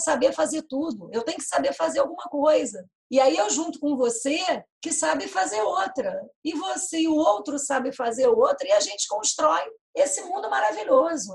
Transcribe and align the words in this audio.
saber 0.00 0.32
fazer 0.32 0.62
tudo, 0.62 1.08
eu 1.12 1.22
tenho 1.22 1.38
que 1.38 1.44
saber 1.44 1.72
fazer 1.72 2.00
alguma 2.00 2.24
coisa. 2.24 2.84
E 3.10 3.18
aí 3.18 3.36
eu 3.36 3.50
junto 3.50 3.78
com 3.80 3.96
você 3.96 4.38
que 4.80 4.92
sabe 4.92 5.26
fazer 5.26 5.60
outra. 5.60 6.20
E 6.44 6.52
você 6.52 7.00
e 7.00 7.08
o 7.08 7.14
outro 7.14 7.58
sabe 7.58 7.92
fazer 7.92 8.28
outra 8.28 8.68
e 8.68 8.72
a 8.72 8.80
gente 8.80 9.08
constrói 9.08 9.62
esse 9.94 10.22
mundo 10.22 10.48
maravilhoso. 10.48 11.34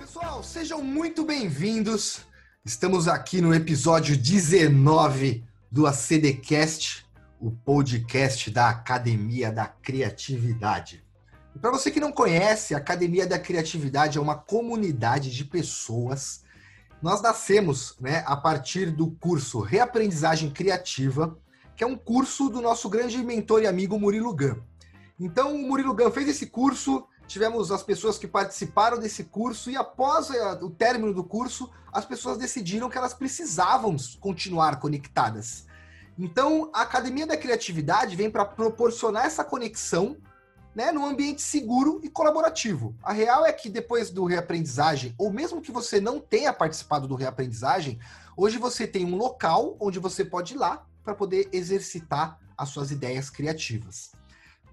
Pessoal, 0.00 0.42
sejam 0.42 0.82
muito 0.82 1.24
bem-vindos. 1.24 2.26
Estamos 2.64 3.06
aqui 3.06 3.40
no 3.40 3.54
episódio 3.54 4.16
19 4.16 5.53
do 5.74 5.88
ACDcast, 5.88 7.04
o 7.40 7.50
podcast 7.50 8.48
da 8.48 8.68
Academia 8.68 9.50
da 9.50 9.66
Criatividade. 9.66 11.04
Para 11.60 11.72
você 11.72 11.90
que 11.90 11.98
não 11.98 12.12
conhece, 12.12 12.76
a 12.76 12.78
Academia 12.78 13.26
da 13.26 13.40
Criatividade 13.40 14.16
é 14.16 14.20
uma 14.20 14.36
comunidade 14.36 15.32
de 15.32 15.44
pessoas. 15.44 16.44
Nós 17.02 17.20
nascemos 17.20 17.96
né, 18.00 18.22
a 18.24 18.36
partir 18.36 18.92
do 18.92 19.10
curso 19.16 19.58
Reaprendizagem 19.58 20.48
Criativa, 20.48 21.36
que 21.76 21.82
é 21.82 21.86
um 21.88 21.96
curso 21.96 22.48
do 22.48 22.60
nosso 22.60 22.88
grande 22.88 23.18
mentor 23.24 23.64
e 23.64 23.66
amigo 23.66 23.98
Murilo 23.98 24.32
Gun. 24.32 24.60
Então, 25.18 25.56
o 25.56 25.66
Murilo 25.66 25.92
Gun 25.92 26.12
fez 26.12 26.28
esse 26.28 26.46
curso, 26.46 27.04
tivemos 27.26 27.70
as 27.70 27.82
pessoas 27.82 28.18
que 28.18 28.26
participaram 28.26 28.98
desse 28.98 29.24
curso, 29.24 29.70
e 29.70 29.76
após 29.76 30.30
eh, 30.30 30.58
o 30.62 30.70
término 30.70 31.12
do 31.12 31.24
curso, 31.24 31.70
as 31.92 32.04
pessoas 32.04 32.38
decidiram 32.38 32.88
que 32.88 32.98
elas 32.98 33.14
precisavam 33.14 33.96
continuar 34.20 34.80
conectadas. 34.80 35.66
Então, 36.18 36.70
a 36.72 36.82
Academia 36.82 37.26
da 37.26 37.36
Criatividade 37.36 38.14
vem 38.16 38.30
para 38.30 38.44
proporcionar 38.44 39.26
essa 39.26 39.44
conexão 39.44 40.16
né, 40.74 40.90
num 40.90 41.06
ambiente 41.06 41.40
seguro 41.40 42.00
e 42.02 42.08
colaborativo. 42.08 42.94
A 43.02 43.12
real 43.12 43.46
é 43.46 43.52
que 43.52 43.68
depois 43.68 44.10
do 44.10 44.24
reaprendizagem, 44.24 45.14
ou 45.16 45.32
mesmo 45.32 45.60
que 45.60 45.70
você 45.70 46.00
não 46.00 46.18
tenha 46.18 46.52
participado 46.52 47.06
do 47.06 47.14
reaprendizagem, 47.14 47.98
hoje 48.36 48.58
você 48.58 48.86
tem 48.86 49.04
um 49.04 49.16
local 49.16 49.76
onde 49.78 49.98
você 49.98 50.24
pode 50.24 50.54
ir 50.54 50.56
lá 50.56 50.84
para 51.04 51.14
poder 51.14 51.48
exercitar 51.52 52.38
as 52.56 52.70
suas 52.70 52.90
ideias 52.90 53.30
criativas. 53.30 54.12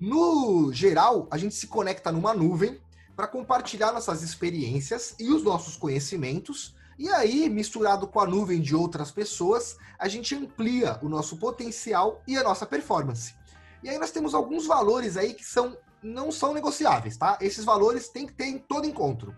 No 0.01 0.73
geral, 0.73 1.27
a 1.29 1.37
gente 1.37 1.53
se 1.53 1.67
conecta 1.67 2.11
numa 2.11 2.33
nuvem 2.33 2.81
para 3.15 3.27
compartilhar 3.27 3.91
nossas 3.91 4.23
experiências 4.23 5.13
e 5.19 5.29
os 5.29 5.43
nossos 5.43 5.75
conhecimentos 5.75 6.75
e 6.97 7.07
aí, 7.09 7.47
misturado 7.47 8.07
com 8.07 8.19
a 8.19 8.25
nuvem 8.25 8.59
de 8.59 8.75
outras 8.75 9.11
pessoas, 9.11 9.77
a 9.99 10.07
gente 10.07 10.33
amplia 10.33 10.97
o 11.03 11.09
nosso 11.09 11.37
potencial 11.37 12.19
e 12.27 12.35
a 12.35 12.43
nossa 12.43 12.65
performance. 12.65 13.35
E 13.83 13.89
aí 13.89 13.99
nós 13.99 14.09
temos 14.09 14.33
alguns 14.33 14.65
valores 14.65 15.17
aí 15.17 15.35
que 15.35 15.45
são 15.45 15.77
não 16.01 16.31
são 16.31 16.51
negociáveis, 16.51 17.15
tá? 17.15 17.37
Esses 17.39 17.63
valores 17.63 18.09
tem 18.09 18.25
que 18.25 18.33
ter 18.33 18.45
em 18.45 18.57
todo 18.57 18.87
encontro. 18.87 19.35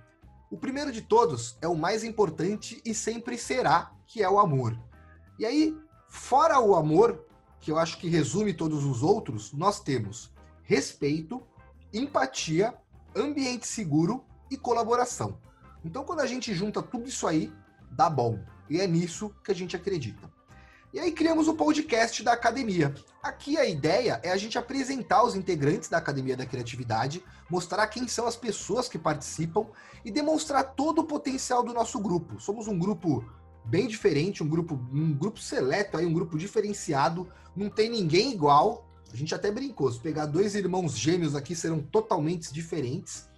O 0.50 0.58
primeiro 0.58 0.94
de 0.94 1.02
todos 1.02 1.58
é 1.61 1.67
o 1.67 1.75
mais 1.75 2.06
importante 2.06 2.81
e 2.86 2.94
sempre 2.94 3.38
será, 3.38 3.91
que 4.08 4.23
é 4.23 4.30
o 4.30 4.39
amor. 4.39 4.80
E 5.38 5.45
aí, 5.45 5.78
fora 6.08 6.61
o 6.61 6.73
amor, 6.73 7.25
que 7.59 7.69
eu 7.69 7.78
acho 7.78 7.97
que 7.97 8.08
resume 8.08 8.53
todos 8.53 8.86
os 8.86 9.03
outros, 9.03 9.52
nós 9.52 9.81
temos 9.81 10.31
respeito, 10.64 11.42
empatia, 11.94 12.73
ambiente 13.16 13.67
seguro 13.67 14.23
e 14.50 14.58
colaboração. 14.58 15.38
Então, 15.86 16.03
quando 16.03 16.22
a 16.22 16.25
gente 16.25 16.53
junta 16.53 16.81
tudo 16.81 17.08
isso 17.08 17.28
aí, 17.28 17.52
dá 17.92 18.09
bom. 18.09 18.39
E 18.69 18.80
é 18.80 18.88
nisso 18.88 19.34
que 19.44 19.52
a 19.52 19.56
gente 19.56 19.75
acredita. 19.75 20.31
E 20.94 21.00
aí 21.00 21.11
criamos 21.11 21.47
o 21.47 21.56
podcast 21.56 22.22
da 22.22 22.34
academia. 22.34 22.94
Aqui 23.22 23.58
a 23.58 23.66
ideia 23.66 24.19
é 24.22 24.31
a 24.31 24.38
gente 24.38 24.59
apresentar 24.59 25.23
os 25.23 25.36
integrantes 25.36 25.89
da 25.89 25.97
Academia 25.97 26.38
da 26.38 26.45
Criatividade, 26.45 27.23
mostrar 27.50 27.88
quem 27.88 28.08
são 28.08 28.28
as 28.28 28.36
pessoas 28.36 28.88
que 28.88 29.00
participam 29.00 29.66
e 30.06 30.12
demonstrar 30.12 30.75
todo 30.75 31.00
o 31.00 31.03
potencial 31.03 31.63
do 31.63 31.73
nosso 31.73 32.00
grupo. 32.00 32.40
Somos 32.40 32.68
um 32.68 32.78
grupo 32.78 33.25
bem 33.66 33.88
diferente, 33.88 34.44
um 34.44 34.47
grupo, 34.47 34.79
um 34.94 35.13
grupo 35.13 35.40
seleto 35.40 35.97
aí, 35.97 36.06
um 36.06 36.13
grupo 36.13 36.38
diferenciado, 36.38 37.28
não 37.56 37.69
tem 37.72 37.90
ninguém 37.90 38.31
igual. 38.31 38.88
A 39.13 39.16
gente 39.16 39.35
até 39.35 39.51
brincou, 39.51 39.91
se 39.91 40.00
pegar 40.00 40.25
dois 40.25 40.56
irmãos 40.56 40.97
gêmeos 40.97 41.35
aqui 41.35 41.56
serão 41.56 41.79
totalmente 41.79 42.51
diferentes. 42.51 43.29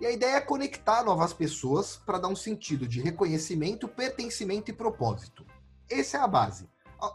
E 0.00 0.06
a 0.06 0.12
ideia 0.12 0.36
é 0.36 0.40
conectar 0.40 1.02
novas 1.02 1.32
pessoas 1.32 1.96
para 1.96 2.18
dar 2.18 2.28
um 2.28 2.36
sentido 2.36 2.86
de 2.86 3.00
reconhecimento, 3.00 3.88
pertencimento 3.88 4.70
e 4.70 4.74
propósito. 4.74 5.44
Essa 5.90 6.18
é 6.18 6.20
a 6.20 6.28
base. 6.28 6.68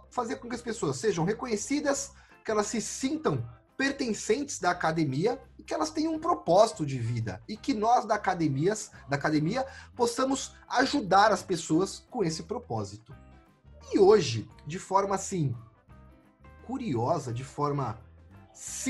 Fazer 0.10 0.36
com 0.36 0.50
que 0.50 0.56
as 0.56 0.62
pessoas 0.62 0.98
sejam 0.98 1.24
reconhecidas, 1.24 2.12
que 2.44 2.52
elas 2.52 2.68
se 2.68 2.82
sintam 2.82 3.42
pertencentes 3.78 4.60
da 4.60 4.72
academia 4.72 5.42
e 5.58 5.64
que 5.64 5.74
elas 5.74 5.90
tenham 5.90 6.14
um 6.14 6.20
propósito 6.20 6.86
de 6.86 7.00
vida 7.00 7.42
e 7.48 7.56
que 7.56 7.74
nós 7.74 8.04
da 8.04 8.16
academias, 8.16 8.92
da 9.08 9.16
academia, 9.16 9.66
possamos 9.96 10.54
ajudar 10.68 11.32
as 11.32 11.42
pessoas 11.42 12.06
com 12.10 12.22
esse 12.22 12.44
propósito. 12.44 13.16
E 13.94 13.98
hoje, 13.98 14.50
de 14.68 14.78
forma 14.78 15.16
assim 15.16 15.56
curiosa, 16.68 17.34
de 17.34 17.44
forma 17.44 17.98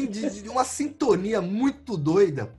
de, 0.08 0.42
de 0.42 0.50
uma 0.50 0.66
sintonia 0.66 1.40
muito 1.40 1.96
doida, 1.96 2.58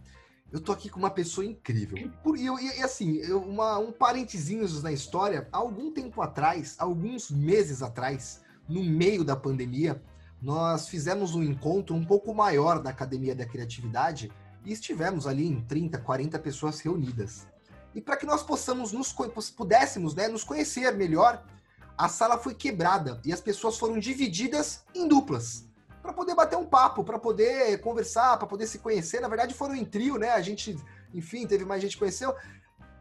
eu 0.52 0.60
tô 0.60 0.70
aqui 0.70 0.88
com 0.88 1.00
uma 1.00 1.10
pessoa 1.10 1.44
incrível. 1.44 1.98
E, 1.98 2.40
e, 2.40 2.78
e 2.78 2.82
assim, 2.82 3.16
eu, 3.16 3.40
uma, 3.40 3.78
um 3.78 3.90
parentezinho 3.90 4.68
na 4.80 4.92
história, 4.92 5.48
há 5.52 5.58
algum 5.58 5.90
tempo 5.90 6.22
atrás, 6.22 6.76
alguns 6.78 7.28
meses 7.28 7.82
atrás, 7.82 8.42
no 8.68 8.84
meio 8.84 9.24
da 9.24 9.34
pandemia, 9.34 10.00
nós 10.40 10.88
fizemos 10.88 11.34
um 11.34 11.42
encontro 11.42 11.96
um 11.96 12.04
pouco 12.04 12.32
maior 12.32 12.80
da 12.80 12.90
Academia 12.90 13.34
da 13.34 13.44
Criatividade 13.44 14.30
e 14.64 14.72
estivemos 14.72 15.26
ali 15.26 15.46
em 15.48 15.60
30, 15.62 15.98
40 15.98 16.38
pessoas 16.38 16.78
reunidas. 16.80 17.46
E 17.92 18.00
para 18.00 18.16
que 18.16 18.24
nós 18.24 18.42
possamos 18.42 18.92
nos 18.92 19.12
pudéssemos 19.56 20.14
né, 20.14 20.28
nos 20.28 20.44
conhecer 20.44 20.92
melhor, 20.92 21.44
a 21.98 22.08
sala 22.08 22.38
foi 22.38 22.54
quebrada 22.54 23.20
e 23.24 23.32
as 23.32 23.40
pessoas 23.40 23.76
foram 23.76 23.98
divididas 23.98 24.84
em 24.94 25.08
duplas 25.08 25.69
para 26.02 26.12
poder 26.12 26.34
bater 26.34 26.56
um 26.56 26.64
papo, 26.64 27.04
para 27.04 27.18
poder 27.18 27.80
conversar, 27.80 28.38
para 28.38 28.46
poder 28.46 28.66
se 28.66 28.78
conhecer. 28.78 29.20
Na 29.20 29.28
verdade, 29.28 29.54
foram 29.54 29.74
em 29.74 29.84
trio, 29.84 30.16
né? 30.16 30.30
A 30.30 30.40
gente, 30.40 30.76
enfim, 31.12 31.46
teve 31.46 31.64
mais 31.64 31.82
gente 31.82 31.92
que 31.92 31.98
conheceu. 31.98 32.34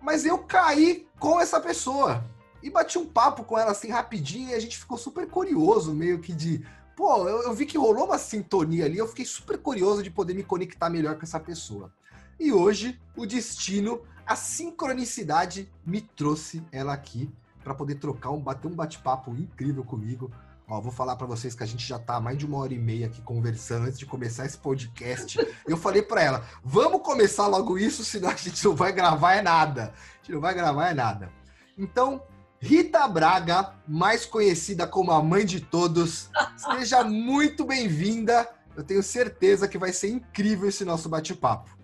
Mas 0.01 0.25
eu 0.25 0.39
caí 0.39 1.07
com 1.19 1.39
essa 1.39 1.59
pessoa 1.59 2.23
e 2.61 2.69
bati 2.69 2.97
um 2.97 3.05
papo 3.05 3.43
com 3.43 3.57
ela 3.57 3.71
assim 3.71 3.89
rapidinho 3.89 4.49
e 4.49 4.53
a 4.53 4.59
gente 4.59 4.77
ficou 4.77 4.97
super 4.97 5.27
curioso, 5.27 5.93
meio 5.93 6.19
que 6.19 6.33
de. 6.33 6.65
Pô, 6.95 7.27
eu, 7.27 7.43
eu 7.43 7.53
vi 7.53 7.65
que 7.65 7.77
rolou 7.77 8.05
uma 8.05 8.17
sintonia 8.17 8.85
ali, 8.85 8.97
eu 8.97 9.07
fiquei 9.07 9.25
super 9.25 9.57
curioso 9.57 10.03
de 10.03 10.11
poder 10.11 10.33
me 10.33 10.43
conectar 10.43 10.89
melhor 10.89 11.15
com 11.15 11.23
essa 11.23 11.39
pessoa. 11.39 11.93
E 12.37 12.51
hoje, 12.51 12.99
o 13.15 13.25
destino, 13.25 14.01
a 14.25 14.35
sincronicidade 14.35 15.71
me 15.85 16.01
trouxe 16.01 16.61
ela 16.71 16.93
aqui 16.93 17.29
para 17.63 17.73
poder 17.73 17.95
trocar 17.95 18.31
um, 18.31 18.39
bater 18.39 18.67
um 18.67 18.75
bate-papo 18.75 19.31
incrível 19.31 19.83
comigo 19.83 20.31
Ó, 20.69 20.79
vou 20.79 20.91
falar 20.91 21.15
para 21.15 21.25
vocês 21.25 21.55
que 21.55 21.63
a 21.63 21.65
gente 21.65 21.85
já 21.85 21.97
tá 21.97 22.19
mais 22.19 22.37
de 22.37 22.45
uma 22.45 22.59
hora 22.59 22.71
e 22.71 22.77
meia 22.77 23.07
aqui 23.07 23.19
conversando 23.23 23.87
antes 23.87 23.97
de 23.97 24.05
começar 24.05 24.45
esse 24.45 24.57
podcast. 24.57 25.39
Eu 25.67 25.75
falei 25.75 26.03
para 26.03 26.21
ela, 26.21 26.45
vamos 26.63 27.01
começar 27.01 27.47
logo 27.47 27.75
isso, 27.75 28.05
senão 28.05 28.29
a 28.29 28.35
gente 28.35 28.63
não 28.63 28.75
vai 28.75 28.91
gravar 28.91 29.33
é 29.33 29.41
nada. 29.41 29.93
A 29.95 30.17
gente 30.17 30.33
não 30.33 30.39
vai 30.39 30.53
gravar 30.53 30.89
é 30.89 30.93
nada. 30.93 31.33
Então, 31.75 32.21
Rita 32.59 33.07
Braga, 33.07 33.73
mais 33.87 34.27
conhecida 34.27 34.85
como 34.85 35.11
a 35.11 35.23
mãe 35.23 35.43
de 35.43 35.59
todos, 35.59 36.29
seja 36.55 37.03
muito 37.03 37.65
bem-vinda. 37.65 38.47
Eu 38.75 38.83
tenho 38.83 39.01
certeza 39.01 39.67
que 39.67 39.77
vai 39.77 39.91
ser 39.91 40.09
incrível 40.09 40.69
esse 40.69 40.85
nosso 40.85 41.09
bate-papo. 41.09 41.79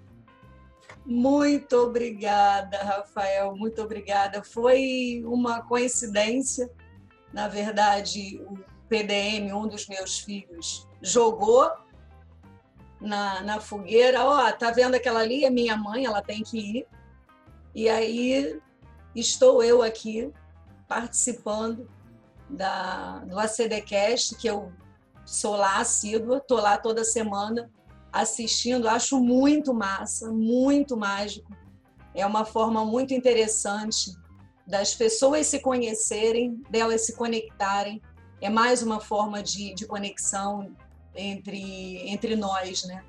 Muito 1.03 1.75
obrigada, 1.77 2.77
Rafael. 2.83 3.55
Muito 3.55 3.81
obrigada. 3.81 4.43
Foi 4.43 5.23
uma 5.25 5.63
coincidência. 5.63 6.69
Na 7.33 7.47
verdade, 7.47 8.39
o 8.47 8.74
PDM, 8.89 9.53
um 9.53 9.67
dos 9.67 9.87
meus 9.87 10.19
filhos, 10.19 10.87
jogou 11.01 11.69
na, 12.99 13.41
na 13.41 13.59
fogueira, 13.59 14.23
ó, 14.23 14.47
oh, 14.47 14.53
tá 14.53 14.71
vendo 14.71 14.95
aquela 14.95 15.19
ali? 15.19 15.45
É 15.45 15.49
minha 15.49 15.75
mãe, 15.75 16.05
ela 16.05 16.21
tem 16.21 16.43
que 16.43 16.57
ir. 16.57 16.87
E 17.73 17.89
aí 17.89 18.59
estou 19.15 19.63
eu 19.63 19.81
aqui 19.81 20.31
participando 20.87 21.89
da, 22.49 23.19
do 23.19 23.39
ACDcast, 23.39 24.35
que 24.35 24.47
eu 24.47 24.71
sou 25.25 25.55
lá 25.55 25.79
assídua, 25.79 26.37
estou 26.37 26.59
lá 26.59 26.77
toda 26.77 27.03
semana 27.03 27.69
assistindo, 28.11 28.87
acho 28.87 29.19
muito 29.19 29.73
massa, 29.73 30.31
muito 30.31 30.95
mágico. 30.95 31.51
É 32.13 32.25
uma 32.25 32.45
forma 32.45 32.85
muito 32.85 33.13
interessante 33.13 34.15
das 34.65 34.95
pessoas 34.95 35.47
se 35.47 35.59
conhecerem, 35.59 36.61
delas 36.69 37.05
se 37.05 37.15
conectarem 37.15 38.01
é 38.41 38.49
mais 38.49 38.81
uma 38.81 38.99
forma 38.99 39.41
de, 39.41 39.73
de 39.73 39.85
conexão 39.85 40.75
entre, 41.15 42.09
entre 42.09 42.35
nós, 42.35 42.83
né? 42.85 43.03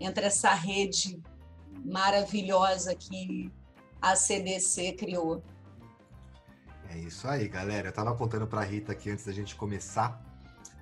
entre 0.00 0.24
essa 0.24 0.54
rede 0.54 1.22
maravilhosa 1.84 2.94
que 2.94 3.52
a 4.00 4.16
CDC 4.16 4.92
criou. 4.92 5.42
É 6.88 6.98
isso 6.98 7.28
aí, 7.28 7.46
galera. 7.46 7.88
Eu 7.88 7.90
estava 7.90 8.14
contando 8.16 8.46
para 8.46 8.62
a 8.62 8.64
Rita 8.64 8.92
aqui 8.92 9.10
antes 9.10 9.26
da 9.26 9.32
gente 9.32 9.54
começar 9.54 10.20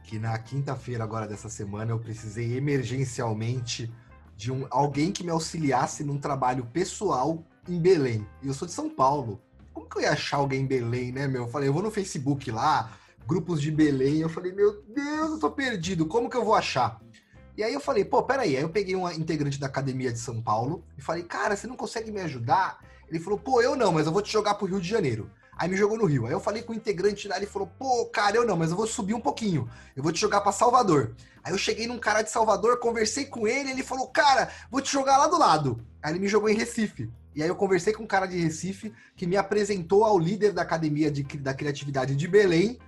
que 0.05 0.19
na 0.19 0.39
quinta-feira 0.39 1.05
agora 1.05 1.27
dessa 1.27 1.51
semana 1.51 1.91
eu 1.91 1.99
precisei 1.99 2.57
emergencialmente 2.57 3.93
de 4.35 4.51
um, 4.51 4.67
alguém 4.71 5.13
que 5.13 5.23
me 5.23 5.31
auxiliasse 5.31 6.03
num 6.03 6.19
trabalho 6.19 6.65
pessoal 6.65 7.45
em 7.69 7.79
Belém. 7.79 8.27
E 8.41 8.47
eu 8.47 8.55
sou 8.55 8.67
de 8.67 8.73
São 8.73 8.89
Paulo. 8.89 9.43
Como 9.75 9.87
que 9.87 9.99
eu 9.99 10.03
ia 10.03 10.13
achar 10.13 10.39
alguém 10.39 10.63
em 10.63 10.67
Belém, 10.67 11.13
né, 11.13 11.27
meu? 11.27 11.43
Eu 11.43 11.49
falei, 11.49 11.69
eu 11.69 11.75
vou 11.75 11.83
no 11.83 11.91
Facebook 11.91 12.51
lá, 12.51 12.97
grupos 13.29 13.61
de 13.61 13.71
Belém. 13.71 14.21
Eu 14.21 14.31
falei, 14.31 14.53
meu 14.53 14.83
Deus, 14.83 15.33
eu 15.33 15.39
tô 15.39 15.51
perdido. 15.51 16.07
Como 16.07 16.31
que 16.31 16.37
eu 16.37 16.45
vou 16.45 16.55
achar? 16.55 16.99
E 17.59 17.63
aí 17.63 17.75
eu 17.75 17.81
falei, 17.81 18.05
pô, 18.05 18.23
peraí. 18.23 18.57
Aí 18.57 18.63
eu 18.63 18.71
peguei 18.71 18.97
uma 18.97 19.13
integrante 19.13 19.61
da 19.61 19.67
academia 19.67 20.11
de 20.11 20.19
São 20.19 20.41
Paulo 20.41 20.83
e 20.97 21.03
falei, 21.03 21.25
cara, 21.25 21.55
você 21.55 21.67
não 21.67 21.77
consegue 21.77 22.11
me 22.11 22.23
ajudar? 22.23 22.81
Ele 23.07 23.21
falou, 23.21 23.39
pô, 23.39 23.61
eu 23.61 23.77
não, 23.77 23.93
mas 23.93 24.07
eu 24.07 24.13
vou 24.13 24.23
te 24.23 24.33
jogar 24.33 24.55
pro 24.55 24.67
Rio 24.67 24.81
de 24.81 24.89
Janeiro. 24.89 25.31
Aí 25.59 25.69
me 25.69 25.77
jogou 25.77 25.99
no 25.99 26.07
Rio. 26.07 26.25
Aí 26.25 26.33
eu 26.33 26.39
falei 26.39 26.63
com 26.63 26.73
o 26.73 26.77
integrante 26.77 27.27
lá, 27.27 27.37
ele 27.37 27.47
falou: 27.47 27.69
pô, 27.77 28.07
cara, 28.07 28.37
eu 28.37 28.47
não, 28.47 28.57
mas 28.57 28.71
eu 28.71 28.77
vou 28.77 28.87
subir 28.87 29.13
um 29.13 29.21
pouquinho. 29.21 29.69
Eu 29.97 30.05
vou 30.05 30.13
te 30.13 30.21
jogar 30.21 30.41
para 30.41 30.53
Salvador. 30.53 31.17
Aí 31.43 31.53
eu 31.53 31.59
cheguei 31.59 31.89
num 31.89 31.99
cara 31.99 32.23
de 32.23 32.31
Salvador, 32.31 32.79
conversei 32.79 33.25
com 33.25 33.47
ele, 33.49 33.73
ele 33.73 33.83
falou: 33.83 34.07
cara, 34.07 34.53
vou 34.71 34.81
te 34.81 34.93
jogar 34.93 35.19
lá 35.19 35.27
do 35.27 35.37
lado. 35.37 35.85
Aí 36.01 36.13
ele 36.13 36.21
me 36.21 36.29
jogou 36.29 36.49
em 36.49 36.55
Recife. 36.55 37.11
E 37.35 37.43
aí 37.43 37.49
eu 37.49 37.57
conversei 37.57 37.93
com 37.93 38.05
um 38.05 38.07
cara 38.07 38.27
de 38.27 38.39
Recife 38.39 38.93
que 39.17 39.27
me 39.27 39.37
apresentou 39.37 40.05
ao 40.05 40.17
líder 40.17 40.53
da 40.53 40.63
Academia 40.63 41.11
de, 41.11 41.25
da 41.25 41.53
Criatividade 41.53 42.15
de 42.15 42.29
Belém. 42.29 42.79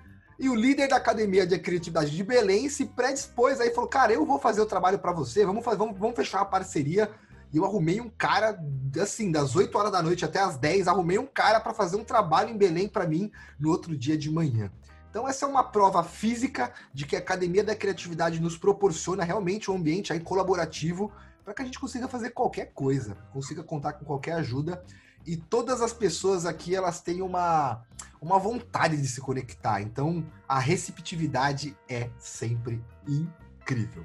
E 0.41 0.49
o 0.49 0.55
líder 0.55 0.89
da 0.89 0.97
Academia 0.97 1.47
de 1.47 1.59
Criatividade 1.59 2.11
de 2.17 2.25
Belém 2.25 2.67
se 2.71 2.87
predispôs 2.87 3.61
aí 3.61 3.75
falou: 3.75 3.91
cara, 3.91 4.11
eu 4.11 4.25
vou 4.25 4.39
fazer 4.39 4.63
o 4.63 4.67
trabalho 4.67 4.99
para 4.99 5.13
você, 5.13 5.45
vamos, 5.45 5.63
fazer, 5.63 5.77
vamos, 5.77 5.99
vamos 5.99 6.17
fechar 6.17 6.39
uma 6.39 6.47
parceria 6.47 7.11
e 7.53 7.59
eu 7.59 7.65
arrumei 7.67 8.01
um 8.01 8.09
cara, 8.09 8.59
assim, 9.03 9.31
das 9.31 9.55
8 9.55 9.77
horas 9.77 9.93
da 9.93 10.03
noite 10.03 10.25
até 10.25 10.41
as 10.41 10.57
10, 10.57 10.89
arrumei 10.89 11.19
um 11.19 11.27
cara 11.27 11.61
para 11.61 11.75
fazer 11.75 11.97
um 11.97 12.05
trabalho 12.05 12.49
em 12.49 12.57
Belém 12.57 12.89
para 12.89 13.07
mim 13.07 13.31
no 13.59 13.69
outro 13.69 13.95
dia 13.95 14.17
de 14.17 14.31
manhã. 14.31 14.73
Então 15.11 15.29
essa 15.29 15.45
é 15.45 15.49
uma 15.49 15.63
prova 15.63 16.03
física 16.03 16.73
de 16.95 17.05
que 17.05 17.17
a 17.17 17.19
Academia 17.19 17.63
da 17.63 17.77
Criatividade 17.77 18.41
nos 18.41 18.57
proporciona 18.57 19.25
realmente 19.25 19.71
um 19.71 19.77
ambiente 19.77 20.11
aí 20.11 20.21
colaborativo 20.21 21.13
para 21.45 21.53
que 21.53 21.61
a 21.61 21.65
gente 21.67 21.79
consiga 21.79 22.09
fazer 22.09 22.31
qualquer 22.31 22.73
coisa, 22.73 23.15
consiga 23.31 23.63
contar 23.63 23.93
com 23.93 24.07
qualquer 24.07 24.33
ajuda. 24.37 24.83
E 25.27 25.37
todas 25.37 25.81
as 25.83 25.93
pessoas 25.93 26.47
aqui, 26.47 26.75
elas 26.75 27.01
têm 27.01 27.23
uma, 27.23 27.83
uma 28.21 28.39
vontade 28.39 28.97
de 28.97 29.07
se 29.07 29.21
conectar. 29.21 29.81
Então, 29.81 30.27
a 30.49 30.59
receptividade 30.59 31.77
é 31.89 32.11
sempre 32.19 32.83
incrível. 33.07 34.05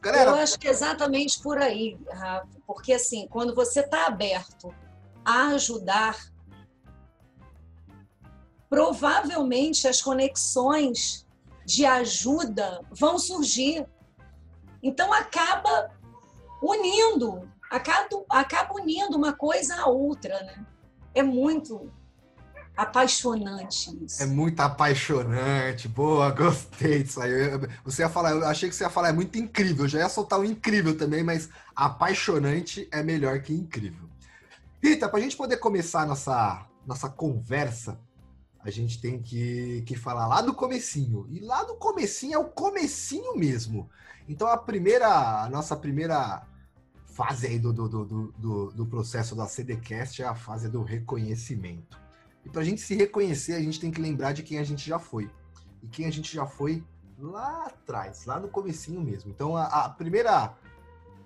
Galera... 0.00 0.30
Eu 0.30 0.36
acho 0.36 0.58
que 0.58 0.68
é 0.68 0.70
exatamente 0.70 1.42
por 1.42 1.58
aí, 1.58 1.98
Rafa, 2.10 2.48
porque 2.66 2.92
assim, 2.92 3.26
quando 3.28 3.54
você 3.54 3.80
está 3.80 4.06
aberto 4.06 4.72
a 5.24 5.48
ajudar, 5.48 6.16
provavelmente 8.68 9.88
as 9.88 10.00
conexões 10.00 11.26
de 11.64 11.84
ajuda 11.84 12.80
vão 12.90 13.18
surgir. 13.18 13.86
Então 14.82 15.12
acaba 15.12 15.90
unindo, 16.62 17.47
acaba, 17.70 18.74
unindo 18.74 19.16
uma 19.16 19.32
coisa 19.32 19.76
a 19.76 19.86
outra, 19.86 20.42
né? 20.42 20.64
É 21.14 21.22
muito 21.22 21.90
apaixonante 22.76 24.04
isso. 24.04 24.22
É 24.22 24.26
muito 24.26 24.60
apaixonante. 24.60 25.88
Boa, 25.88 26.30
gostei 26.32 27.02
disso 27.02 27.20
aí. 27.20 27.32
Você 27.84 28.02
ia 28.02 28.08
falar, 28.08 28.30
eu 28.30 28.46
achei 28.46 28.68
que 28.68 28.74
você 28.74 28.84
ia 28.84 28.90
falar, 28.90 29.08
é 29.08 29.12
muito 29.12 29.36
incrível. 29.36 29.84
Eu 29.84 29.88
já 29.88 29.98
ia 29.98 30.08
soltar 30.08 30.38
o 30.38 30.42
um 30.42 30.44
incrível 30.44 30.96
também, 30.96 31.22
mas 31.22 31.48
apaixonante 31.74 32.88
é 32.92 33.02
melhor 33.02 33.40
que 33.40 33.52
incrível. 33.52 34.08
Rita, 34.82 35.08
para 35.08 35.18
a 35.18 35.22
gente 35.22 35.36
poder 35.36 35.56
começar 35.56 36.06
nossa, 36.06 36.66
nossa 36.86 37.08
conversa, 37.08 38.00
a 38.60 38.70
gente 38.70 39.00
tem 39.00 39.20
que, 39.20 39.82
que 39.86 39.96
falar 39.96 40.28
lá 40.28 40.40
do 40.40 40.54
comecinho. 40.54 41.26
E 41.30 41.40
lá 41.40 41.64
do 41.64 41.74
comecinho 41.76 42.34
é 42.34 42.38
o 42.38 42.48
comecinho 42.48 43.36
mesmo. 43.36 43.90
Então 44.28 44.46
a 44.46 44.56
primeira, 44.56 45.42
a 45.42 45.48
nossa 45.48 45.74
primeira 45.74 46.46
fase 47.18 47.48
aí 47.48 47.58
do, 47.58 47.72
do, 47.72 47.88
do, 47.88 48.32
do, 48.38 48.70
do 48.70 48.86
processo 48.86 49.34
da 49.34 49.48
CDCast 49.48 50.22
é 50.22 50.24
a 50.24 50.36
fase 50.36 50.68
do 50.68 50.84
reconhecimento. 50.84 51.98
E 52.44 52.48
para 52.48 52.60
a 52.60 52.64
gente 52.64 52.80
se 52.80 52.94
reconhecer, 52.94 53.54
a 53.54 53.60
gente 53.60 53.80
tem 53.80 53.90
que 53.90 54.00
lembrar 54.00 54.32
de 54.32 54.44
quem 54.44 54.60
a 54.60 54.62
gente 54.62 54.88
já 54.88 55.00
foi. 55.00 55.28
E 55.82 55.88
quem 55.88 56.06
a 56.06 56.12
gente 56.12 56.32
já 56.32 56.46
foi 56.46 56.84
lá 57.18 57.66
atrás, 57.66 58.24
lá 58.24 58.38
no 58.38 58.46
comecinho 58.46 59.00
mesmo. 59.00 59.32
Então, 59.32 59.56
a, 59.56 59.64
a 59.64 59.88
primeira 59.88 60.56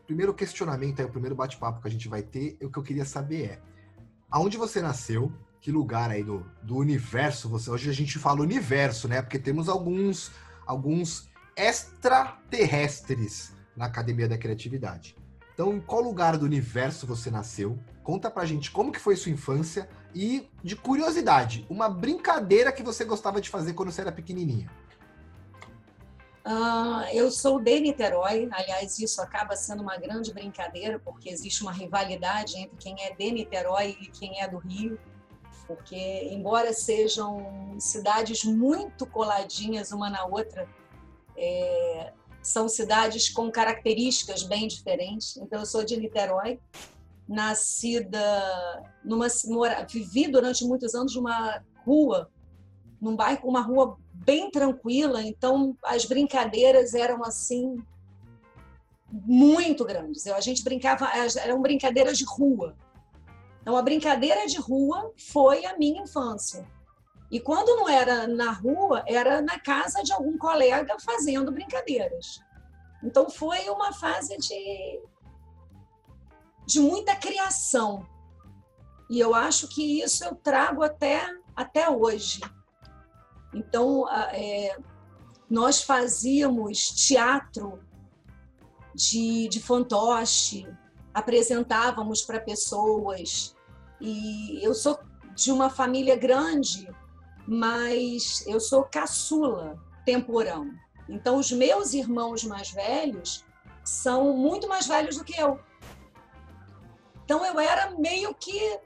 primeiro 0.06 0.32
questionamento, 0.32 1.00
aí, 1.00 1.04
o 1.04 1.10
primeiro 1.10 1.36
bate-papo 1.36 1.82
que 1.82 1.88
a 1.88 1.90
gente 1.90 2.08
vai 2.08 2.22
ter, 2.22 2.56
o 2.62 2.70
que 2.70 2.78
eu 2.78 2.82
queria 2.82 3.04
saber 3.04 3.44
é 3.44 3.60
aonde 4.30 4.56
você 4.56 4.80
nasceu, 4.80 5.30
que 5.60 5.70
lugar 5.70 6.10
aí 6.10 6.24
do, 6.24 6.46
do 6.62 6.76
universo 6.76 7.50
você. 7.50 7.70
Hoje 7.70 7.90
a 7.90 7.92
gente 7.92 8.18
fala 8.18 8.40
universo, 8.40 9.08
né? 9.08 9.20
Porque 9.20 9.38
temos 9.38 9.68
alguns, 9.68 10.32
alguns 10.66 11.30
extraterrestres 11.54 13.54
na 13.76 13.84
Academia 13.84 14.26
da 14.26 14.38
Criatividade. 14.38 15.20
Então, 15.54 15.74
em 15.74 15.80
qual 15.80 16.00
lugar 16.00 16.36
do 16.38 16.46
universo 16.46 17.06
você 17.06 17.30
nasceu? 17.30 17.78
Conta 18.02 18.30
pra 18.30 18.44
gente 18.44 18.70
como 18.70 18.90
que 18.90 18.98
foi 18.98 19.16
sua 19.16 19.30
infância 19.30 19.88
e, 20.14 20.48
de 20.62 20.74
curiosidade, 20.74 21.66
uma 21.68 21.88
brincadeira 21.88 22.72
que 22.72 22.82
você 22.82 23.04
gostava 23.04 23.40
de 23.40 23.50
fazer 23.50 23.74
quando 23.74 23.90
você 23.90 24.00
era 24.00 24.12
pequenininha. 24.12 24.70
Uh, 26.44 27.06
eu 27.12 27.30
sou 27.30 27.60
de 27.60 27.78
Niterói, 27.78 28.48
aliás, 28.50 28.98
isso 28.98 29.22
acaba 29.22 29.54
sendo 29.54 29.82
uma 29.82 29.96
grande 29.96 30.34
brincadeira, 30.34 30.98
porque 30.98 31.28
existe 31.28 31.62
uma 31.62 31.72
rivalidade 31.72 32.58
entre 32.58 32.76
quem 32.78 32.96
é 33.04 33.14
de 33.14 33.30
Niterói 33.30 33.96
e 34.00 34.08
quem 34.08 34.40
é 34.40 34.48
do 34.48 34.58
Rio, 34.58 34.98
porque, 35.68 36.28
embora 36.32 36.72
sejam 36.72 37.76
cidades 37.78 38.42
muito 38.42 39.06
coladinhas 39.06 39.92
uma 39.92 40.10
na 40.10 40.24
outra, 40.24 40.68
é, 41.36 42.12
são 42.42 42.68
cidades 42.68 43.28
com 43.28 43.50
características 43.50 44.42
bem 44.42 44.66
diferentes. 44.66 45.36
Então, 45.36 45.60
eu 45.60 45.66
sou 45.66 45.84
de 45.84 45.96
Niterói, 45.96 46.58
nascida 47.28 48.20
numa 49.04 49.28
mora, 49.46 49.86
vivi 49.88 50.26
durante 50.28 50.64
muitos 50.64 50.94
anos 50.94 51.14
numa 51.14 51.62
rua, 51.86 52.30
num 53.00 53.14
bairro, 53.16 53.48
uma 53.48 53.60
rua 53.60 53.96
bem 54.12 54.50
tranquila. 54.50 55.22
Então, 55.22 55.76
as 55.84 56.04
brincadeiras 56.04 56.94
eram 56.94 57.24
assim 57.24 57.76
muito 59.10 59.84
grandes. 59.84 60.26
A 60.26 60.40
gente 60.40 60.64
brincava, 60.64 61.08
eram 61.42 61.60
brincadeiras 61.60 62.18
de 62.18 62.24
rua. 62.24 62.76
Então, 63.60 63.76
a 63.76 63.82
brincadeira 63.82 64.46
de 64.46 64.58
rua 64.58 65.12
foi 65.16 65.64
a 65.64 65.78
minha 65.78 66.02
infância. 66.02 66.66
E 67.32 67.40
quando 67.40 67.74
não 67.76 67.88
era 67.88 68.26
na 68.26 68.52
rua, 68.52 69.02
era 69.08 69.40
na 69.40 69.58
casa 69.58 70.02
de 70.02 70.12
algum 70.12 70.36
colega 70.36 70.94
fazendo 71.00 71.50
brincadeiras. 71.50 72.38
Então 73.02 73.30
foi 73.30 73.70
uma 73.70 73.90
fase 73.94 74.36
de, 74.36 75.00
de 76.66 76.78
muita 76.78 77.16
criação. 77.16 78.06
E 79.08 79.18
eu 79.18 79.34
acho 79.34 79.66
que 79.68 80.02
isso 80.02 80.22
eu 80.24 80.34
trago 80.34 80.82
até, 80.82 81.26
até 81.56 81.88
hoje. 81.88 82.40
Então, 83.54 84.06
é, 84.30 84.76
nós 85.48 85.82
fazíamos 85.82 86.88
teatro 86.88 87.82
de, 88.94 89.48
de 89.48 89.60
fantoche, 89.60 90.66
apresentávamos 91.14 92.22
para 92.22 92.40
pessoas. 92.40 93.56
E 93.98 94.58
eu 94.62 94.74
sou 94.74 94.98
de 95.34 95.50
uma 95.50 95.70
família 95.70 96.16
grande, 96.16 96.88
mas 97.46 98.44
eu 98.46 98.60
sou 98.60 98.84
caçula 98.84 99.78
temporão. 100.04 100.70
Então, 101.08 101.36
os 101.36 101.50
meus 101.50 101.92
irmãos 101.94 102.44
mais 102.44 102.70
velhos 102.70 103.44
são 103.84 104.36
muito 104.36 104.68
mais 104.68 104.86
velhos 104.86 105.16
do 105.16 105.24
que 105.24 105.38
eu. 105.38 105.58
Então, 107.24 107.44
eu 107.44 107.58
era 107.58 107.90
meio 107.92 108.34
que 108.34 108.78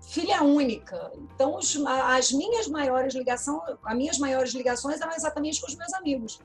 filha 0.00 0.42
única. 0.42 1.12
Então, 1.16 1.56
os, 1.56 1.76
as 1.86 2.32
minhas 2.32 2.68
maiores 2.68 3.14
ligações, 3.14 3.62
as 3.84 3.96
minhas 3.96 4.18
maiores 4.18 4.52
ligações 4.52 5.00
eram 5.00 5.12
exatamente 5.12 5.60
com 5.60 5.66
os 5.66 5.76
meus 5.76 5.92
amigos. 5.94 6.40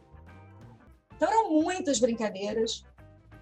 Então, 1.15 1.27
eram 1.29 1.51
muitas 1.51 1.99
brincadeiras. 1.99 2.85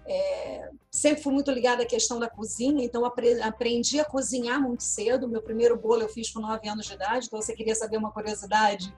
É, 0.08 0.70
sempre 0.90 1.22
fui 1.22 1.32
muito 1.32 1.50
ligada 1.50 1.82
à 1.82 1.86
questão 1.86 2.20
da 2.20 2.30
cozinha, 2.30 2.84
então 2.84 3.04
aprendi 3.04 3.98
a 3.98 4.04
cozinhar 4.04 4.60
muito 4.60 4.84
cedo. 4.84 5.28
Meu 5.28 5.42
primeiro 5.42 5.76
bolo 5.76 6.02
eu 6.02 6.08
fiz 6.08 6.30
com 6.30 6.40
9 6.40 6.68
anos 6.68 6.86
de 6.86 6.94
idade. 6.94 7.26
Então, 7.26 7.42
você 7.42 7.54
queria 7.54 7.74
saber 7.74 7.96
uma 7.96 8.12
curiosidade? 8.12 8.94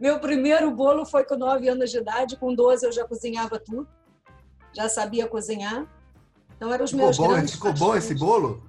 Meu 0.00 0.18
primeiro 0.18 0.70
bolo 0.70 1.04
foi 1.04 1.24
com 1.24 1.36
9 1.36 1.68
anos 1.68 1.90
de 1.90 1.98
idade. 1.98 2.36
Com 2.36 2.54
12 2.54 2.86
eu 2.86 2.92
já 2.92 3.06
cozinhava 3.06 3.58
tudo. 3.58 3.86
Já 4.72 4.88
sabia 4.88 5.28
cozinhar. 5.28 5.86
Então, 6.56 6.72
eram 6.72 6.84
os 6.84 6.90
ficou 6.90 7.04
meus 7.04 7.18
bom, 7.18 7.28
grandes 7.28 7.52
Ficou 7.54 7.72
bom 7.74 7.94
esse 7.94 8.14
bolo? 8.14 8.62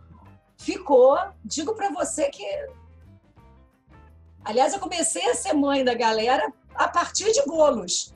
Ficou. 0.58 1.18
Digo 1.44 1.74
para 1.74 1.90
você 1.90 2.30
que... 2.30 2.46
Aliás, 4.44 4.74
eu 4.74 4.80
comecei 4.80 5.26
a 5.30 5.36
ser 5.36 5.54
mãe 5.54 5.86
da 5.86 5.94
galera 5.94 6.52
a 6.76 6.88
partir 6.90 7.32
de 7.32 7.46
bolos. 7.46 8.13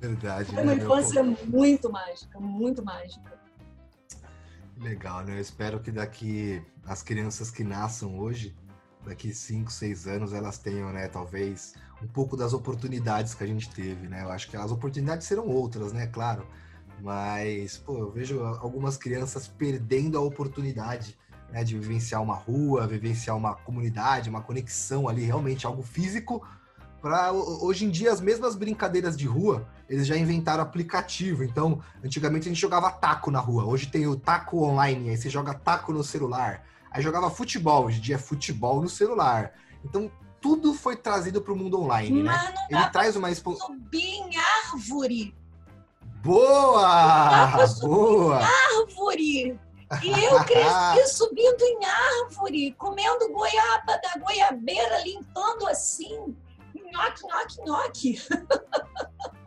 Verdade. 0.00 0.52
Foi 0.54 0.62
uma 0.62 0.74
né, 0.74 0.82
infância 0.82 1.22
muito 1.22 1.90
mágica, 1.90 2.38
muito 2.38 2.84
mágica. 2.84 3.38
Legal, 4.76 5.24
né? 5.24 5.34
Eu 5.34 5.40
espero 5.40 5.80
que 5.80 5.90
daqui 5.90 6.62
as 6.86 7.02
crianças 7.02 7.50
que 7.50 7.64
nasçam 7.64 8.18
hoje, 8.18 8.56
daqui 9.04 9.34
5, 9.34 9.70
6 9.70 10.06
anos 10.06 10.32
elas 10.32 10.58
tenham, 10.58 10.92
né, 10.92 11.08
talvez 11.08 11.74
um 12.00 12.06
pouco 12.06 12.36
das 12.36 12.52
oportunidades 12.52 13.34
que 13.34 13.42
a 13.42 13.46
gente 13.46 13.68
teve, 13.70 14.06
né? 14.06 14.22
Eu 14.22 14.30
acho 14.30 14.48
que 14.48 14.56
as 14.56 14.70
oportunidades 14.70 15.26
serão 15.26 15.48
outras, 15.48 15.92
né, 15.92 16.06
claro. 16.06 16.46
Mas, 17.00 17.76
pô, 17.78 17.98
eu 17.98 18.10
vejo 18.10 18.40
algumas 18.42 18.96
crianças 18.96 19.48
perdendo 19.48 20.16
a 20.16 20.20
oportunidade 20.20 21.16
né, 21.50 21.64
de 21.64 21.78
vivenciar 21.78 22.22
uma 22.22 22.34
rua, 22.34 22.86
vivenciar 22.86 23.36
uma 23.36 23.54
comunidade, 23.54 24.28
uma 24.28 24.42
conexão 24.42 25.08
ali, 25.08 25.22
realmente 25.22 25.66
algo 25.66 25.82
físico. 25.82 26.46
Para 27.00 27.32
hoje 27.32 27.84
em 27.84 27.90
dia 27.90 28.12
as 28.12 28.20
mesmas 28.20 28.56
brincadeiras 28.56 29.16
de 29.16 29.26
rua, 29.26 29.68
eles 29.88 30.06
já 30.06 30.16
inventaram 30.16 30.62
aplicativo. 30.62 31.44
Então, 31.44 31.80
antigamente 32.04 32.48
a 32.48 32.52
gente 32.52 32.60
jogava 32.60 32.90
taco 32.90 33.30
na 33.30 33.38
rua. 33.38 33.64
Hoje 33.64 33.86
tem 33.86 34.06
o 34.06 34.16
taco 34.16 34.62
online, 34.62 35.10
aí 35.10 35.16
você 35.16 35.30
joga 35.30 35.54
taco 35.54 35.92
no 35.92 36.02
celular. 36.02 36.64
Aí 36.90 37.02
jogava 37.02 37.30
futebol, 37.30 37.84
hoje 37.86 37.98
em 37.98 38.02
dia 38.02 38.14
é 38.16 38.18
futebol 38.18 38.80
no 38.80 38.88
celular. 38.88 39.52
Então, 39.84 40.10
tudo 40.40 40.74
foi 40.74 40.96
trazido 40.96 41.40
para 41.40 41.52
o 41.52 41.56
mundo 41.56 41.80
online? 41.80 42.22
Mas 42.22 42.42
né? 42.42 42.54
Ele 42.70 42.90
traz 42.90 43.16
uma 43.16 43.30
expo... 43.30 43.54
subir 43.54 44.02
em 44.02 44.30
árvore. 44.36 45.34
Boa! 46.22 47.66
Boa! 47.80 48.40
Árvore! 48.40 49.58
E 50.02 50.24
eu 50.24 50.44
cresci 50.44 51.06
subindo 51.16 51.62
em 51.62 51.78
árvore, 51.84 52.72
comendo 52.72 53.32
goiaba 53.32 53.98
da 54.02 54.20
goiabeira, 54.20 55.02
limpando 55.02 55.66
assim. 55.66 56.36
Nhoque, 56.92 57.22
nhoque, 57.26 57.64
nhoque. 57.64 58.22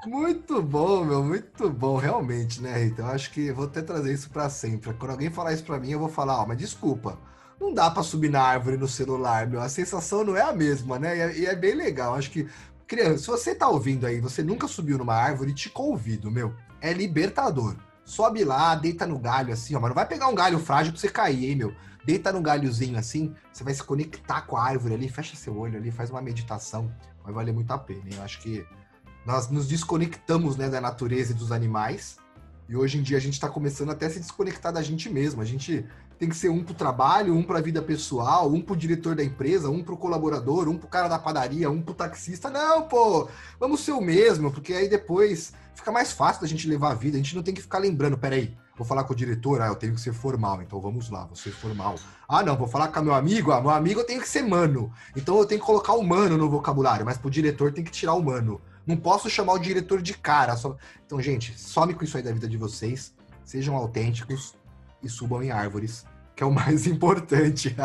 Muito 0.05 0.61
bom, 0.63 1.05
meu, 1.05 1.23
muito 1.23 1.69
bom, 1.69 1.95
realmente, 1.95 2.61
né, 2.61 2.75
Rita? 2.75 3.03
Eu 3.03 3.07
acho 3.07 3.31
que 3.31 3.51
vou 3.51 3.65
até 3.65 3.81
trazer 3.81 4.11
isso 4.11 4.29
para 4.29 4.49
sempre. 4.49 4.93
Quando 4.93 5.11
alguém 5.11 5.29
falar 5.29 5.53
isso 5.53 5.63
para 5.63 5.79
mim, 5.79 5.91
eu 5.91 5.99
vou 5.99 6.09
falar, 6.09 6.41
ó, 6.41 6.45
mas 6.45 6.57
desculpa, 6.57 7.19
não 7.59 7.71
dá 7.71 7.89
para 7.91 8.01
subir 8.01 8.29
na 8.29 8.41
árvore 8.41 8.77
no 8.77 8.87
celular, 8.87 9.47
meu. 9.47 9.61
A 9.61 9.69
sensação 9.69 10.23
não 10.23 10.35
é 10.35 10.41
a 10.41 10.51
mesma, 10.51 10.97
né? 10.97 11.15
E 11.15 11.19
é, 11.19 11.39
e 11.39 11.45
é 11.45 11.55
bem 11.55 11.75
legal. 11.75 12.15
Acho 12.15 12.31
que, 12.31 12.49
criança, 12.87 13.19
se 13.19 13.27
você 13.27 13.53
tá 13.53 13.67
ouvindo 13.67 14.07
aí, 14.07 14.19
você 14.19 14.41
nunca 14.41 14.67
subiu 14.67 14.97
numa 14.97 15.13
árvore, 15.13 15.53
te 15.53 15.69
convido, 15.69 16.31
meu. 16.31 16.55
É 16.81 16.91
libertador. 16.91 17.75
Sobe 18.03 18.43
lá, 18.43 18.73
deita 18.73 19.05
no 19.05 19.19
galho 19.19 19.53
assim, 19.53 19.75
ó. 19.75 19.79
Mas 19.79 19.89
não 19.89 19.95
vai 19.95 20.07
pegar 20.07 20.27
um 20.27 20.35
galho 20.35 20.57
frágil 20.57 20.91
pra 20.91 20.99
você 20.99 21.09
cair, 21.09 21.51
hein, 21.51 21.55
meu. 21.55 21.75
Deita 22.03 22.31
no 22.31 22.41
galhozinho 22.41 22.97
assim, 22.97 23.35
você 23.53 23.63
vai 23.63 23.75
se 23.75 23.83
conectar 23.83 24.41
com 24.41 24.57
a 24.57 24.63
árvore 24.63 24.95
ali, 24.95 25.07
fecha 25.07 25.35
seu 25.35 25.55
olho 25.55 25.77
ali, 25.77 25.91
faz 25.91 26.09
uma 26.09 26.21
meditação. 26.21 26.91
Vai 27.23 27.33
valer 27.33 27.53
muito 27.53 27.71
a 27.71 27.77
pena? 27.77 28.03
Eu 28.11 28.23
acho 28.23 28.41
que 28.41 28.65
nós 29.25 29.49
nos 29.49 29.67
desconectamos, 29.67 30.57
né, 30.57 30.69
da 30.69 30.81
natureza 30.81 31.31
e 31.31 31.35
dos 31.35 31.51
animais. 31.51 32.17
E 32.67 32.75
hoje 32.75 32.97
em 32.97 33.01
dia 33.01 33.17
a 33.17 33.21
gente 33.21 33.33
está 33.33 33.49
começando 33.49 33.91
até 33.91 34.05
a 34.05 34.09
se 34.09 34.19
desconectar 34.19 34.71
da 34.71 34.81
gente 34.81 35.09
mesmo. 35.09 35.41
A 35.41 35.45
gente 35.45 35.85
tem 36.17 36.29
que 36.29 36.35
ser 36.35 36.49
um 36.49 36.63
para 36.63 36.71
o 36.71 36.75
trabalho, 36.75 37.35
um 37.35 37.43
para 37.43 37.57
a 37.57 37.61
vida 37.61 37.81
pessoal, 37.81 38.51
um 38.51 38.61
para 38.61 38.73
o 38.73 38.77
diretor 38.77 39.15
da 39.15 39.23
empresa, 39.23 39.69
um 39.69 39.83
para 39.83 39.93
o 39.93 39.97
colaborador, 39.97 40.69
um 40.69 40.77
para 40.77 40.85
o 40.85 40.89
cara 40.89 41.07
da 41.07 41.19
padaria, 41.19 41.69
um 41.69 41.81
para 41.81 41.91
o 41.91 41.95
taxista. 41.95 42.49
Não, 42.49 42.83
pô, 42.83 43.27
vamos 43.59 43.81
ser 43.81 43.91
o 43.91 43.99
mesmo, 43.99 44.51
porque 44.51 44.73
aí 44.73 44.87
depois 44.87 45.51
fica 45.73 45.91
mais 45.91 46.11
fácil 46.11 46.43
da 46.43 46.47
gente 46.47 46.67
levar 46.67 46.91
a 46.91 46.93
vida. 46.93 47.17
A 47.17 47.21
gente 47.21 47.35
não 47.35 47.43
tem 47.43 47.53
que 47.53 47.61
ficar 47.61 47.79
lembrando, 47.79 48.17
peraí, 48.17 48.55
vou 48.81 48.87
falar 48.87 49.03
com 49.03 49.13
o 49.13 49.15
diretor, 49.15 49.61
ah, 49.61 49.67
eu 49.67 49.75
tenho 49.75 49.93
que 49.93 50.01
ser 50.01 50.13
formal, 50.13 50.61
então 50.61 50.79
vamos 50.79 51.09
lá, 51.09 51.25
vou 51.25 51.35
ser 51.35 51.51
formal. 51.51 51.95
Ah, 52.27 52.43
não, 52.43 52.57
vou 52.57 52.67
falar 52.67 52.87
com 52.89 53.01
meu 53.01 53.13
amigo, 53.13 53.51
ah, 53.51 53.61
meu 53.61 53.69
amigo 53.69 54.01
eu 54.01 54.05
tenho 54.05 54.21
que 54.21 54.27
ser 54.27 54.41
mano, 54.41 54.91
então 55.15 55.37
eu 55.37 55.45
tenho 55.45 55.61
que 55.61 55.65
colocar 55.65 55.93
o 55.93 56.03
mano 56.03 56.37
no 56.37 56.49
vocabulário, 56.49 57.05
mas 57.05 57.17
pro 57.17 57.29
diretor 57.29 57.71
tem 57.71 57.83
que 57.83 57.91
tirar 57.91 58.13
o 58.13 58.23
mano. 58.23 58.59
Não 58.85 58.97
posso 58.97 59.29
chamar 59.29 59.53
o 59.53 59.59
diretor 59.59 60.01
de 60.01 60.13
cara. 60.15 60.57
Só... 60.57 60.75
Então, 61.05 61.21
gente, 61.21 61.57
some 61.59 61.93
com 61.93 62.03
isso 62.03 62.17
aí 62.17 62.23
da 62.23 62.31
vida 62.31 62.47
de 62.47 62.57
vocês, 62.57 63.13
sejam 63.45 63.75
autênticos 63.75 64.55
e 65.03 65.07
subam 65.07 65.43
em 65.43 65.51
árvores 65.51 66.03
que 66.35 66.43
é 66.43 66.47
o 66.47 66.51
mais 66.51 66.87
importante. 66.87 67.75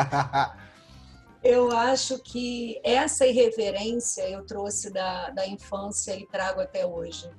eu 1.44 1.70
acho 1.70 2.18
que 2.20 2.80
essa 2.82 3.26
irreverência 3.26 4.28
eu 4.28 4.44
trouxe 4.46 4.90
da, 4.90 5.30
da 5.30 5.46
infância 5.46 6.16
e 6.18 6.26
trago 6.26 6.60
até 6.60 6.86
hoje. 6.86 7.30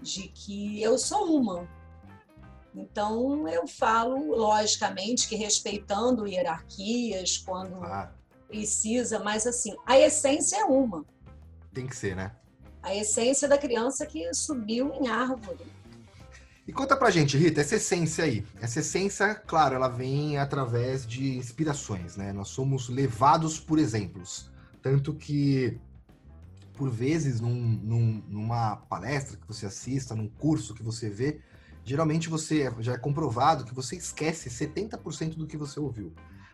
De 0.00 0.26
que 0.28 0.82
eu 0.82 0.98
sou 0.98 1.36
uma. 1.36 1.68
Então 2.74 3.46
eu 3.48 3.66
falo, 3.66 4.34
logicamente, 4.34 5.28
que 5.28 5.36
respeitando 5.36 6.26
hierarquias 6.26 7.38
quando 7.38 7.80
precisa, 8.48 9.18
mas 9.18 9.46
assim, 9.46 9.74
a 9.86 9.98
essência 9.98 10.56
é 10.56 10.64
uma. 10.64 11.04
Tem 11.72 11.86
que 11.86 11.96
ser, 11.96 12.16
né? 12.16 12.32
A 12.82 12.94
essência 12.94 13.48
da 13.48 13.56
criança 13.56 14.06
que 14.06 14.32
subiu 14.34 14.92
em 14.94 15.08
árvore. 15.08 15.64
E 16.66 16.72
conta 16.72 16.96
pra 16.96 17.10
gente, 17.10 17.36
Rita, 17.36 17.60
essa 17.60 17.76
essência 17.76 18.24
aí. 18.24 18.46
Essa 18.60 18.80
essência, 18.80 19.34
claro, 19.34 19.74
ela 19.74 19.88
vem 19.88 20.38
através 20.38 21.06
de 21.06 21.36
inspirações, 21.36 22.16
né? 22.16 22.32
Nós 22.32 22.48
somos 22.48 22.88
levados 22.88 23.58
por 23.58 23.78
exemplos. 23.78 24.50
Tanto 24.80 25.14
que, 25.14 25.78
por 26.74 26.90
vezes, 26.90 27.40
num, 27.40 27.54
num, 27.54 28.24
numa 28.28 28.76
palestra 28.76 29.36
que 29.36 29.46
você 29.46 29.66
assista, 29.66 30.14
num 30.14 30.28
curso 30.28 30.74
que 30.74 30.82
você 30.82 31.08
vê, 31.08 31.40
geralmente 31.84 32.28
você 32.28 32.72
já 32.80 32.92
é 32.94 32.98
comprovado 32.98 33.64
que 33.64 33.74
você 33.74 33.96
esquece 33.96 34.48
70% 34.48 35.36
do 35.36 35.46
que 35.46 35.56
você 35.56 35.80
ouviu 35.80 36.12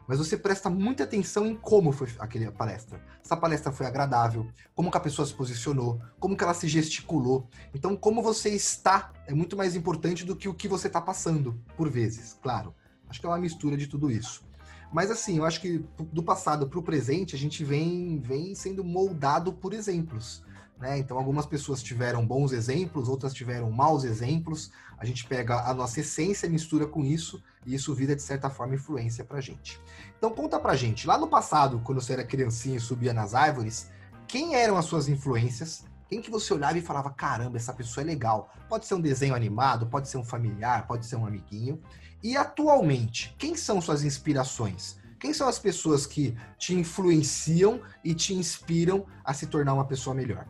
mas 0.08 0.16
você 0.18 0.38
presta 0.38 0.70
muita 0.70 1.04
atenção 1.04 1.44
em 1.44 1.54
como 1.54 1.92
foi 1.92 2.08
aquela 2.18 2.50
palestra. 2.50 2.99
Essa 3.23 3.37
palestra 3.37 3.70
foi 3.70 3.85
agradável, 3.85 4.49
como 4.75 4.90
que 4.90 4.97
a 4.97 5.00
pessoa 5.00 5.28
se 5.28 5.35
posicionou, 5.35 6.00
como 6.18 6.35
que 6.35 6.42
ela 6.42 6.54
se 6.54 6.66
gesticulou. 6.66 7.47
Então, 7.75 7.94
como 7.94 8.23
você 8.23 8.49
está 8.49 9.12
é 9.26 9.35
muito 9.35 9.54
mais 9.54 9.76
importante 9.76 10.25
do 10.25 10.35
que 10.35 10.49
o 10.49 10.54
que 10.54 10.66
você 10.66 10.87
está 10.87 10.99
passando, 10.99 11.61
por 11.76 11.90
vezes, 11.90 12.38
claro. 12.42 12.75
Acho 13.06 13.20
que 13.20 13.26
é 13.26 13.28
uma 13.28 13.38
mistura 13.38 13.76
de 13.76 13.87
tudo 13.87 14.11
isso. 14.11 14.49
Mas 14.90 15.11
assim, 15.11 15.37
eu 15.37 15.44
acho 15.44 15.61
que 15.61 15.85
do 16.11 16.23
passado 16.23 16.66
para 16.66 16.78
o 16.78 16.82
presente, 16.82 17.37
a 17.37 17.38
gente 17.38 17.62
vem, 17.62 18.18
vem 18.18 18.54
sendo 18.54 18.82
moldado 18.82 19.52
por 19.52 19.75
exemplos. 19.75 20.42
Né? 20.78 20.99
Então, 20.99 21.18
algumas 21.18 21.44
pessoas 21.44 21.82
tiveram 21.82 22.25
bons 22.25 22.52
exemplos, 22.52 23.08
outras 23.08 23.35
tiveram 23.35 23.70
maus 23.70 24.04
exemplos. 24.04 24.70
A 24.97 25.04
gente 25.04 25.25
pega 25.26 25.68
a 25.68 25.75
nossa 25.75 26.00
essência, 26.00 26.49
mistura 26.49 26.87
com 26.87 27.04
isso, 27.04 27.42
e 27.66 27.75
isso 27.75 27.94
vira, 27.94 28.14
de 28.14 28.23
certa 28.23 28.49
forma, 28.49 28.76
influência 28.76 29.25
pra 29.25 29.40
gente. 29.40 29.80
Então, 30.16 30.30
conta 30.30 30.58
pra 30.58 30.76
gente, 30.76 31.06
lá 31.06 31.18
no 31.18 31.26
passado, 31.26 31.80
quando 31.85 32.00
você 32.00 32.12
era 32.12 32.25
criancinha 32.25 32.76
e 32.76 32.80
subia 32.80 33.12
nas 33.12 33.35
árvores, 33.35 33.90
quem 34.28 34.54
eram 34.54 34.76
as 34.76 34.85
suas 34.85 35.08
influências? 35.08 35.85
Quem 36.08 36.23
que 36.23 36.30
você 36.30 36.54
olhava 36.54 36.78
e 36.78 36.82
falava, 36.82 37.11
caramba, 37.11 37.56
essa 37.56 37.73
pessoa 37.73 38.02
é 38.02 38.06
legal? 38.06 38.50
Pode 38.68 38.87
ser 38.87 38.94
um 38.94 39.00
desenho 39.00 39.35
animado, 39.35 39.87
pode 39.87 40.08
ser 40.08 40.16
um 40.16 40.25
familiar, 40.25 40.87
pode 40.87 41.04
ser 41.04 41.16
um 41.16 41.26
amiguinho. 41.26 41.82
E 42.23 42.37
atualmente, 42.37 43.35
quem 43.38 43.54
são 43.54 43.80
suas 43.80 44.02
inspirações? 44.04 44.99
Quem 45.18 45.35
são 45.35 45.49
as 45.49 45.58
pessoas 45.58 46.06
que 46.06 46.37
te 46.56 46.75
influenciam 46.75 47.80
e 48.04 48.14
te 48.14 48.32
inspiram 48.32 49.04
a 49.25 49.35
se 49.35 49.47
tornar 49.49 49.75
uma 49.75 49.85
pessoa 49.85 50.14
melhor? 50.14 50.47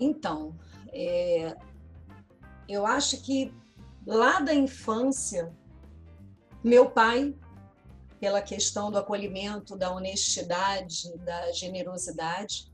Então, 0.00 0.56
é, 0.92 1.54
eu 2.66 2.86
acho 2.86 3.20
que 3.22 3.54
lá 4.06 4.40
da 4.40 4.54
infância, 4.54 5.52
meu 6.64 6.90
pai, 6.90 7.34
pela 8.18 8.40
questão 8.40 8.90
do 8.90 8.98
acolhimento, 8.98 9.76
da 9.76 9.92
honestidade, 9.92 11.14
da 11.18 11.52
generosidade, 11.52 12.70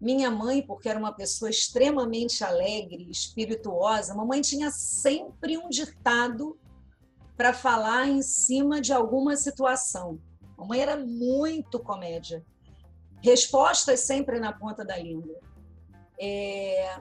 minha 0.00 0.30
mãe, 0.30 0.60
porque 0.60 0.88
era 0.88 0.98
uma 0.98 1.12
pessoa 1.12 1.48
extremamente 1.48 2.42
alegre, 2.42 3.08
espirituosa, 3.10 4.14
mamãe 4.14 4.40
tinha 4.40 4.70
sempre 4.70 5.56
um 5.56 5.68
ditado 5.68 6.58
para 7.36 7.52
falar 7.52 8.08
em 8.08 8.20
cima 8.20 8.80
de 8.80 8.92
alguma 8.92 9.36
situação. 9.36 10.18
Mamãe 10.56 10.80
era 10.80 10.96
muito 10.96 11.78
comédia. 11.78 12.44
Respostas 13.22 14.00
sempre 14.00 14.40
na 14.40 14.52
ponta 14.52 14.84
da 14.84 14.96
língua. 14.96 15.38
É, 16.18 16.98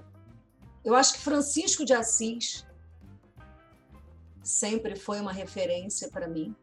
eu 0.84 0.96
acho 0.96 1.14
que 1.14 1.20
Francisco 1.20 1.86
de 1.86 1.94
Assis 1.94 2.66
sempre 4.44 4.96
foi 4.96 5.20
uma 5.20 5.32
referência 5.32 6.10
para 6.10 6.28
mim. 6.28 6.56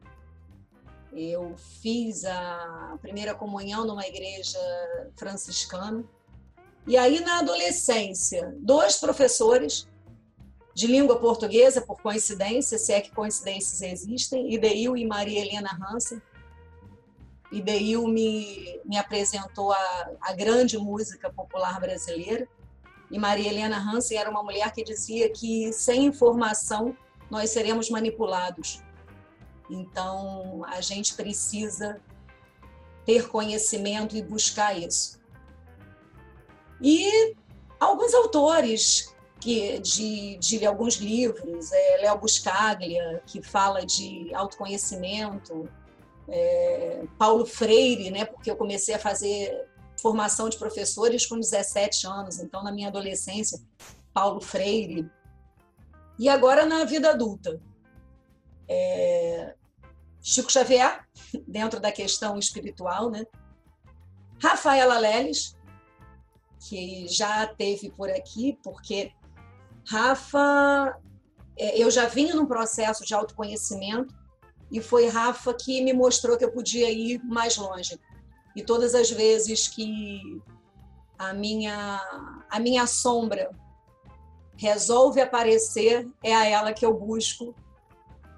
Eu 1.13 1.55
fiz 1.57 2.25
a 2.25 2.99
primeira 3.01 3.35
comunhão 3.35 3.87
numa 3.87 4.07
igreja 4.07 4.59
franciscana. 5.17 6.05
E 6.87 6.97
aí, 6.97 7.21
na 7.21 7.39
adolescência, 7.39 8.55
dois 8.59 8.97
professores 8.97 9.87
de 10.75 10.87
língua 10.87 11.19
portuguesa, 11.19 11.81
por 11.81 12.01
coincidência, 12.01 12.79
se 12.79 12.93
é 12.93 13.01
que 13.01 13.11
coincidências 13.11 13.83
existem, 13.83 14.53
Ideil 14.55 14.97
e 14.97 15.07
Maria 15.07 15.41
Helena 15.41 15.71
Hansen. 15.83 16.23
Ideil 17.51 18.07
me, 18.07 18.81
me 18.85 18.99
apresentou 18.99 19.73
a, 19.73 20.11
a 20.21 20.33
grande 20.33 20.77
música 20.77 21.31
popular 21.31 21.81
brasileira. 21.81 22.47
E 23.11 23.19
Maria 23.19 23.49
Helena 23.49 23.79
Hansen 23.79 24.19
era 24.19 24.31
uma 24.31 24.43
mulher 24.43 24.71
que 24.73 24.85
dizia 24.85 25.31
que 25.31 25.73
sem 25.73 26.05
informação 26.05 26.97
nós 27.31 27.51
seremos 27.51 27.89
manipulados. 27.89 28.83
Então, 29.71 30.63
a 30.67 30.81
gente 30.81 31.15
precisa 31.15 32.01
ter 33.05 33.29
conhecimento 33.29 34.17
e 34.17 34.23
buscar 34.23 34.79
isso. 34.79 35.19
E 36.81 37.35
alguns 37.81 38.13
autores 38.15 39.15
que 39.41 39.79
de, 39.79 40.37
de 40.39 40.67
alguns 40.67 40.97
livros, 40.97 41.73
é, 41.73 41.99
Léo 42.03 42.19
Buscaglia, 42.19 43.23
que 43.27 43.41
fala 43.41 43.85
de 43.87 44.35
autoconhecimento, 44.35 45.69
é, 46.29 47.05
Paulo 47.19 47.47
Freire, 47.47 48.11
né? 48.11 48.25
Porque 48.25 48.51
eu 48.51 48.57
comecei 48.57 48.95
a 48.95 48.99
fazer 48.99 49.67
formação 50.01 50.49
de 50.49 50.59
professores 50.59 51.27
com 51.27 51.39
17 51.39 52.07
anos, 52.07 52.39
então 52.39 52.63
na 52.63 52.71
minha 52.71 52.89
adolescência, 52.89 53.61
Paulo 54.13 54.41
Freire. 54.41 55.11
E 56.19 56.29
agora 56.29 56.67
na 56.67 56.85
vida 56.85 57.11
adulta, 57.11 57.61
é, 58.69 59.55
Chico 60.21 60.53
Xavier, 60.53 61.07
dentro 61.47 61.81
da 61.81 61.91
questão 61.91 62.39
espiritual, 62.39 63.11
né? 63.11 63.25
Rafaela 64.41 64.99
Leles, 64.99 65.57
que 66.69 67.09
já 67.09 67.47
teve 67.47 67.91
por 67.91 68.11
aqui, 68.11 68.59
porque 68.63 69.13
Rafa, 69.87 70.97
é, 71.57 71.83
eu 71.83 71.91
já 71.91 72.07
vinha 72.07 72.35
num 72.35 72.47
processo 72.47 73.05
de 73.05 73.15
autoconhecimento 73.15 74.15
e 74.71 74.81
foi 74.81 75.09
Rafa 75.09 75.55
que 75.55 75.83
me 75.83 75.93
mostrou 75.93 76.37
que 76.37 76.45
eu 76.45 76.53
podia 76.53 76.91
ir 76.91 77.23
mais 77.25 77.57
longe. 77.57 77.99
E 78.55 78.63
todas 78.63 78.95
as 78.95 79.11
vezes 79.11 79.69
que 79.69 80.43
a 81.19 81.33
minha 81.33 82.01
a 82.51 82.61
minha 82.61 82.87
sombra 82.87 83.51
resolve 84.57 85.21
aparecer, 85.21 86.09
é 86.23 86.35
a 86.35 86.45
ela 86.45 86.73
que 86.73 86.85
eu 86.85 86.93
busco 86.93 87.55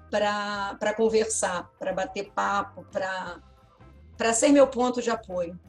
para 0.09 0.93
conversar, 0.95 1.69
para 1.79 1.93
bater 1.93 2.31
papo, 2.31 2.85
para 2.91 4.33
ser 4.33 4.49
meu 4.49 4.67
ponto 4.67 5.01
de 5.01 5.09
apoio. 5.09 5.59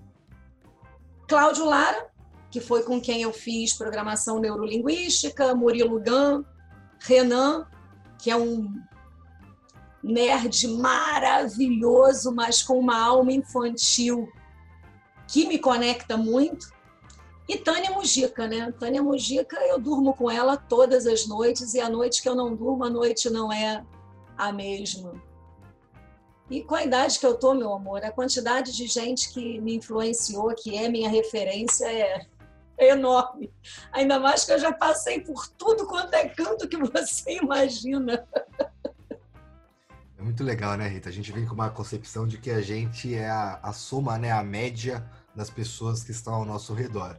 Cláudio 1.26 1.64
Lara, 1.64 2.10
que 2.50 2.60
foi 2.60 2.82
com 2.82 3.00
quem 3.00 3.22
eu 3.22 3.32
fiz 3.32 3.72
programação 3.72 4.38
neurolinguística, 4.38 5.54
Murilo 5.54 5.98
Gan, 5.98 6.44
Renan, 7.00 7.66
que 8.18 8.30
é 8.30 8.36
um 8.36 8.74
nerd 10.02 10.66
maravilhoso, 10.68 12.32
mas 12.32 12.62
com 12.62 12.78
uma 12.78 12.98
alma 12.98 13.32
infantil 13.32 14.28
que 15.28 15.46
me 15.46 15.58
conecta 15.58 16.16
muito. 16.16 16.72
E 17.48 17.56
Tânia 17.58 17.90
Mujica, 17.90 18.46
né? 18.46 18.72
Tânia 18.78 19.02
Mujica, 19.02 19.56
eu 19.66 19.78
durmo 19.78 20.14
com 20.14 20.30
ela 20.30 20.56
todas 20.56 21.06
as 21.06 21.26
noites 21.26 21.74
e 21.74 21.80
a 21.80 21.88
noite 21.88 22.22
que 22.22 22.28
eu 22.28 22.34
não 22.34 22.54
durmo, 22.54 22.84
a 22.84 22.90
noite 22.90 23.28
não 23.30 23.52
é 23.52 23.84
a 24.36 24.52
mesma. 24.52 25.12
E 26.50 26.62
com 26.62 26.74
a 26.74 26.84
idade 26.84 27.18
que 27.18 27.26
eu 27.26 27.38
tô, 27.38 27.54
meu 27.54 27.72
amor, 27.72 28.04
a 28.04 28.12
quantidade 28.12 28.76
de 28.76 28.86
gente 28.86 29.32
que 29.32 29.60
me 29.60 29.76
influenciou, 29.76 30.54
que 30.54 30.76
é 30.76 30.88
minha 30.88 31.08
referência, 31.08 31.86
é, 31.86 32.26
é 32.76 32.90
enorme. 32.90 33.52
Ainda 33.90 34.18
mais 34.18 34.44
que 34.44 34.52
eu 34.52 34.58
já 34.58 34.72
passei 34.72 35.20
por 35.20 35.48
tudo 35.48 35.86
quanto 35.86 36.12
é 36.14 36.28
canto 36.28 36.68
que 36.68 36.76
você 36.76 37.38
imagina. 37.42 38.28
É 40.22 40.24
muito 40.24 40.44
legal, 40.44 40.76
né, 40.76 40.86
Rita? 40.86 41.08
A 41.08 41.12
gente 41.12 41.32
vem 41.32 41.44
com 41.44 41.52
uma 41.52 41.68
concepção 41.68 42.28
de 42.28 42.38
que 42.38 42.48
a 42.48 42.60
gente 42.60 43.12
é 43.12 43.28
a, 43.28 43.58
a 43.60 43.72
soma, 43.72 44.16
né, 44.16 44.30
a 44.30 44.40
média 44.40 45.04
das 45.34 45.50
pessoas 45.50 46.04
que 46.04 46.12
estão 46.12 46.34
ao 46.34 46.44
nosso 46.44 46.72
redor. 46.74 47.18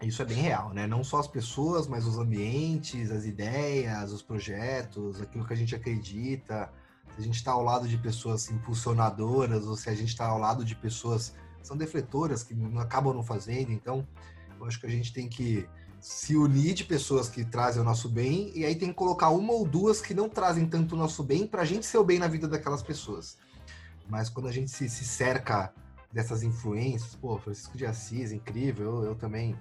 Isso 0.00 0.22
é 0.22 0.24
bem 0.24 0.36
real, 0.36 0.72
né? 0.72 0.86
Não 0.86 1.02
só 1.02 1.18
as 1.18 1.26
pessoas, 1.26 1.88
mas 1.88 2.06
os 2.06 2.16
ambientes, 2.16 3.10
as 3.10 3.24
ideias, 3.24 4.12
os 4.12 4.22
projetos, 4.22 5.20
aquilo 5.20 5.44
que 5.44 5.52
a 5.52 5.56
gente 5.56 5.74
acredita. 5.74 6.70
Se 7.12 7.22
a 7.22 7.24
gente 7.24 7.38
está 7.38 7.50
ao 7.50 7.64
lado 7.64 7.88
de 7.88 7.98
pessoas 7.98 8.48
impulsionadoras 8.52 9.66
ou 9.66 9.74
se 9.74 9.90
a 9.90 9.94
gente 9.94 10.10
está 10.10 10.28
ao 10.28 10.38
lado 10.38 10.64
de 10.64 10.76
pessoas 10.76 11.34
que 11.58 11.66
são 11.66 11.76
defletoras, 11.76 12.44
que 12.44 12.54
não 12.54 12.80
acabam 12.80 13.12
não 13.14 13.24
fazendo. 13.24 13.72
Então, 13.72 14.06
eu 14.60 14.64
acho 14.64 14.78
que 14.78 14.86
a 14.86 14.90
gente 14.90 15.12
tem 15.12 15.28
que 15.28 15.68
se 16.00 16.36
unir 16.36 16.74
de 16.74 16.84
pessoas 16.84 17.28
que 17.28 17.44
trazem 17.44 17.80
o 17.80 17.84
nosso 17.84 18.08
bem 18.08 18.52
e 18.54 18.64
aí 18.64 18.74
tem 18.76 18.88
que 18.88 18.94
colocar 18.94 19.30
uma 19.30 19.52
ou 19.52 19.66
duas 19.66 20.00
que 20.00 20.14
não 20.14 20.28
trazem 20.28 20.66
tanto 20.66 20.94
o 20.94 20.98
nosso 20.98 21.22
bem 21.22 21.46
para 21.46 21.62
a 21.62 21.64
gente 21.64 21.86
ser 21.86 21.98
o 21.98 22.04
bem 22.04 22.18
na 22.18 22.28
vida 22.28 22.46
daquelas 22.46 22.82
pessoas. 22.82 23.38
Mas 24.08 24.28
quando 24.28 24.48
a 24.48 24.52
gente 24.52 24.70
se, 24.70 24.88
se 24.88 25.04
cerca 25.04 25.72
dessas 26.12 26.42
influências, 26.42 27.14
pô, 27.14 27.38
Francisco 27.38 27.76
de 27.76 27.84
Assis, 27.84 28.32
incrível, 28.32 29.02
eu, 29.02 29.04
eu 29.10 29.14
também 29.14 29.58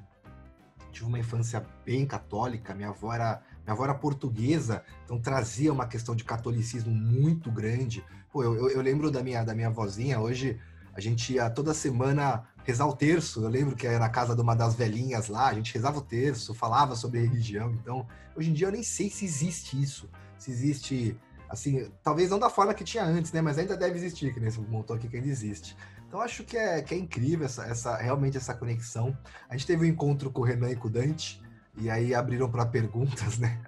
tive 0.91 1.05
uma 1.05 1.19
infância 1.19 1.65
bem 1.85 2.05
católica, 2.05 2.73
minha 2.73 2.89
avó 2.89 3.13
era 3.13 3.41
minha 3.65 3.73
avó 3.73 3.83
era 3.83 3.95
portuguesa, 3.95 4.83
então 5.03 5.19
trazia 5.19 5.73
uma 5.73 5.87
questão 5.87 6.15
de 6.15 6.23
catolicismo 6.23 6.93
muito 6.93 7.51
grande. 7.51 8.05
Pô, 8.31 8.43
eu, 8.43 8.53
eu, 8.55 8.69
eu, 8.69 8.81
lembro 8.81 9.09
da 9.09 9.23
minha, 9.23 9.43
da 9.43 9.55
minha 9.55 9.71
vozinha, 9.71 10.19
hoje 10.19 10.59
a 10.95 11.01
gente 11.01 11.33
ia 11.33 11.49
toda 11.49 11.73
semana 11.73 12.47
rezar 12.63 12.87
o 12.87 12.95
terço. 12.95 13.43
Eu 13.43 13.49
lembro 13.49 13.75
que 13.75 13.85
era 13.85 13.99
na 13.99 14.09
casa 14.09 14.33
de 14.33 14.41
uma 14.41 14.55
das 14.55 14.75
velhinhas 14.75 15.27
lá, 15.27 15.47
a 15.47 15.53
gente 15.53 15.73
rezava 15.73 15.99
o 15.99 16.01
terço, 16.01 16.53
falava 16.53 16.95
sobre 16.95 17.19
religião. 17.19 17.71
Então, 17.73 18.07
hoje 18.35 18.49
em 18.49 18.53
dia 18.53 18.67
eu 18.67 18.71
nem 18.71 18.81
sei 18.81 19.09
se 19.09 19.25
existe 19.25 19.81
isso. 19.81 20.09
Se 20.37 20.51
existe, 20.51 21.19
assim, 21.49 21.91
talvez 22.01 22.29
não 22.29 22.39
da 22.39 22.49
forma 22.49 22.73
que 22.73 22.83
tinha 22.83 23.03
antes, 23.03 23.31
né? 23.33 23.41
Mas 23.41 23.57
ainda 23.57 23.75
deve 23.75 23.97
existir, 23.97 24.33
que 24.33 24.39
nesse 24.39 24.59
montou 24.59 24.95
aqui 24.95 25.09
que 25.09 25.17
ainda 25.17 25.27
existe. 25.27 25.75
Então 26.07 26.21
acho 26.21 26.45
que 26.45 26.57
é, 26.57 26.81
que 26.81 26.95
é 26.95 26.97
incrível 26.97 27.45
essa, 27.45 27.65
essa, 27.65 27.97
realmente 27.97 28.37
essa 28.37 28.53
conexão. 28.53 29.15
A 29.49 29.57
gente 29.57 29.67
teve 29.67 29.85
um 29.85 29.89
encontro 29.89 30.31
com 30.31 30.41
o 30.41 30.45
Renan 30.45 30.71
e 30.71 30.75
com 30.77 30.87
o 30.87 30.91
Dante, 30.91 31.41
e 31.77 31.89
aí 31.89 32.15
abriram 32.15 32.49
para 32.49 32.65
perguntas, 32.65 33.37
né? 33.37 33.61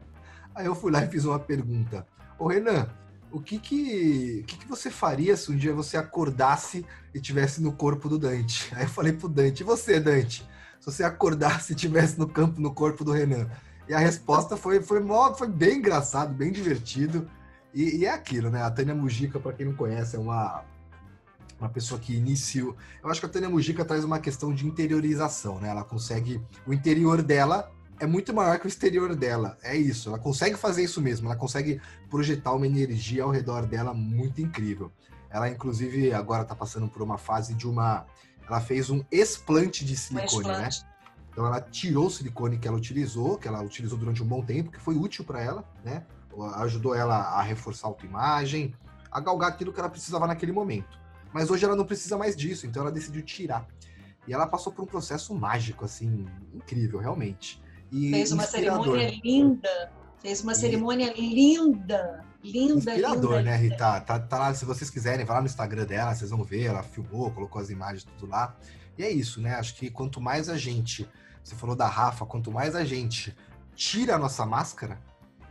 Aí 0.55 0.65
eu 0.65 0.73
fui 0.73 0.91
lá 0.91 1.03
e 1.03 1.07
fiz 1.07 1.25
uma 1.25 1.37
pergunta. 1.37 2.07
Ô 2.39 2.47
Renan, 2.47 2.87
o 3.31 3.41
que 3.41 3.59
que, 3.59 4.41
o 4.41 4.45
que 4.45 4.57
que 4.57 4.67
você 4.67 4.89
faria 4.89 5.35
se 5.35 5.51
um 5.51 5.55
dia 5.55 5.73
você 5.73 5.97
acordasse 5.97 6.85
e 7.13 7.19
tivesse 7.19 7.61
no 7.61 7.71
corpo 7.71 8.07
do 8.07 8.17
Dante? 8.17 8.71
Aí 8.75 8.83
eu 8.83 8.89
falei 8.89 9.13
pro 9.13 9.27
Dante, 9.27 9.61
e 9.61 9.63
você, 9.63 9.99
Dante? 9.99 10.47
Se 10.79 10.85
você 10.85 11.03
acordasse 11.03 11.73
e 11.73 11.75
tivesse 11.75 12.17
no 12.17 12.27
campo, 12.27 12.61
no 12.61 12.73
corpo 12.73 13.03
do 13.03 13.11
Renan? 13.11 13.49
E 13.87 13.93
a 13.93 13.99
resposta 13.99 14.57
foi, 14.57 14.81
foi, 14.81 14.99
mó, 14.99 15.33
foi 15.33 15.47
bem 15.47 15.77
engraçado, 15.77 16.33
bem 16.33 16.51
divertido. 16.51 17.29
E, 17.73 17.97
e 17.97 18.05
é 18.05 18.11
aquilo, 18.11 18.49
né? 18.49 18.61
A 18.61 18.71
Tânia 18.71 18.93
Mujica, 18.93 19.39
para 19.39 19.53
quem 19.53 19.65
não 19.65 19.73
conhece, 19.73 20.15
é 20.15 20.19
uma, 20.19 20.63
uma 21.59 21.69
pessoa 21.69 21.99
que 21.99 22.15
iniciou. 22.15 22.75
Eu 23.03 23.09
acho 23.09 23.19
que 23.19 23.25
a 23.25 23.29
Tânia 23.29 23.49
Mujica 23.49 23.85
traz 23.85 24.03
uma 24.03 24.19
questão 24.19 24.53
de 24.53 24.65
interiorização, 24.65 25.59
né? 25.59 25.69
Ela 25.69 25.83
consegue. 25.83 26.41
O 26.65 26.73
interior 26.73 27.21
dela 27.21 27.71
é 27.99 28.05
muito 28.05 28.33
maior 28.33 28.59
que 28.59 28.65
o 28.65 28.67
exterior 28.67 29.15
dela. 29.15 29.57
É 29.63 29.75
isso. 29.75 30.09
Ela 30.09 30.19
consegue 30.19 30.55
fazer 30.55 30.83
isso 30.83 31.01
mesmo. 31.01 31.27
Ela 31.27 31.35
consegue 31.35 31.81
projetar 32.09 32.53
uma 32.53 32.67
energia 32.67 33.23
ao 33.23 33.29
redor 33.29 33.65
dela 33.65 33.93
muito 33.93 34.41
incrível. 34.41 34.91
Ela, 35.29 35.49
inclusive, 35.49 36.13
agora 36.13 36.43
está 36.43 36.55
passando 36.55 36.87
por 36.87 37.01
uma 37.01 37.17
fase 37.17 37.53
de 37.53 37.67
uma. 37.67 38.05
Ela 38.47 38.61
fez 38.61 38.89
um 38.89 39.03
explante 39.11 39.83
de 39.83 39.95
silicone, 39.95 40.47
né? 40.47 40.69
Então 41.29 41.45
ela 41.45 41.61
tirou 41.61 42.07
o 42.07 42.09
silicone 42.09 42.57
que 42.57 42.67
ela 42.67 42.77
utilizou, 42.77 43.37
que 43.37 43.47
ela 43.47 43.61
utilizou 43.61 43.97
durante 43.97 44.23
um 44.23 44.25
bom 44.25 44.43
tempo, 44.43 44.71
que 44.71 44.79
foi 44.79 44.95
útil 44.95 45.23
para 45.23 45.41
ela, 45.41 45.63
né? 45.83 46.03
Ajudou 46.55 46.95
ela 46.95 47.15
a 47.15 47.41
reforçar 47.41 47.87
a 47.87 47.89
autoimagem, 47.89 48.73
a 49.11 49.19
galgar 49.19 49.49
aquilo 49.49 49.71
que 49.71 49.79
ela 49.79 49.89
precisava 49.89 50.25
naquele 50.25 50.51
momento. 50.51 50.99
Mas 51.31 51.51
hoje 51.51 51.65
ela 51.65 51.75
não 51.75 51.85
precisa 51.85 52.17
mais 52.17 52.35
disso, 52.35 52.65
então 52.65 52.81
ela 52.81 52.91
decidiu 52.91 53.21
tirar. 53.21 53.67
E 54.27 54.33
ela 54.33 54.47
passou 54.47 54.73
por 54.73 54.83
um 54.83 54.87
processo 54.87 55.35
mágico, 55.35 55.85
assim, 55.85 56.25
incrível, 56.53 56.99
realmente. 56.99 57.61
E 57.91 58.11
Fez 58.11 58.31
uma 58.31 58.43
cerimônia 58.43 59.19
linda. 59.23 59.91
Fez 60.19 60.41
uma 60.41 60.51
e... 60.51 60.55
cerimônia 60.55 61.13
linda. 61.13 62.25
Linda, 62.43 62.91
Inspirador, 62.91 63.37
linda, 63.37 63.43
né, 63.43 63.55
Rita? 63.57 63.99
Tá, 64.01 64.19
tá 64.19 64.37
lá, 64.37 64.53
se 64.53 64.63
vocês 64.63 64.89
quiserem, 64.89 65.25
vai 65.25 65.35
lá 65.35 65.41
no 65.41 65.47
Instagram 65.47 65.85
dela, 65.85 66.15
vocês 66.15 66.29
vão 66.29 66.43
ver, 66.43 66.65
ela 66.65 66.83
filmou, 66.83 67.31
colocou 67.31 67.61
as 67.61 67.69
imagens 67.69 68.03
tudo 68.03 68.29
lá. 68.29 68.55
E 68.97 69.03
é 69.03 69.09
isso, 69.09 69.41
né? 69.41 69.55
Acho 69.55 69.75
que 69.75 69.89
quanto 69.89 70.21
mais 70.21 70.47
a 70.47 70.55
gente, 70.55 71.09
você 71.43 71.55
falou 71.55 71.75
da 71.75 71.87
Rafa, 71.87 72.25
quanto 72.25 72.51
mais 72.51 72.75
a 72.75 72.85
gente 72.85 73.35
tira 73.75 74.15
a 74.15 74.19
nossa 74.19 74.45
máscara, 74.45 75.01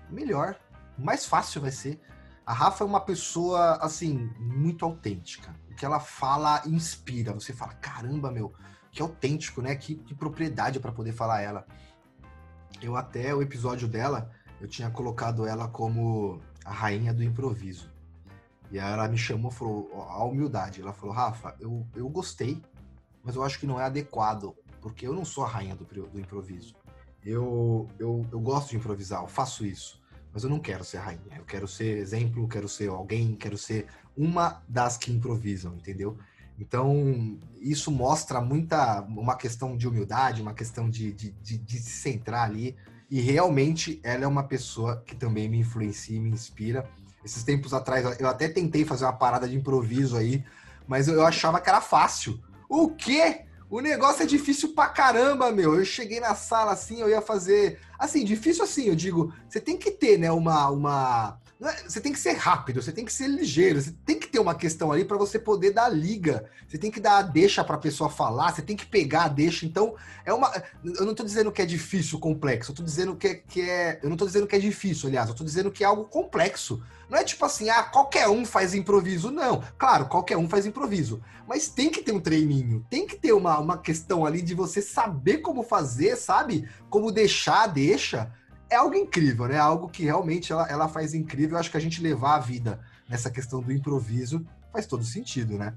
melhor, 0.09 0.57
mais 0.97 1.27
fácil 1.27 1.61
vai 1.61 1.73
ser. 1.73 2.01
A 2.47 2.53
Rafa 2.53 2.85
é 2.85 2.87
uma 2.87 3.01
pessoa, 3.01 3.77
assim, 3.83 4.31
muito 4.39 4.85
autêntica 4.85 5.53
que 5.77 5.85
ela 5.85 6.01
fala 6.01 6.63
inspira. 6.67 7.33
Você 7.35 7.53
fala, 7.53 7.75
caramba, 7.75 8.31
meu, 8.33 8.53
que 8.91 9.03
autêntico, 9.03 9.61
né? 9.61 9.77
Que, 9.77 9.97
que 9.97 10.15
propriedade 10.15 10.81
para 10.81 10.91
poder 10.91 11.13
falar 11.13 11.43
ela. 11.43 11.67
Eu 12.81 12.97
até 12.97 13.35
o 13.35 13.43
episódio 13.43 13.89
dela, 13.89 14.31
eu 14.61 14.69
tinha 14.69 14.91
colocado 14.91 15.47
ela 15.47 15.69
como 15.69 16.41
a 16.65 16.73
rainha 16.73 17.13
do 17.13 17.23
improviso. 17.23 17.91
E 18.71 18.79
aí 18.79 18.93
ela 18.93 19.09
me 19.09 19.17
chamou, 19.17 19.51
falou, 19.51 19.91
a 20.09 20.25
humildade. 20.25 20.81
Ela 20.81 20.93
falou, 20.93 21.15
Rafa, 21.15 21.55
eu, 21.61 21.87
eu 21.95 22.09
gostei, 22.09 22.63
mas 23.23 23.37
eu 23.37 23.43
acho 23.43 23.59
que 23.59 23.67
não 23.67 23.81
é 23.81 23.85
adequado, 23.85 24.55
porque 24.81 25.07
eu 25.07 25.13
não 25.13 25.25
sou 25.25 25.45
a 25.45 25.49
rainha 25.49 25.75
do, 25.75 25.85
do 25.85 26.21
improviso. 26.21 26.75
Eu, 27.25 27.89
eu, 27.99 28.25
eu 28.31 28.41
gosto 28.41 28.71
de 28.71 28.77
improvisar, 28.77 29.23
eu 29.23 29.29
faço 29.29 29.65
isso 29.65 30.05
mas 30.37 30.45
eu 30.45 30.51
não 30.51 30.59
quero 30.59 30.85
ser 30.85 30.99
rainha. 30.99 31.35
Eu 31.35 31.47
quero 31.47 31.67
ser 31.67 31.97
exemplo, 31.97 32.47
quero 32.47 32.69
ser 32.69 32.91
alguém, 32.91 33.35
quero 33.35 33.57
ser 33.57 33.87
uma 34.15 34.63
das 34.69 34.99
que 34.99 35.11
improvisam, 35.11 35.73
entendeu? 35.73 36.19
Então, 36.59 37.39
isso 37.61 37.91
mostra 37.91 38.41
muita 38.41 39.03
uma 39.03 39.37
questão 39.37 39.77
de 39.77 39.87
humildade, 39.87 40.41
uma 40.41 40.55
questão 40.55 40.89
de, 40.89 41.13
de, 41.13 41.31
de, 41.33 41.59
de, 41.59 41.79
se 41.79 41.91
centrar 41.91 42.45
ali. 42.45 42.77
E 43.11 43.21
realmente 43.21 44.01
ela 44.03 44.25
é 44.25 44.27
uma 44.27 44.43
pessoa 44.43 45.03
que 45.07 45.15
também 45.15 45.49
me 45.49 45.59
influencia 45.59 46.17
e 46.17 46.21
me 46.21 46.31
inspira. 46.31 46.89
Esses 47.25 47.43
tempos 47.43 47.75
atrás, 47.75 48.19
eu 48.19 48.29
até 48.29 48.49
tentei 48.49 48.85
fazer 48.85 49.05
uma 49.05 49.13
parada 49.13 49.49
de 49.49 49.57
improviso 49.57 50.17
aí, 50.17 50.45
mas 50.87 51.09
eu 51.09 51.25
achava 51.25 51.61
que 51.61 51.69
era 51.69 51.81
fácil. 51.81 52.41
O 52.69 52.91
quê? 52.91 53.43
O 53.69 53.81
negócio 53.81 54.23
é 54.23 54.27
difícil 54.27 54.75
pra 54.75 54.89
caramba, 54.89 55.51
meu. 55.51 55.75
Eu 55.75 55.85
cheguei 55.85 56.21
na 56.21 56.35
sala 56.35 56.73
assim, 56.73 57.01
eu 57.01 57.11
ia 57.11 57.21
fazer. 57.21 57.81
Assim, 57.99 58.25
difícil 58.25 58.63
assim, 58.63 58.85
eu 58.85 58.95
digo. 58.95 59.33
Você 59.49 59.61
tem 59.61 59.77
que 59.77 59.91
ter, 59.91 60.19
né, 60.19 60.31
uma, 60.31 60.71
uma, 60.71 61.39
é, 61.63 61.89
você 61.89 62.01
tem 62.03 62.13
que 62.13 62.19
ser 62.19 62.33
rápido, 62.33 62.83
você 62.83 62.93
tem 62.93 63.05
que 63.05 63.13
ser 63.13 63.29
ligeiro, 63.29 63.81
você 63.81 63.95
tem 64.05 64.19
que 64.21 64.27
ter 64.27 64.39
uma 64.39 64.55
questão 64.55 64.93
ali 64.93 65.07
para 65.07 65.17
você 65.17 65.39
poder 65.39 65.71
dar 65.71 65.89
liga. 65.89 66.51
Você 66.69 66.77
tem 66.77 66.91
que 66.91 67.01
dar 67.01 67.19
a 67.19 67.23
deixa 67.23 67.65
para 67.65 67.77
a 67.77 67.79
pessoa 67.79 68.11
falar, 68.11 68.53
você 68.53 68.61
tem 68.61 68.77
que 68.77 68.85
pegar 68.85 69.25
a 69.25 69.29
deixa. 69.29 69.65
Então, 69.65 69.95
é 70.25 70.35
uma. 70.35 70.53
Eu 70.85 71.05
não 71.05 71.13
estou 71.13 71.25
dizendo 71.25 71.51
que 71.51 71.63
é 71.63 71.67
difícil, 71.67 72.19
complexo. 72.19 72.71
Eu 72.71 72.75
estou 72.75 72.85
dizendo 72.85 73.17
que 73.17 73.27
é, 73.27 73.35
que 73.35 73.63
é. 73.63 73.99
Eu 74.03 74.11
não 74.11 74.17
estou 74.17 74.29
dizendo 74.29 74.47
que 74.47 74.55
é 74.55 74.59
difícil, 74.59 75.09
aliás. 75.09 75.29
Eu 75.29 75.33
estou 75.33 75.47
dizendo 75.47 75.71
que 75.71 75.83
é 75.83 75.87
algo 75.87 76.05
complexo. 76.05 76.83
Não 77.09 77.17
é 77.17 77.25
tipo 77.25 77.45
assim, 77.45 77.71
ah, 77.71 77.85
qualquer 77.85 78.29
um 78.29 78.45
faz 78.45 78.75
improviso. 78.75 79.31
Não. 79.31 79.63
Claro, 79.79 80.07
qualquer 80.07 80.37
um 80.37 80.49
faz 80.49 80.67
improviso. 80.67 81.23
Mas 81.49 81.69
tem 81.69 81.89
que 81.89 82.03
ter 82.03 82.13
um 82.13 82.21
treininho. 82.21 82.85
Tem 82.91 83.07
que 83.07 83.17
ter 83.17 83.33
uma, 83.33 83.59
uma 83.59 83.79
questão 83.79 84.27
ali 84.27 84.43
de 84.43 84.55
você 84.55 84.83
saber 84.83 85.39
como 85.39 85.63
fazer, 85.63 86.17
sabe? 86.17 86.69
Como 86.91 87.11
deixar 87.11 87.63
a 87.63 87.67
deixa 87.67 88.31
é 88.69 88.77
algo 88.77 88.95
incrível, 88.95 89.47
né? 89.47 89.59
Algo 89.59 89.89
que 89.89 90.05
realmente 90.05 90.53
ela, 90.53 90.69
ela 90.69 90.89
faz 90.89 91.15
incrível. 91.15 91.57
Eu 91.57 91.61
acho 91.61 91.71
que 91.71 91.77
a 91.77 91.81
gente 91.81 92.03
levar 92.03 92.37
a 92.37 92.41
vida 92.41 92.81
nessa 93.09 93.31
questão 93.31 93.61
do 93.61 93.73
improviso 93.73 94.45
faz 94.73 94.87
todo 94.87 95.05
sentido, 95.05 95.57
né? 95.57 95.75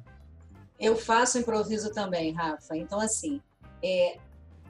Eu 0.80 0.96
faço 0.96 1.38
improviso 1.38 1.92
também, 1.92 2.34
Rafa. 2.34 2.76
Então, 2.76 3.00
assim, 3.00 3.42
é, 3.84 4.18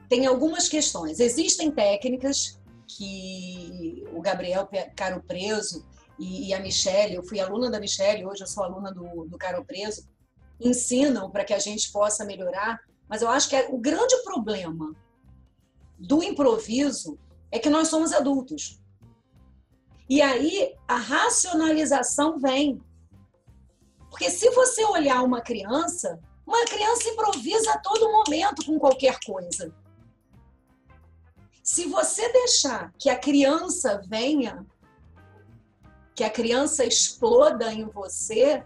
tem 0.08 0.26
algumas 0.26 0.68
questões. 0.68 1.20
Existem 1.20 1.72
técnicas 1.72 2.60
que 2.88 4.04
o 4.12 4.22
Gabriel 4.22 4.68
Caro 4.96 5.22
Preso 5.22 5.86
e, 6.18 6.54
a 6.54 6.60
Michelle, 6.60 7.16
eu 7.16 7.24
fui 7.24 7.40
aluna 7.40 7.72
da 7.72 7.80
Michelle, 7.80 8.26
hoje 8.26 8.44
eu 8.44 8.48
sou 8.48 8.64
aluna 8.64 8.92
do, 8.92 9.26
do 9.26 9.38
Caro 9.38 9.64
Preso, 9.64 10.06
ensinam 10.60 11.30
para 11.32 11.46
que 11.46 11.54
a 11.54 11.60
gente 11.60 11.90
possa 11.92 12.26
melhorar. 12.26 12.82
Mas 13.08 13.22
eu 13.22 13.30
acho 13.30 13.48
que 13.48 13.56
é, 13.56 13.70
o 13.70 13.78
grande 13.78 14.16
problema 14.24 14.94
do 15.98 16.22
improviso 16.22 17.18
é 17.52 17.60
que 17.60 17.70
nós 17.70 17.88
somos 17.88 18.14
adultos. 18.14 18.80
E 20.10 20.22
aí 20.22 20.76
a 20.88 20.96
racionalização 20.96 22.40
vem. 22.40 22.82
Porque 24.10 24.30
se 24.30 24.50
você 24.52 24.84
olhar 24.86 25.22
uma 25.22 25.42
criança, 25.42 26.20
uma 26.46 26.66
criança 26.66 27.08
improvisa 27.10 27.74
a 27.74 27.78
todo 27.80 28.12
momento 28.12 28.66
com 28.66 28.80
qualquer 28.80 29.20
coisa. 29.24 29.74
Se 31.64 31.86
você 31.86 32.32
deixar 32.32 32.92
que 32.98 33.10
a 33.10 33.20
criança 33.20 34.02
venha, 34.08 34.66
que 36.16 36.24
a 36.24 36.30
criança 36.30 36.84
exploda 36.84 37.72
em 37.72 37.86
você, 37.86 38.66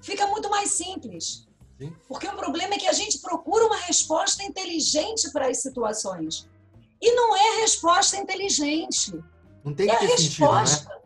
fica 0.00 0.26
muito 0.26 0.50
mais 0.50 0.72
simples. 0.72 1.46
Sim. 1.78 1.94
Porque 2.08 2.26
o 2.26 2.36
problema 2.36 2.74
é 2.74 2.78
que 2.78 2.88
a 2.88 2.92
gente 2.92 3.20
procura 3.20 3.66
uma 3.66 3.76
resposta 3.76 4.42
inteligente 4.42 5.30
para 5.32 5.46
as 5.48 5.62
situações. 5.62 6.48
E 7.02 7.12
não 7.14 7.36
é 7.36 7.60
resposta 7.62 8.16
inteligente. 8.16 9.12
Não 9.64 9.74
tem 9.74 9.88
que 9.88 9.92
é 9.92 9.98
ter 9.98 10.06
resposta. 10.06 10.76
sentido, 10.76 10.88
né? 10.88 11.02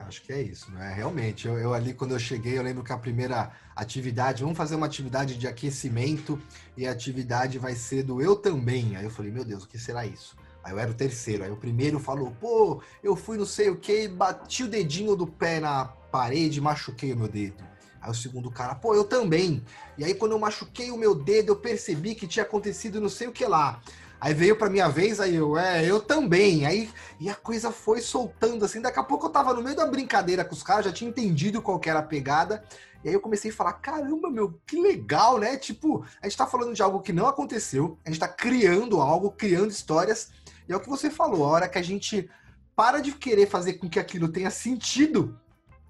Acho 0.00 0.22
que 0.22 0.32
é 0.32 0.42
isso, 0.42 0.70
né? 0.72 0.92
Realmente, 0.94 1.46
eu, 1.46 1.58
eu, 1.58 1.72
ali 1.72 1.94
quando 1.94 2.12
eu 2.12 2.18
cheguei, 2.18 2.58
eu 2.58 2.62
lembro 2.62 2.82
que 2.82 2.92
a 2.92 2.98
primeira 2.98 3.52
atividade, 3.76 4.42
vamos 4.42 4.58
fazer 4.58 4.74
uma 4.74 4.86
atividade 4.86 5.36
de 5.36 5.46
aquecimento 5.46 6.40
e 6.76 6.86
a 6.86 6.92
atividade 6.92 7.58
vai 7.58 7.74
ser 7.74 8.02
do 8.02 8.20
eu 8.20 8.36
também. 8.36 8.96
Aí 8.96 9.04
eu 9.04 9.10
falei, 9.10 9.30
meu 9.30 9.44
Deus, 9.44 9.64
o 9.64 9.68
que 9.68 9.78
será 9.78 10.04
isso? 10.04 10.36
Aí 10.64 10.72
eu 10.72 10.78
era 10.78 10.90
o 10.90 10.94
terceiro. 10.94 11.44
Aí 11.44 11.50
o 11.50 11.56
primeiro 11.56 11.98
falou, 11.98 12.30
pô, 12.40 12.82
eu 13.02 13.16
fui 13.16 13.36
não 13.36 13.46
sei 13.46 13.70
o 13.70 13.76
que, 13.76 14.08
bati 14.08 14.64
o 14.64 14.68
dedinho 14.68 15.14
do 15.14 15.26
pé 15.26 15.60
na 15.60 15.84
parede, 15.84 16.60
machuquei 16.60 17.12
o 17.12 17.16
meu 17.16 17.28
dedo. 17.28 17.71
Aí 18.02 18.10
o 18.10 18.14
segundo 18.14 18.50
cara, 18.50 18.74
pô, 18.74 18.94
eu 18.94 19.04
também. 19.04 19.64
E 19.96 20.04
aí 20.04 20.12
quando 20.12 20.32
eu 20.32 20.38
machuquei 20.38 20.90
o 20.90 20.98
meu 20.98 21.14
dedo, 21.14 21.52
eu 21.52 21.56
percebi 21.56 22.16
que 22.16 22.26
tinha 22.26 22.42
acontecido 22.44 23.00
não 23.00 23.08
sei 23.08 23.28
o 23.28 23.32
que 23.32 23.46
lá. 23.46 23.80
Aí 24.20 24.34
veio 24.34 24.56
pra 24.56 24.68
minha 24.70 24.88
vez, 24.88 25.20
aí 25.20 25.36
eu, 25.36 25.56
é, 25.56 25.84
eu 25.84 26.00
também. 26.00 26.66
Aí, 26.66 26.90
e 27.18 27.28
a 27.28 27.34
coisa 27.34 27.70
foi 27.70 28.00
soltando 28.00 28.64
assim. 28.64 28.80
Daqui 28.80 28.98
a 28.98 29.04
pouco 29.04 29.26
eu 29.26 29.30
tava 29.30 29.54
no 29.54 29.62
meio 29.62 29.76
da 29.76 29.86
brincadeira 29.86 30.44
com 30.44 30.54
os 30.54 30.62
caras, 30.62 30.84
já 30.84 30.92
tinha 30.92 31.10
entendido 31.10 31.62
qual 31.62 31.78
que 31.78 31.88
era 31.88 32.00
a 32.00 32.04
pegada. 32.04 32.64
E 33.04 33.08
aí 33.08 33.14
eu 33.14 33.20
comecei 33.20 33.50
a 33.50 33.54
falar, 33.54 33.72
caramba, 33.74 34.30
meu, 34.30 34.60
que 34.66 34.80
legal, 34.80 35.38
né? 35.38 35.56
Tipo, 35.56 36.04
a 36.20 36.28
gente 36.28 36.38
tá 36.38 36.46
falando 36.46 36.74
de 36.74 36.82
algo 36.82 37.00
que 37.00 37.12
não 37.12 37.26
aconteceu, 37.26 37.98
a 38.04 38.10
gente 38.10 38.20
tá 38.20 38.28
criando 38.28 39.00
algo, 39.00 39.30
criando 39.30 39.70
histórias. 39.70 40.30
E 40.68 40.72
é 40.72 40.76
o 40.76 40.80
que 40.80 40.88
você 40.88 41.10
falou, 41.10 41.44
a 41.44 41.48
hora 41.48 41.68
que 41.68 41.78
a 41.78 41.82
gente 41.82 42.30
para 42.76 43.00
de 43.00 43.12
querer 43.12 43.48
fazer 43.48 43.74
com 43.74 43.88
que 43.88 43.98
aquilo 43.98 44.28
tenha 44.28 44.50
sentido, 44.50 45.38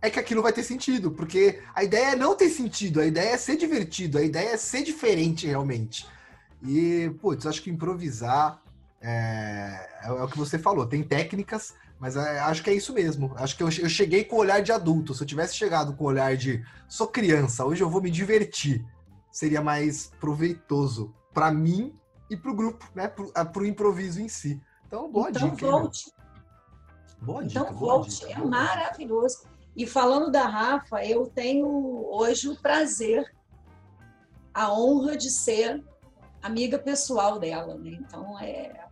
é 0.02 0.10
que 0.10 0.18
aquilo 0.18 0.42
vai 0.42 0.52
ter 0.52 0.64
sentido, 0.64 1.12
porque 1.12 1.60
a 1.72 1.84
ideia 1.84 2.12
é 2.12 2.16
não 2.16 2.34
ter 2.34 2.48
sentido, 2.48 3.00
a 3.00 3.06
ideia 3.06 3.30
é 3.30 3.36
ser 3.38 3.56
divertido, 3.56 4.18
a 4.18 4.22
ideia 4.22 4.50
é 4.50 4.56
ser 4.56 4.82
diferente 4.82 5.46
realmente. 5.46 6.06
E, 6.60 7.08
putz, 7.20 7.46
acho 7.46 7.62
que 7.62 7.70
improvisar 7.70 8.60
é, 9.00 9.88
é, 10.02 10.08
é 10.08 10.10
o 10.10 10.28
que 10.28 10.36
você 10.36 10.58
falou, 10.58 10.86
tem 10.86 11.04
técnicas, 11.04 11.74
mas 12.00 12.16
é, 12.16 12.40
acho 12.40 12.64
que 12.64 12.70
é 12.70 12.74
isso 12.74 12.92
mesmo. 12.92 13.32
Acho 13.36 13.56
que 13.56 13.62
eu, 13.62 13.68
eu 13.68 13.88
cheguei 13.88 14.24
com 14.24 14.34
o 14.34 14.40
olhar 14.40 14.60
de 14.60 14.72
adulto. 14.72 15.14
Se 15.14 15.22
eu 15.22 15.26
tivesse 15.26 15.54
chegado 15.54 15.94
com 15.94 16.02
o 16.02 16.08
olhar 16.08 16.36
de 16.36 16.64
sou 16.88 17.06
criança, 17.06 17.64
hoje 17.64 17.80
eu 17.80 17.88
vou 17.88 18.02
me 18.02 18.10
divertir, 18.10 18.84
seria 19.30 19.62
mais 19.62 20.12
proveitoso 20.18 21.14
para 21.32 21.52
mim 21.52 21.94
e 22.28 22.36
para 22.36 22.50
o 22.50 22.54
grupo, 22.54 22.84
né? 22.92 23.06
Para 23.06 23.62
o 23.62 23.66
improviso 23.66 24.20
em 24.20 24.28
si. 24.28 24.60
Então, 24.84 25.10
boa 25.10 25.30
então, 25.30 25.50
dica. 25.50 25.70
Volte. 25.70 26.12
Boa 27.20 27.44
dica. 27.44 27.60
Então, 27.60 27.74
volte. 27.74 28.26
Dica, 28.26 28.40
é 28.40 28.44
maravilhoso. 28.44 29.51
E 29.76 29.86
falando 29.86 30.30
da 30.30 30.46
Rafa, 30.46 31.04
eu 31.04 31.26
tenho 31.26 31.66
hoje 32.10 32.48
o 32.48 32.60
prazer, 32.60 33.34
a 34.52 34.72
honra 34.72 35.16
de 35.16 35.30
ser 35.30 35.82
amiga 36.42 36.78
pessoal 36.78 37.38
dela, 37.38 37.76
né? 37.76 37.92
Então 37.92 38.38
é 38.38 38.86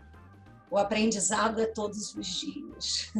o 0.71 0.79
aprendizado 0.79 1.61
é 1.61 1.67
todos 1.67 2.15
os 2.15 2.27
dias. 2.27 3.13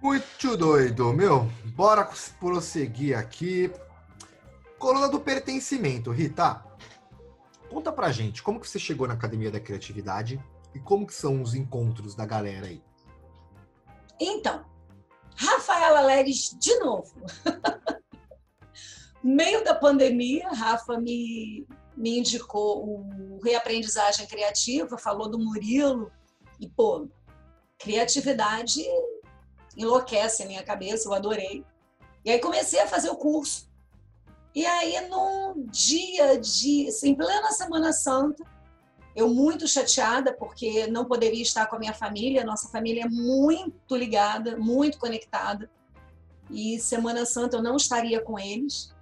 Muito 0.00 0.56
doido, 0.56 1.12
meu. 1.12 1.50
Bora 1.74 2.08
prosseguir 2.38 3.16
aqui. 3.16 3.72
Coluna 4.78 5.08
do 5.08 5.20
pertencimento, 5.20 6.10
Rita. 6.10 6.64
Conta 7.68 7.92
pra 7.92 8.12
gente 8.12 8.42
como 8.42 8.60
que 8.60 8.68
você 8.68 8.78
chegou 8.78 9.06
na 9.08 9.14
Academia 9.14 9.50
da 9.50 9.60
Criatividade 9.60 10.42
e 10.74 10.78
como 10.78 11.06
que 11.06 11.14
são 11.14 11.42
os 11.42 11.54
encontros 11.54 12.14
da 12.14 12.24
galera 12.24 12.66
aí. 12.66 12.82
Então, 14.20 14.64
Rafaela 15.36 16.00
Leres 16.02 16.56
de 16.58 16.78
novo. 16.78 17.12
Meio 19.22 19.62
da 19.64 19.74
pandemia, 19.74 20.48
Rafa 20.48 20.98
me, 20.98 21.66
me 21.96 22.18
indicou 22.18 22.84
o 22.84 23.40
Reaprendizagem 23.42 24.26
Criativa, 24.26 24.98
falou 24.98 25.28
do 25.28 25.38
Murilo, 25.38 26.10
e, 26.60 26.68
pô, 26.68 27.08
criatividade 27.78 28.84
enlouquece 29.76 30.42
a 30.42 30.46
minha 30.46 30.62
cabeça, 30.62 31.08
eu 31.08 31.14
adorei. 31.14 31.64
E 32.24 32.30
aí 32.30 32.38
comecei 32.38 32.80
a 32.80 32.86
fazer 32.86 33.10
o 33.10 33.16
curso. 33.16 33.70
E 34.54 34.66
aí, 34.66 35.08
num 35.08 35.66
dia 35.66 36.38
de, 36.38 36.88
assim, 36.88 37.10
em 37.10 37.14
plena 37.14 37.50
Semana 37.52 37.92
Santa, 37.92 38.44
eu 39.14 39.28
muito 39.28 39.68
chateada 39.68 40.32
porque 40.32 40.86
não 40.86 41.04
poderia 41.04 41.42
estar 41.42 41.66
com 41.66 41.76
a 41.76 41.78
minha 41.78 41.94
família. 41.94 42.44
Nossa 42.44 42.68
família 42.68 43.04
é 43.04 43.08
muito 43.08 43.96
ligada, 43.96 44.56
muito 44.56 44.98
conectada. 44.98 45.70
E 46.50 46.78
Semana 46.80 47.24
Santa 47.26 47.56
eu 47.56 47.62
não 47.62 47.76
estaria 47.76 48.20
com 48.20 48.38
eles. 48.38 48.94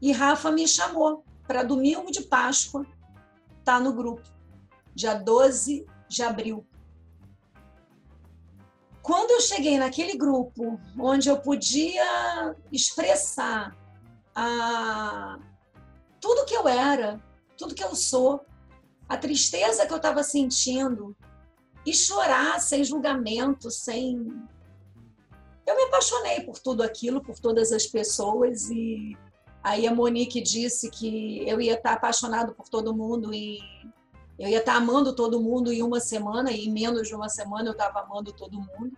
E 0.00 0.12
Rafa 0.12 0.50
me 0.50 0.66
chamou 0.66 1.24
para 1.46 1.62
domingo 1.62 2.10
de 2.10 2.22
Páscoa 2.22 2.86
tá 3.64 3.78
no 3.78 3.92
grupo, 3.92 4.22
dia 4.94 5.14
12 5.14 5.86
de 6.08 6.22
abril. 6.22 6.66
Quando 9.00 9.32
eu 9.32 9.40
cheguei 9.40 9.78
naquele 9.78 10.16
grupo, 10.16 10.80
onde 10.98 11.28
eu 11.28 11.38
podia 11.38 12.54
expressar 12.70 13.76
a, 14.34 15.38
tudo 16.20 16.44
que 16.44 16.54
eu 16.54 16.68
era, 16.68 17.20
tudo 17.56 17.74
que 17.74 17.82
eu 17.82 17.94
sou, 17.96 18.44
a 19.12 19.16
tristeza 19.18 19.86
que 19.86 19.92
eu 19.92 19.98
estava 19.98 20.22
sentindo 20.22 21.14
e 21.84 21.92
chorar 21.92 22.58
sem 22.58 22.82
julgamento, 22.82 23.70
sem. 23.70 24.16
Eu 25.66 25.76
me 25.76 25.82
apaixonei 25.82 26.40
por 26.40 26.58
tudo 26.58 26.82
aquilo, 26.82 27.22
por 27.22 27.38
todas 27.38 27.72
as 27.72 27.86
pessoas 27.86 28.70
e 28.70 29.14
aí 29.62 29.86
a 29.86 29.94
Monique 29.94 30.40
disse 30.40 30.90
que 30.90 31.46
eu 31.46 31.60
ia 31.60 31.74
estar 31.74 31.92
apaixonado 31.92 32.54
por 32.54 32.70
todo 32.70 32.96
mundo 32.96 33.34
e 33.34 33.60
eu 34.38 34.48
ia 34.48 34.60
estar 34.60 34.76
amando 34.76 35.14
todo 35.14 35.42
mundo 35.42 35.70
em 35.70 35.82
uma 35.82 36.00
semana 36.00 36.50
e 36.50 36.64
em 36.64 36.72
menos 36.72 37.06
de 37.06 37.14
uma 37.14 37.28
semana 37.28 37.68
eu 37.68 37.72
estava 37.72 38.00
amando 38.00 38.32
todo 38.32 38.56
mundo. 38.56 38.96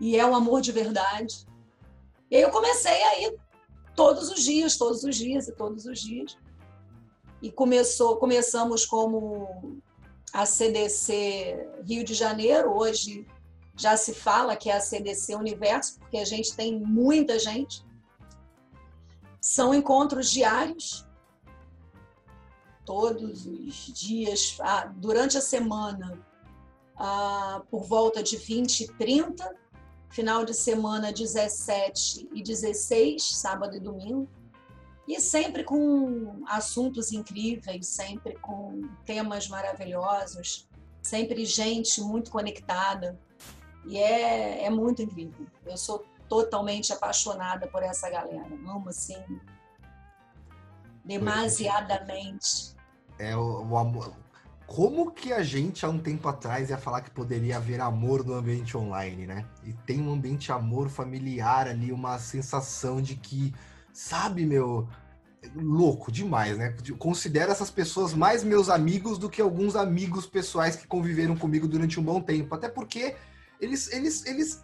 E 0.00 0.16
é 0.16 0.24
um 0.24 0.34
amor 0.34 0.62
de 0.62 0.72
verdade. 0.72 1.46
E 2.30 2.36
aí 2.36 2.42
eu 2.42 2.50
comecei 2.50 3.02
a 3.02 3.20
ir 3.20 3.38
todos 3.94 4.30
os 4.30 4.42
dias, 4.42 4.78
todos 4.78 5.04
os 5.04 5.14
dias 5.14 5.48
e 5.48 5.52
todos 5.52 5.84
os 5.84 6.00
dias 6.00 6.34
e 7.42 7.50
começou, 7.50 8.16
começamos 8.16 8.86
como 8.86 9.82
a 10.32 10.46
CDC 10.46 11.68
Rio 11.84 12.04
de 12.04 12.14
Janeiro, 12.14 12.72
hoje 12.72 13.26
já 13.76 13.96
se 13.96 14.14
fala 14.14 14.56
que 14.56 14.70
é 14.70 14.76
a 14.76 14.80
CDC 14.80 15.34
Universo, 15.34 15.98
porque 15.98 16.18
a 16.18 16.24
gente 16.24 16.54
tem 16.54 16.78
muita 16.78 17.38
gente. 17.38 17.84
São 19.40 19.74
encontros 19.74 20.30
diários, 20.30 21.06
todos 22.84 23.44
os 23.46 23.86
dias, 23.92 24.56
ah, 24.60 24.86
durante 24.96 25.36
a 25.36 25.40
semana. 25.40 26.18
ah, 26.96 27.62
por 27.70 27.82
volta 27.84 28.22
de 28.22 28.36
20 28.36 28.82
e 28.82 28.86
30, 28.86 29.52
final 30.10 30.44
de 30.44 30.54
semana 30.54 31.12
17 31.12 32.28
e 32.32 32.42
16, 32.42 33.22
sábado 33.22 33.76
e 33.76 33.80
domingo. 33.80 34.28
E 35.12 35.20
sempre 35.20 35.62
com 35.62 36.42
assuntos 36.46 37.12
incríveis, 37.12 37.86
sempre 37.86 38.34
com 38.38 38.88
temas 39.04 39.46
maravilhosos, 39.46 40.66
sempre 41.02 41.44
gente 41.44 42.00
muito 42.00 42.30
conectada. 42.30 43.20
E 43.84 43.98
é, 43.98 44.64
é 44.64 44.70
muito 44.70 45.02
incrível. 45.02 45.46
Eu 45.66 45.76
sou 45.76 46.02
totalmente 46.30 46.94
apaixonada 46.94 47.66
por 47.66 47.82
essa 47.82 48.08
galera. 48.08 48.54
Amo, 48.66 48.88
assim, 48.88 49.22
demasiadamente. 51.04 52.74
É 53.18 53.36
o, 53.36 53.66
o 53.68 53.76
amor. 53.76 54.14
Como 54.66 55.10
que 55.10 55.30
a 55.30 55.42
gente, 55.42 55.84
há 55.84 55.90
um 55.90 55.98
tempo 55.98 56.26
atrás, 56.26 56.70
ia 56.70 56.78
falar 56.78 57.02
que 57.02 57.10
poderia 57.10 57.58
haver 57.58 57.82
amor 57.82 58.24
no 58.24 58.32
ambiente 58.32 58.78
online, 58.78 59.26
né? 59.26 59.46
E 59.62 59.74
tem 59.74 60.00
um 60.00 60.10
ambiente 60.10 60.50
amor 60.50 60.88
familiar 60.88 61.68
ali, 61.68 61.92
uma 61.92 62.18
sensação 62.18 63.02
de 63.02 63.14
que, 63.14 63.54
sabe, 63.92 64.46
meu, 64.46 64.88
louco 65.56 66.12
demais, 66.12 66.56
né? 66.56 66.74
Considero 66.98 67.50
essas 67.50 67.70
pessoas 67.70 68.14
mais 68.14 68.44
meus 68.44 68.68
amigos 68.68 69.18
do 69.18 69.28
que 69.28 69.42
alguns 69.42 69.76
amigos 69.76 70.26
pessoais 70.26 70.76
que 70.76 70.86
conviveram 70.86 71.36
comigo 71.36 71.66
durante 71.66 71.98
um 71.98 72.02
bom 72.02 72.20
tempo. 72.20 72.54
Até 72.54 72.68
porque 72.68 73.16
eles, 73.60 73.92
eles, 73.92 74.24
eles 74.26 74.62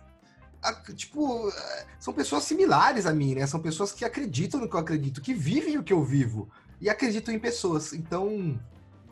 tipo, 0.95 1.53
são 1.99 2.13
pessoas 2.13 2.45
similares 2.45 3.07
a 3.07 3.13
mim, 3.13 3.35
né? 3.35 3.47
São 3.47 3.61
pessoas 3.61 3.93
que 3.93 4.05
acreditam 4.05 4.61
no 4.61 4.69
que 4.69 4.75
eu 4.75 4.81
acredito, 4.81 5.21
que 5.21 5.35
vivem 5.35 5.79
o 5.79 5.83
que 5.83 5.93
eu 5.93 6.03
vivo 6.03 6.49
e 6.81 6.89
acreditam 6.89 7.35
em 7.35 7.39
pessoas. 7.39 7.93
Então, 7.93 8.59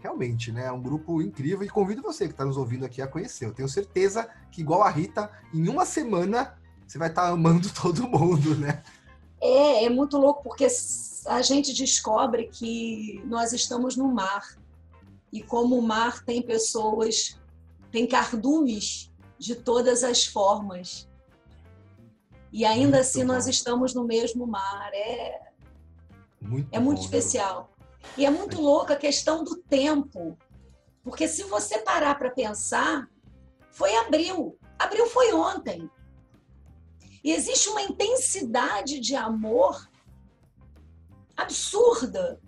realmente, 0.00 0.52
né? 0.52 0.66
É 0.66 0.72
um 0.72 0.81
grupo 0.81 1.20
incrível 1.20 1.64
e 1.64 1.68
convido 1.68 2.02
você 2.02 2.26
que 2.26 2.33
está 2.33 2.44
nos 2.44 2.57
ouvindo 2.57 2.85
aqui 2.85 3.02
a 3.02 3.09
conhecer. 3.09 3.46
Eu 3.46 3.52
tenho 3.52 3.68
certeza 3.68 4.29
que, 4.50 4.61
igual 4.61 4.83
a 4.83 4.90
Rita, 4.90 5.31
em 5.52 5.68
uma 5.68 5.85
semana 5.85 6.57
você 6.87 6.98
vai 6.98 7.09
estar 7.09 7.22
tá 7.22 7.29
amando 7.29 7.68
todo 7.74 8.09
mundo, 8.09 8.55
né? 8.57 8.83
É, 9.40 9.85
é 9.85 9.90
muito 9.90 10.16
louco 10.16 10.42
porque 10.42 10.68
a 11.26 11.42
gente 11.42 11.72
descobre 11.72 12.48
que 12.48 13.22
nós 13.24 13.52
estamos 13.52 13.96
no 13.96 14.08
mar 14.08 14.56
e 15.32 15.42
como 15.42 15.78
o 15.78 15.82
mar 15.82 16.24
tem 16.24 16.40
pessoas, 16.40 17.38
tem 17.90 18.06
cardumes 18.06 19.12
de 19.38 19.54
todas 19.54 20.04
as 20.04 20.24
formas. 20.24 21.08
E 22.52 22.64
ainda 22.64 22.96
muito 22.96 23.00
assim 23.00 23.20
bom. 23.20 23.32
nós 23.32 23.46
estamos 23.46 23.94
no 23.94 24.04
mesmo 24.04 24.46
mar. 24.46 24.90
É 24.94 25.50
muito, 26.40 26.68
é 26.72 26.78
muito 26.78 26.98
bom, 26.98 27.04
especial. 27.04 27.70
E 28.16 28.24
é 28.24 28.30
muito 28.30 28.60
louca 28.60 28.94
a 28.94 28.98
questão 28.98 29.44
do 29.44 29.56
tempo. 29.56 30.38
Porque 31.02 31.28
se 31.28 31.42
você 31.44 31.78
parar 31.78 32.16
para 32.16 32.30
pensar, 32.30 33.08
foi 33.70 33.94
abril. 33.96 34.58
Abril 34.78 35.06
foi 35.06 35.32
ontem. 35.32 35.90
E 37.22 37.32
existe 37.32 37.68
uma 37.68 37.82
intensidade 37.82 39.00
de 39.00 39.14
amor 39.14 39.88
absurda. 41.37 42.40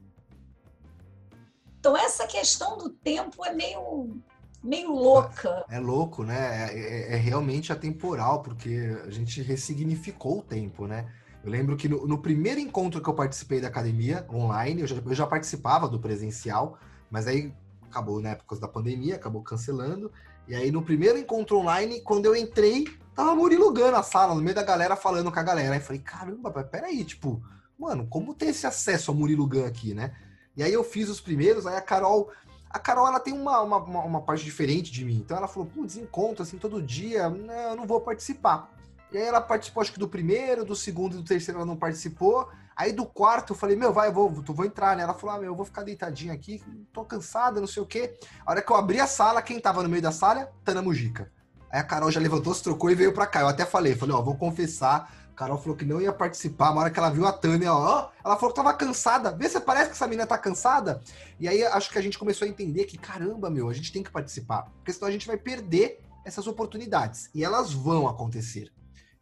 Então, 1.79 1.97
essa 1.97 2.27
questão 2.27 2.77
do 2.77 2.91
tempo 2.91 3.45
é 3.45 3.53
meio, 3.53 4.21
meio 4.63 4.93
louca. 4.93 5.65
É, 5.69 5.77
é 5.77 5.79
louco, 5.79 6.25
né? 6.25 6.73
É, 6.73 6.79
é, 6.79 7.15
é, 7.15 7.17
realmente 7.17 7.73
atemporal, 7.73 8.43
porque 8.43 8.97
a 9.07 9.11
gente 9.11 9.41
ressignificou 9.43 10.39
o 10.39 10.43
tempo, 10.43 10.87
né? 10.87 11.09
Eu 11.45 11.51
lembro 11.51 11.77
que 11.77 11.89
no, 11.89 12.07
no, 12.07 12.19
primeiro 12.19 12.61
encontro 12.61 13.01
que 13.01 13.09
eu 13.09 13.15
participei 13.15 13.61
da 13.61 13.69
academia 13.69 14.27
online, 14.33 14.83
eu 14.83 14.87
já, 14.87 14.97
eu 14.97 15.15
já 15.15 15.27
participava 15.27 15.89
do 15.89 16.01
presencial, 16.01 16.79
mas 17.11 17.29
aí 17.29 17.55
acabou, 17.89 18.21
né, 18.21 18.35
por 18.35 18.45
causa 18.45 18.61
da 18.61 18.69
pandemia, 18.69 19.15
acabou 19.15 19.43
cancelando. 19.43 20.11
E 20.49 20.55
aí 20.55 20.71
no 20.71 20.83
primeiro 20.83 21.17
encontro 21.17 21.59
online, 21.59 22.01
quando 22.01 22.27
eu 22.27 22.35
entrei, 22.35 22.87
tava 23.15 23.35
Murilo 23.35 23.73
Gano 23.73 23.93
na 23.93 24.03
sala, 24.03 24.35
no 24.35 24.43
meio 24.43 24.55
da 24.55 24.63
galera, 24.63 24.97
falando 24.97 25.31
com 25.31 25.39
a 25.39 25.43
galera. 25.43 25.75
Aí 25.75 25.81
falei, 25.81 26.01
caramba, 26.03 26.51
peraí, 26.65 27.05
tipo, 27.05 27.41
mano, 27.79 28.07
como 28.09 28.35
ter 28.35 28.47
esse 28.47 28.67
acesso 28.67 29.11
ao 29.11 29.17
Murilo 29.17 29.47
Gun 29.47 29.65
aqui, 29.65 29.95
né? 29.95 30.13
E 30.57 30.63
aí 30.63 30.73
eu 30.73 30.83
fiz 30.83 31.09
os 31.09 31.21
primeiros, 31.21 31.67
aí 31.67 31.77
a 31.77 31.81
Carol. 31.81 32.31
A 32.69 32.79
Carol, 32.79 33.07
ela 33.07 33.21
tem 33.21 33.33
uma, 33.33 33.61
uma, 33.61 33.79
uma 33.79 34.21
parte 34.21 34.45
diferente 34.45 34.91
de 34.91 35.05
mim. 35.05 35.17
Então 35.25 35.37
ela 35.37 35.49
falou, 35.49 35.69
putz, 35.69 35.97
encontro 35.97 36.43
assim 36.43 36.59
todo 36.59 36.83
dia, 36.83 37.31
não, 37.31 37.55
eu 37.55 37.77
não 37.77 37.87
vou 37.87 38.01
participar. 38.01 38.71
E 39.11 39.17
aí 39.17 39.25
ela 39.25 39.41
participou, 39.41 39.81
acho 39.81 39.93
que 39.93 39.99
do 39.99 40.09
primeiro, 40.09 40.65
do 40.65 40.77
segundo 40.77 41.15
e 41.15 41.17
do 41.17 41.25
terceiro 41.25 41.61
ela 41.61 41.67
não 41.67 41.77
participou. 41.77 42.49
Aí 42.77 42.93
do 42.93 43.07
quarto 43.07 43.53
eu 43.53 43.57
falei, 43.57 43.75
meu, 43.75 43.93
vai, 43.93 44.09
eu 44.09 44.13
vou, 44.13 44.43
tu 44.43 44.53
vou 44.53 44.67
entrar, 44.67 44.97
né? 44.97 45.03
Ela 45.03 45.15
falou, 45.15 45.37
ah, 45.37 45.39
meu, 45.39 45.53
eu 45.53 45.57
vou 45.57 45.65
ficar 45.65 45.83
deitadinha 45.83 46.33
aqui, 46.33 46.63
tô 46.93 47.05
cansada, 47.05 47.61
não 47.61 47.67
sei 47.67 47.83
o 47.83 47.87
quê. 47.87 48.19
A 48.45 48.51
hora 48.51 48.63
que 48.63 48.71
eu 48.71 48.77
abri 48.77 49.01
a 49.01 49.07
sala, 49.07 49.41
quem 49.41 49.59
tava 49.59 49.83
no 49.83 49.89
meio 49.89 50.03
da 50.03 50.13
sala? 50.13 50.53
Tana 50.65 50.83
Mujica. 50.83 51.33
Aí 51.71 51.81
a 51.81 51.85
Carol 51.85 52.11
já 52.11 52.21
levantou, 52.21 52.55
se 52.55 52.63
trocou 52.63 52.91
e 52.91 52.95
veio 52.95 53.13
pra 53.13 53.27
cá. 53.27 53.41
Eu 53.41 53.49
até 53.49 53.65
falei, 53.65 53.95
falei, 53.95 54.15
ó, 54.15 54.23
vou 54.23 54.37
confessar, 54.37 55.13
Carol 55.39 55.57
falou 55.57 55.77
que 55.77 55.85
não 55.85 56.01
ia 56.01 56.13
participar. 56.13 56.73
Uma 56.73 56.81
hora 56.81 56.91
que 56.91 56.99
ela 56.99 57.11
viu 57.11 57.25
a 57.25 57.33
Tânia, 57.33 57.73
ó, 57.73 58.11
ela 58.25 58.35
falou 58.35 58.51
que 58.51 58.57
tava 58.57 58.75
cansada. 58.75 59.31
Vê 59.31 59.49
se 59.49 59.61
parece 59.61 59.87
que 59.87 59.93
essa 59.93 60.09
menina 60.09 60.27
tá 60.27 60.37
cansada. 60.37 61.01
E 61.39 61.47
aí 61.47 61.63
acho 61.63 61.93
que 61.93 61.97
a 61.97 62.03
gente 62.03 62.19
começou 62.19 62.45
a 62.45 62.49
entender 62.49 62.87
que, 62.87 62.99
caramba, 62.99 63.49
meu, 63.49 63.69
a 63.69 63.73
gente 63.73 63.93
tem 63.93 64.03
que 64.03 64.11
participar. 64.11 64.63
Porque 64.79 64.93
senão 64.93 65.07
a 65.07 65.13
gente 65.13 65.29
vai 65.29 65.37
perder 65.37 66.01
essas 66.25 66.49
oportunidades. 66.49 67.31
E 67.33 67.45
elas 67.45 67.73
vão 67.73 68.09
acontecer. 68.09 68.73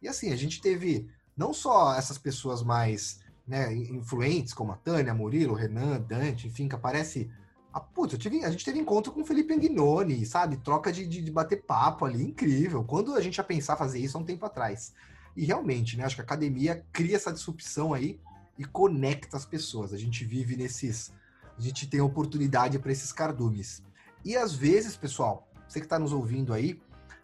E 0.01 0.07
assim, 0.07 0.33
a 0.33 0.35
gente 0.35 0.59
teve 0.59 1.07
não 1.37 1.53
só 1.53 1.93
essas 1.93 2.17
pessoas 2.17 2.63
mais 2.63 3.19
né, 3.47 3.71
influentes, 3.75 4.55
como 4.55 4.71
a 4.71 4.75
Tânia, 4.75 5.13
Murilo, 5.13 5.53
Renan, 5.53 5.99
Dante, 6.01 6.47
enfim, 6.47 6.67
que 6.67 6.73
aparece. 6.73 7.29
Ah, 7.71 7.79
putz, 7.79 8.17
tive, 8.17 8.43
a 8.43 8.49
gente 8.49 8.65
teve 8.65 8.79
encontro 8.79 9.11
com 9.11 9.21
o 9.21 9.25
Felipe 9.25 9.53
Anguinoni, 9.53 10.25
sabe? 10.25 10.57
Troca 10.57 10.91
de, 10.91 11.05
de, 11.05 11.21
de 11.21 11.31
bater 11.31 11.61
papo 11.61 12.05
ali, 12.05 12.23
incrível. 12.23 12.83
Quando 12.83 13.13
a 13.13 13.21
gente 13.21 13.37
ia 13.37 13.43
pensar 13.43 13.75
fazer 13.75 13.99
isso 13.99 14.17
há 14.17 14.21
um 14.21 14.25
tempo 14.25 14.43
atrás. 14.47 14.95
E 15.37 15.45
realmente, 15.45 15.95
né? 15.95 16.03
Acho 16.03 16.15
que 16.15 16.21
a 16.21 16.23
academia 16.23 16.83
cria 16.91 17.15
essa 17.15 17.31
disrupção 17.31 17.93
aí 17.93 18.19
e 18.57 18.65
conecta 18.65 19.37
as 19.37 19.45
pessoas. 19.45 19.93
A 19.93 19.97
gente 19.97 20.25
vive 20.25 20.57
nesses. 20.57 21.13
A 21.55 21.61
gente 21.61 21.87
tem 21.87 22.01
oportunidade 22.01 22.79
para 22.79 22.91
esses 22.91 23.13
cardumes. 23.13 23.83
E 24.25 24.35
às 24.35 24.53
vezes, 24.53 24.97
pessoal, 24.97 25.47
você 25.67 25.79
que 25.79 25.85
está 25.85 25.99
nos 25.99 26.11
ouvindo 26.11 26.53
aí, 26.53 26.81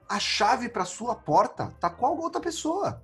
a 0.08 0.20
chave 0.20 0.70
para 0.70 0.86
sua 0.86 1.16
porta 1.16 1.74
tá 1.80 1.90
com 1.90 2.06
alguma 2.06 2.26
outra 2.26 2.40
pessoa. 2.40 3.04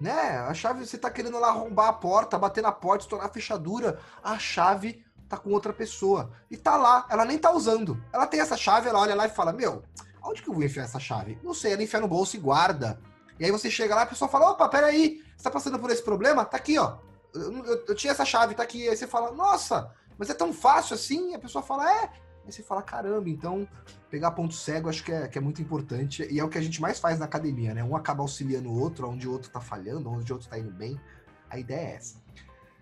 Né? 0.00 0.38
A 0.38 0.52
chave, 0.54 0.84
você 0.84 0.98
tá 0.98 1.08
querendo 1.08 1.38
lá 1.38 1.50
arrombar 1.50 1.88
a 1.88 1.92
porta, 1.92 2.38
bater 2.38 2.62
na 2.62 2.72
porta, 2.72 3.04
estourar 3.04 3.26
a 3.26 3.32
fechadura. 3.32 4.00
A 4.24 4.40
chave 4.40 5.04
tá 5.28 5.36
com 5.36 5.50
outra 5.50 5.72
pessoa. 5.72 6.32
E 6.50 6.56
tá 6.56 6.76
lá, 6.76 7.06
ela 7.08 7.24
nem 7.24 7.38
tá 7.38 7.52
usando. 7.52 8.02
Ela 8.12 8.26
tem 8.26 8.40
essa 8.40 8.56
chave, 8.56 8.88
ela 8.88 8.98
olha 8.98 9.14
lá 9.14 9.26
e 9.26 9.30
fala: 9.30 9.52
Meu, 9.52 9.84
onde 10.20 10.42
que 10.42 10.48
eu 10.48 10.54
vou 10.54 10.64
enfiar 10.64 10.82
essa 10.82 10.98
chave? 10.98 11.38
Não 11.44 11.54
sei, 11.54 11.74
ela 11.74 11.82
enfia 11.82 12.00
no 12.00 12.08
bolso 12.08 12.34
e 12.34 12.40
guarda. 12.40 12.98
E 13.40 13.44
aí 13.46 13.50
você 13.50 13.70
chega 13.70 13.94
lá, 13.94 14.02
a 14.02 14.06
pessoa 14.06 14.28
fala, 14.28 14.50
opa, 14.50 14.68
peraí, 14.68 15.24
você 15.34 15.44
tá 15.44 15.50
passando 15.50 15.78
por 15.78 15.90
esse 15.90 16.02
problema? 16.02 16.44
Tá 16.44 16.58
aqui, 16.58 16.78
ó. 16.78 16.98
Eu, 17.34 17.64
eu, 17.64 17.84
eu, 17.88 17.94
tinha 17.94 18.10
essa 18.10 18.24
chave, 18.24 18.54
tá 18.54 18.62
aqui. 18.62 18.86
Aí 18.86 18.94
você 18.94 19.06
fala, 19.06 19.32
nossa, 19.32 19.90
mas 20.18 20.28
é 20.28 20.34
tão 20.34 20.52
fácil 20.52 20.94
assim? 20.94 21.30
E 21.30 21.34
a 21.34 21.38
pessoa 21.38 21.62
fala, 21.62 21.90
é. 21.90 22.02
Aí 22.44 22.52
você 22.52 22.62
fala, 22.62 22.82
caramba, 22.82 23.30
então 23.30 23.66
pegar 24.10 24.32
ponto 24.32 24.52
cego 24.52 24.90
acho 24.90 25.02
que 25.02 25.10
é, 25.10 25.26
que 25.26 25.38
é 25.38 25.40
muito 25.40 25.62
importante. 25.62 26.28
E 26.30 26.38
é 26.38 26.44
o 26.44 26.50
que 26.50 26.58
a 26.58 26.60
gente 26.60 26.82
mais 26.82 27.00
faz 27.00 27.18
na 27.18 27.24
academia, 27.24 27.72
né? 27.72 27.82
Um 27.82 27.96
acaba 27.96 28.22
auxiliando 28.22 28.68
o 28.68 28.78
outro, 28.78 29.08
onde 29.08 29.26
o 29.26 29.32
outro 29.32 29.50
tá 29.50 29.60
falhando, 29.60 30.10
onde 30.10 30.30
o 30.30 30.34
outro 30.34 30.48
tá 30.48 30.58
indo 30.58 30.70
bem. 30.72 31.00
A 31.48 31.58
ideia 31.58 31.92
é 31.92 31.94
essa. 31.94 32.16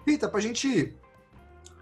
Rita, 0.05 0.29
pra 0.29 0.40
gente 0.40 0.97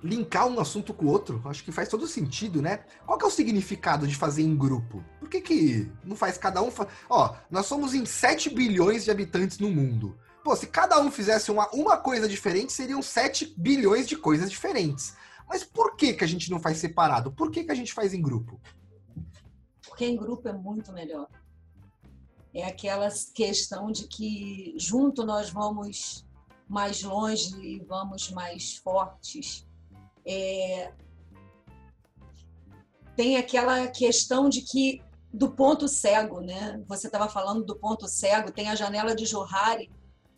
linkar 0.06 0.46
um 0.46 0.60
assunto 0.60 0.94
com 0.94 1.06
o 1.06 1.08
outro, 1.08 1.42
acho 1.46 1.64
que 1.64 1.72
faz 1.72 1.88
todo 1.88 2.06
sentido, 2.06 2.62
né? 2.62 2.84
Qual 3.04 3.18
que 3.18 3.24
é 3.24 3.28
o 3.28 3.30
significado 3.30 4.06
de 4.06 4.14
fazer 4.14 4.42
em 4.42 4.56
grupo? 4.56 5.04
Por 5.18 5.28
que, 5.28 5.40
que 5.40 5.92
não 6.04 6.16
faz 6.16 6.38
cada 6.38 6.62
um? 6.62 6.70
Fa... 6.70 6.86
Ó, 7.10 7.34
nós 7.50 7.66
somos 7.66 7.94
em 7.94 8.06
7 8.06 8.50
bilhões 8.50 9.04
de 9.04 9.10
habitantes 9.10 9.58
no 9.58 9.70
mundo. 9.70 10.16
Pô, 10.44 10.54
se 10.54 10.68
cada 10.68 11.00
um 11.00 11.10
fizesse 11.10 11.50
uma, 11.50 11.68
uma 11.72 11.96
coisa 11.96 12.28
diferente, 12.28 12.72
seriam 12.72 13.02
7 13.02 13.54
bilhões 13.58 14.06
de 14.06 14.16
coisas 14.16 14.50
diferentes. 14.50 15.14
Mas 15.48 15.64
por 15.64 15.96
que, 15.96 16.14
que 16.14 16.24
a 16.24 16.28
gente 16.28 16.50
não 16.50 16.60
faz 16.60 16.78
separado? 16.78 17.32
Por 17.32 17.50
que, 17.50 17.64
que 17.64 17.72
a 17.72 17.74
gente 17.74 17.92
faz 17.92 18.14
em 18.14 18.22
grupo? 18.22 18.60
Porque 19.88 20.04
em 20.04 20.16
grupo 20.16 20.48
é 20.48 20.52
muito 20.52 20.92
melhor. 20.92 21.28
É 22.54 22.64
aquela 22.64 23.08
questão 23.34 23.90
de 23.90 24.06
que 24.06 24.74
junto 24.78 25.24
nós 25.24 25.50
vamos 25.50 26.24
mais 26.68 27.02
longe 27.02 27.54
e 27.60 27.80
vamos 27.80 28.30
mais 28.30 28.76
fortes 28.76 29.65
é, 30.26 30.92
tem 33.14 33.36
aquela 33.36 33.86
questão 33.88 34.48
de 34.48 34.60
que 34.62 35.00
do 35.32 35.50
ponto 35.50 35.86
cego, 35.86 36.40
né? 36.40 36.82
Você 36.86 37.08
estava 37.08 37.28
falando 37.28 37.64
do 37.64 37.76
ponto 37.76 38.08
cego, 38.08 38.50
tem 38.50 38.68
a 38.68 38.74
janela 38.74 39.14
de 39.14 39.26
Johari 39.26 39.90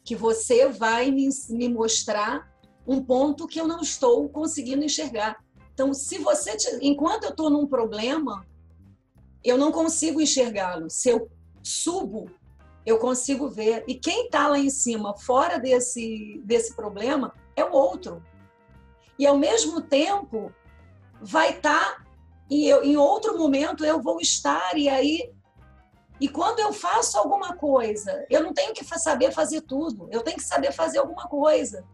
que 0.05 0.17
você 0.17 0.69
vai 0.69 1.11
me, 1.11 1.29
me 1.51 1.69
mostrar 1.69 2.51
um 2.87 3.03
ponto 3.03 3.47
que 3.47 3.61
eu 3.61 3.69
não 3.69 3.81
estou 3.81 4.29
conseguindo 4.29 4.85
enxergar. 4.85 5.37
Então, 5.73 5.93
se 5.93 6.19
você, 6.19 6.57
enquanto 6.81 7.25
eu 7.25 7.31
estou 7.31 7.51
num 7.51 7.67
problema, 7.67 8.45
eu 9.45 9.57
não 9.57 9.71
consigo 9.71 10.21
enxergá-lo. 10.21 10.91
Se 10.91 11.11
eu 11.11 11.31
subo, 11.63 12.31
eu 12.85 12.99
consigo 12.99 13.49
ver. 13.49 13.85
E 13.87 13.95
quem 13.95 14.25
está 14.25 14.49
lá 14.49 14.59
em 14.59 14.71
cima, 14.71 15.17
fora 15.19 15.59
desse, 15.59 16.41
desse 16.45 16.75
problema, 16.75 17.33
é 17.55 17.63
o 17.65 17.73
outro 17.73 18.23
e 19.19 19.27
ao 19.27 19.37
mesmo 19.37 19.81
tempo 19.81 20.53
vai 21.21 21.57
estar 21.57 21.97
tá 21.97 22.05
e 22.51 22.67
eu, 22.67 22.83
em 22.83 22.97
outro 22.97 23.37
momento 23.37 23.85
eu 23.85 24.01
vou 24.01 24.21
estar 24.21 24.77
e 24.77 24.89
aí 24.89 25.33
e 26.21 26.29
quando 26.29 26.59
eu 26.59 26.73
faço 26.73 27.17
alguma 27.17 27.55
coisa, 27.55 28.27
eu 28.29 28.43
não 28.43 28.53
tenho 28.53 28.75
que 28.75 28.85
saber 28.85 29.31
fazer 29.31 29.61
tudo, 29.61 30.09
eu 30.11 30.21
tenho 30.23 30.37
que 30.37 30.43
saber 30.43 30.73
fazer 30.73 30.99
alguma 30.99 31.29
coisa. 31.29 31.85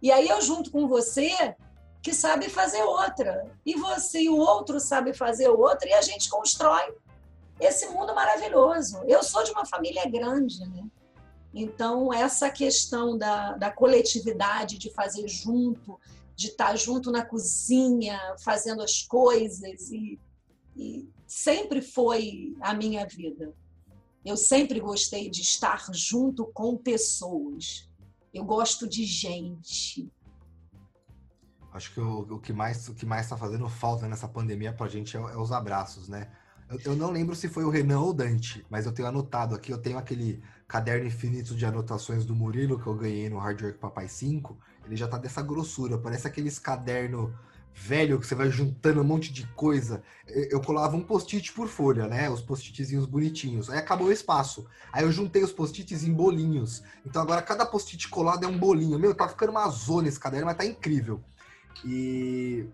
E 0.00 0.10
aí 0.10 0.26
eu 0.26 0.40
junto 0.40 0.70
com 0.70 0.88
você 0.88 1.54
que 2.02 2.14
sabe 2.14 2.48
fazer 2.48 2.82
outra, 2.82 3.46
e 3.64 3.74
você 3.74 4.22
e 4.22 4.28
o 4.28 4.36
outro 4.36 4.80
sabe 4.80 5.12
fazer 5.12 5.48
outra 5.48 5.88
e 5.88 5.92
a 5.92 6.02
gente 6.02 6.28
constrói 6.28 6.94
esse 7.60 7.88
mundo 7.90 8.14
maravilhoso. 8.14 9.02
Eu 9.06 9.22
sou 9.22 9.44
de 9.44 9.52
uma 9.52 9.64
família 9.64 10.04
grande, 10.08 10.66
né? 10.66 10.84
Então, 11.54 12.12
essa 12.12 12.50
questão 12.50 13.16
da, 13.16 13.52
da 13.52 13.70
coletividade, 13.70 14.78
de 14.78 14.90
fazer 14.90 15.28
junto, 15.28 16.00
de 16.34 16.48
estar 16.48 16.76
junto 16.76 17.10
na 17.10 17.24
cozinha, 17.24 18.18
fazendo 18.42 18.82
as 18.82 19.02
coisas, 19.02 19.90
e, 19.90 20.18
e 20.76 21.08
sempre 21.26 21.82
foi 21.82 22.54
a 22.60 22.74
minha 22.74 23.06
vida. 23.06 23.54
Eu 24.24 24.36
sempre 24.36 24.78
gostei 24.80 25.28
de 25.28 25.40
estar 25.40 25.84
junto 25.92 26.46
com 26.46 26.76
pessoas. 26.76 27.90
Eu 28.32 28.44
gosto 28.44 28.88
de 28.88 29.04
gente. 29.04 30.10
Acho 31.72 31.92
que 31.92 32.00
o, 32.00 32.20
o 32.20 32.38
que 32.38 32.52
mais 32.52 32.88
o 32.88 32.94
que 32.94 33.06
mais 33.06 33.22
está 33.22 33.36
fazendo 33.36 33.68
falta 33.68 34.06
nessa 34.06 34.28
pandemia 34.28 34.72
para 34.72 34.86
a 34.86 34.88
gente 34.88 35.16
é, 35.16 35.20
é, 35.20 35.36
os 35.36 35.50
abraços, 35.50 36.08
né? 36.08 36.30
Eu, 36.68 36.78
eu, 36.84 36.96
não 36.96 37.10
lembro 37.10 37.34
se 37.34 37.48
foi 37.48 37.64
o 37.64 37.70
Renan 37.70 38.00
ou 38.00 38.10
o 38.10 38.14
Dante, 38.14 38.64
mas 38.70 38.86
eu 38.86 38.92
tenho 38.92 39.08
anotado 39.08 39.54
aqui. 39.54 39.72
Eu 39.72 39.78
tenho 39.78 39.98
aquele 39.98 40.42
caderno 40.68 41.06
infinito 41.06 41.54
de 41.54 41.66
anotações 41.66 42.24
do 42.24 42.34
Murilo 42.34 42.80
que 42.80 42.86
eu 42.86 42.94
ganhei 42.94 43.28
no 43.28 43.38
Hard 43.38 43.60
Work 43.60 43.78
Papai 43.78 44.08
5, 44.08 44.58
ele 44.84 44.96
já 44.96 45.08
tá 45.08 45.18
dessa 45.18 45.42
grossura, 45.42 45.98
parece 45.98 46.26
aqueles 46.26 46.58
caderno 46.58 47.34
velho 47.74 48.20
que 48.20 48.26
você 48.26 48.34
vai 48.34 48.50
juntando 48.50 49.00
um 49.00 49.04
monte 49.04 49.32
de 49.32 49.46
coisa. 49.48 50.02
Eu 50.26 50.60
colava 50.60 50.96
um 50.96 51.02
post-it 51.02 51.52
por 51.52 51.68
folha, 51.68 52.06
né? 52.06 52.28
Os 52.28 52.42
post-itzinhos 52.42 53.06
bonitinhos. 53.06 53.70
Aí 53.70 53.78
acabou 53.78 54.08
o 54.08 54.12
espaço. 54.12 54.66
Aí 54.92 55.04
eu 55.04 55.12
juntei 55.12 55.42
os 55.42 55.52
post-its 55.52 56.04
em 56.04 56.12
bolinhos. 56.12 56.82
Então 57.04 57.22
agora 57.22 57.40
cada 57.42 57.64
post-it 57.64 58.08
colado 58.08 58.44
é 58.44 58.48
um 58.48 58.58
bolinho. 58.58 58.98
Meu, 58.98 59.14
tá 59.14 59.28
ficando 59.28 59.50
uma 59.50 59.68
zona 59.68 60.08
esse 60.08 60.20
caderno, 60.20 60.46
mas 60.46 60.56
tá 60.56 60.64
incrível. 60.64 61.22
E 61.84 62.66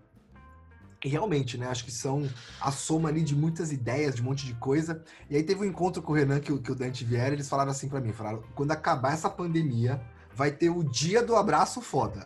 e 1.03 1.07
realmente, 1.07 1.57
né? 1.57 1.67
Acho 1.67 1.85
que 1.85 1.91
são 1.91 2.29
a 2.59 2.71
soma 2.71 3.07
ali 3.07 3.21
de 3.21 3.33
muitas 3.33 3.71
ideias, 3.71 4.15
de 4.15 4.21
um 4.21 4.25
monte 4.25 4.45
de 4.45 4.53
coisa. 4.55 5.01
E 5.29 5.35
aí 5.37 5.43
teve 5.43 5.61
um 5.61 5.65
encontro 5.65 6.01
com 6.01 6.11
o 6.11 6.15
Renan, 6.15 6.41
que, 6.41 6.57
que 6.59 6.71
o 6.71 6.75
Dante 6.75 7.05
vieram, 7.05 7.33
eles 7.33 7.47
falaram 7.47 7.71
assim 7.71 7.87
para 7.87 8.01
mim, 8.01 8.11
falaram, 8.11 8.43
quando 8.53 8.71
acabar 8.71 9.13
essa 9.13 9.29
pandemia, 9.29 10.01
vai 10.39 10.51
ter 10.51 10.69
o 10.69 10.85
dia 10.85 11.21
do 11.21 11.35
abraço 11.35 11.81
foda. 11.81 12.25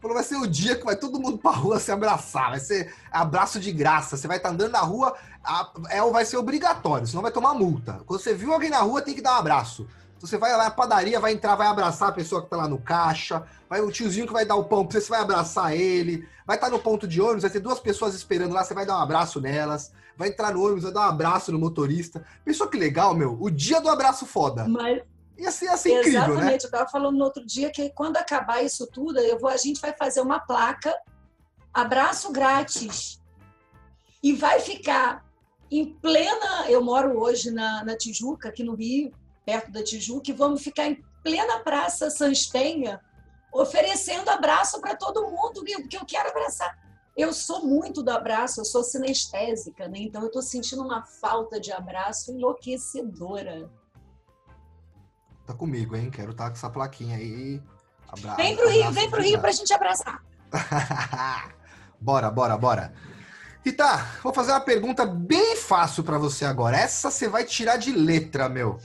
Falou, 0.00 0.16
vai 0.16 0.24
ser 0.24 0.36
o 0.36 0.46
dia 0.46 0.74
que 0.74 0.84
vai 0.84 0.96
todo 0.96 1.20
mundo 1.20 1.38
pra 1.38 1.52
rua 1.52 1.78
se 1.78 1.92
abraçar, 1.92 2.50
vai 2.50 2.58
ser 2.58 2.92
abraço 3.12 3.60
de 3.60 3.70
graça. 3.70 4.16
Você 4.16 4.26
vai 4.26 4.38
estar 4.38 4.48
tá 4.48 4.54
andando 4.54 4.72
na 4.72 4.80
rua, 4.80 5.14
a, 5.44 5.70
é, 5.88 6.02
vai 6.10 6.24
ser 6.24 6.36
obrigatório, 6.36 7.06
senão 7.06 7.22
vai 7.22 7.30
tomar 7.30 7.54
multa. 7.54 8.00
Quando 8.04 8.18
você 8.18 8.34
viu 8.34 8.52
alguém 8.52 8.70
na 8.70 8.80
rua, 8.80 9.02
tem 9.02 9.14
que 9.14 9.22
dar 9.22 9.34
um 9.34 9.38
abraço. 9.38 9.86
Então 10.16 10.28
você 10.28 10.36
vai 10.36 10.50
lá 10.50 10.64
na 10.64 10.70
padaria, 10.70 11.20
vai 11.20 11.32
entrar, 11.32 11.54
vai 11.54 11.68
abraçar 11.68 12.08
a 12.08 12.12
pessoa 12.12 12.42
que 12.42 12.50
tá 12.50 12.56
lá 12.56 12.66
no 12.66 12.78
caixa, 12.78 13.44
vai 13.68 13.80
o 13.80 13.92
tiozinho 13.92 14.26
que 14.26 14.32
vai 14.32 14.44
dar 14.44 14.56
o 14.56 14.64
pão 14.64 14.84
pra 14.84 14.98
você, 14.98 15.06
você 15.06 15.10
vai 15.10 15.20
abraçar 15.20 15.76
ele, 15.76 16.26
vai 16.44 16.56
estar 16.56 16.70
tá 16.70 16.72
no 16.72 16.82
ponto 16.82 17.06
de 17.06 17.20
ônibus, 17.20 17.42
vai 17.42 17.50
ter 17.52 17.60
duas 17.60 17.78
pessoas 17.78 18.16
esperando 18.16 18.52
lá, 18.52 18.64
você 18.64 18.74
vai 18.74 18.84
dar 18.84 18.98
um 18.98 19.02
abraço 19.02 19.40
nelas, 19.40 19.92
vai 20.16 20.28
entrar 20.28 20.52
no 20.52 20.64
ônibus, 20.64 20.82
vai 20.82 20.92
dar 20.92 21.02
um 21.02 21.10
abraço 21.10 21.52
no 21.52 21.58
motorista. 21.58 22.24
Pensou 22.44 22.66
que 22.66 22.76
legal, 22.76 23.14
meu? 23.14 23.36
O 23.40 23.48
dia 23.48 23.80
do 23.80 23.88
abraço 23.88 24.26
foda. 24.26 24.66
Mas... 24.66 25.02
Ia 25.40 25.50
ser 25.50 25.68
assim 25.68 25.96
incrível, 25.96 26.20
né? 26.20 26.26
Exatamente, 26.26 26.62
né? 26.62 26.66
eu 26.66 26.70
tava 26.70 26.90
falando 26.90 27.16
no 27.16 27.24
outro 27.24 27.46
dia 27.46 27.70
que 27.70 27.88
quando 27.90 28.18
acabar 28.18 28.62
isso 28.62 28.86
tudo, 28.86 29.18
eu 29.20 29.38
vou, 29.38 29.48
a 29.48 29.56
gente 29.56 29.80
vai 29.80 29.94
fazer 29.96 30.20
uma 30.20 30.38
placa, 30.38 30.94
abraço 31.72 32.30
grátis. 32.30 33.18
E 34.22 34.34
vai 34.34 34.60
ficar 34.60 35.24
em 35.70 35.94
plena. 35.94 36.68
Eu 36.68 36.84
moro 36.84 37.18
hoje 37.18 37.50
na, 37.50 37.82
na 37.82 37.96
Tijuca, 37.96 38.50
aqui 38.50 38.62
no 38.62 38.74
Rio, 38.74 39.10
perto 39.46 39.72
da 39.72 39.82
Tijuca, 39.82 40.30
e 40.30 40.34
vamos 40.34 40.62
ficar 40.62 40.88
em 40.88 41.02
plena 41.22 41.60
Praça 41.60 42.10
Sans 42.10 42.44
Penha, 42.46 43.00
oferecendo 43.50 44.28
abraço 44.28 44.78
para 44.78 44.94
todo 44.94 45.30
mundo, 45.30 45.64
porque 45.64 45.96
eu 45.96 46.04
quero 46.04 46.28
abraçar. 46.28 46.78
Eu 47.16 47.32
sou 47.32 47.64
muito 47.64 48.02
do 48.02 48.10
abraço, 48.10 48.60
eu 48.60 48.64
sou 48.66 48.84
sinestésica, 48.84 49.88
né? 49.88 50.00
Então 50.00 50.20
eu 50.20 50.26
estou 50.26 50.42
sentindo 50.42 50.82
uma 50.82 51.02
falta 51.02 51.58
de 51.58 51.72
abraço 51.72 52.30
enlouquecedora. 52.30 53.70
Tá 55.50 55.56
comigo, 55.56 55.96
hein? 55.96 56.10
Quero 56.10 56.30
estar 56.30 56.44
tá 56.44 56.50
com 56.50 56.56
essa 56.56 56.70
plaquinha 56.70 57.16
aí. 57.16 57.60
Abra... 58.08 58.36
Vem 58.36 58.54
pro 58.54 58.68
Rio, 58.68 58.92
vem 58.92 59.10
pro 59.10 59.20
Rio 59.20 59.40
pra 59.40 59.50
gente 59.50 59.72
abraçar. 59.74 60.22
bora, 62.00 62.30
bora, 62.30 62.56
bora. 62.56 62.92
Rita, 63.64 63.96
vou 64.22 64.32
fazer 64.32 64.52
uma 64.52 64.60
pergunta 64.60 65.04
bem 65.04 65.56
fácil 65.56 66.04
para 66.04 66.18
você 66.18 66.44
agora. 66.44 66.76
Essa 66.76 67.10
você 67.10 67.26
vai 67.26 67.44
tirar 67.44 67.78
de 67.78 67.90
letra, 67.90 68.48
meu. 68.48 68.78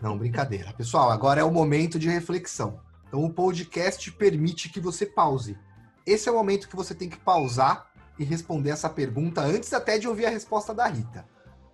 Não, 0.00 0.16
brincadeira. 0.16 0.72
Pessoal, 0.72 1.10
agora 1.10 1.40
é 1.40 1.44
o 1.44 1.50
momento 1.50 1.98
de 1.98 2.08
reflexão. 2.08 2.80
Então, 3.08 3.24
o 3.24 3.32
podcast 3.32 4.08
permite 4.12 4.68
que 4.68 4.78
você 4.78 5.04
pause. 5.04 5.58
Esse 6.06 6.28
é 6.28 6.32
o 6.32 6.36
momento 6.36 6.68
que 6.68 6.76
você 6.76 6.94
tem 6.94 7.08
que 7.08 7.18
pausar 7.18 7.88
e 8.16 8.22
responder 8.22 8.70
essa 8.70 8.88
pergunta 8.88 9.40
antes 9.40 9.72
até 9.72 9.98
de 9.98 10.06
ouvir 10.06 10.26
a 10.26 10.30
resposta 10.30 10.72
da 10.72 10.86
Rita. 10.86 11.26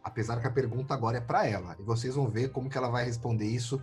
Apesar 0.03 0.41
que 0.41 0.47
a 0.47 0.51
pergunta 0.51 0.95
agora 0.95 1.19
é 1.19 1.21
para 1.21 1.47
ela. 1.47 1.77
E 1.79 1.83
vocês 1.83 2.15
vão 2.15 2.31
ver 2.31 2.53
como 2.53 2.71
que 2.71 2.79
ela 2.79 2.89
vai 2.89 3.05
responder 3.05 3.47
isso 3.47 3.83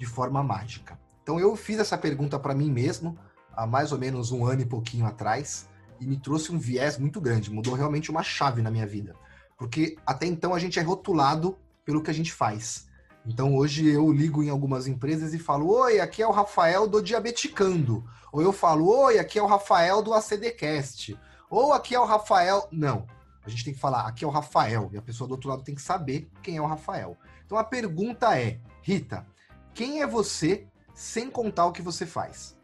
de 0.00 0.06
forma 0.06 0.42
mágica. 0.42 0.98
Então, 1.22 1.38
eu 1.38 1.54
fiz 1.54 1.78
essa 1.78 1.98
pergunta 1.98 2.38
para 2.38 2.54
mim 2.54 2.70
mesmo 2.72 3.18
há 3.54 3.66
mais 3.66 3.92
ou 3.92 3.98
menos 3.98 4.32
um 4.32 4.46
ano 4.46 4.62
e 4.62 4.64
pouquinho 4.64 5.04
atrás 5.04 5.68
e 6.00 6.06
me 6.06 6.16
trouxe 6.16 6.50
um 6.50 6.58
viés 6.58 6.96
muito 6.96 7.20
grande. 7.20 7.50
Mudou 7.50 7.74
realmente 7.74 8.10
uma 8.10 8.22
chave 8.22 8.62
na 8.62 8.70
minha 8.70 8.86
vida. 8.86 9.14
Porque 9.58 9.98
até 10.06 10.24
então 10.24 10.54
a 10.54 10.58
gente 10.58 10.78
é 10.78 10.82
rotulado 10.82 11.58
pelo 11.84 12.02
que 12.02 12.10
a 12.10 12.14
gente 12.14 12.32
faz. 12.32 12.88
Então 13.26 13.54
hoje 13.54 13.86
eu 13.86 14.10
ligo 14.10 14.42
em 14.42 14.48
algumas 14.48 14.86
empresas 14.86 15.34
e 15.34 15.38
falo: 15.38 15.68
Oi, 15.68 16.00
aqui 16.00 16.22
é 16.22 16.26
o 16.26 16.32
Rafael 16.32 16.88
do 16.88 17.02
Diabeticando. 17.02 18.02
Ou 18.32 18.40
eu 18.40 18.54
falo: 18.54 18.88
Oi, 18.88 19.18
aqui 19.18 19.38
é 19.38 19.42
o 19.42 19.46
Rafael 19.46 20.00
do 20.00 20.14
ACDcast. 20.14 21.18
Ou 21.50 21.74
aqui 21.74 21.94
é 21.94 22.00
o 22.00 22.06
Rafael. 22.06 22.66
Não. 22.72 23.06
A 23.44 23.50
gente 23.50 23.66
tem 23.66 23.74
que 23.74 23.80
falar: 23.80 24.06
aqui 24.06 24.24
é 24.24 24.26
o 24.26 24.30
Rafael. 24.30 24.88
E 24.94 24.96
a 24.96 25.02
pessoa 25.02 25.28
do 25.28 25.32
outro 25.32 25.50
lado 25.50 25.62
tem 25.62 25.74
que 25.74 25.82
saber 25.82 26.30
quem 26.42 26.56
é 26.56 26.62
o 26.62 26.66
Rafael. 26.66 27.18
Então 27.44 27.58
a 27.58 27.64
pergunta 27.64 28.38
é: 28.40 28.58
Rita, 28.80 29.26
quem 29.74 30.02
é 30.02 30.06
você 30.06 30.66
sem 30.94 31.30
contar 31.30 31.66
o 31.66 31.72
que 31.72 31.82
você 31.82 32.06
faz? 32.06 32.56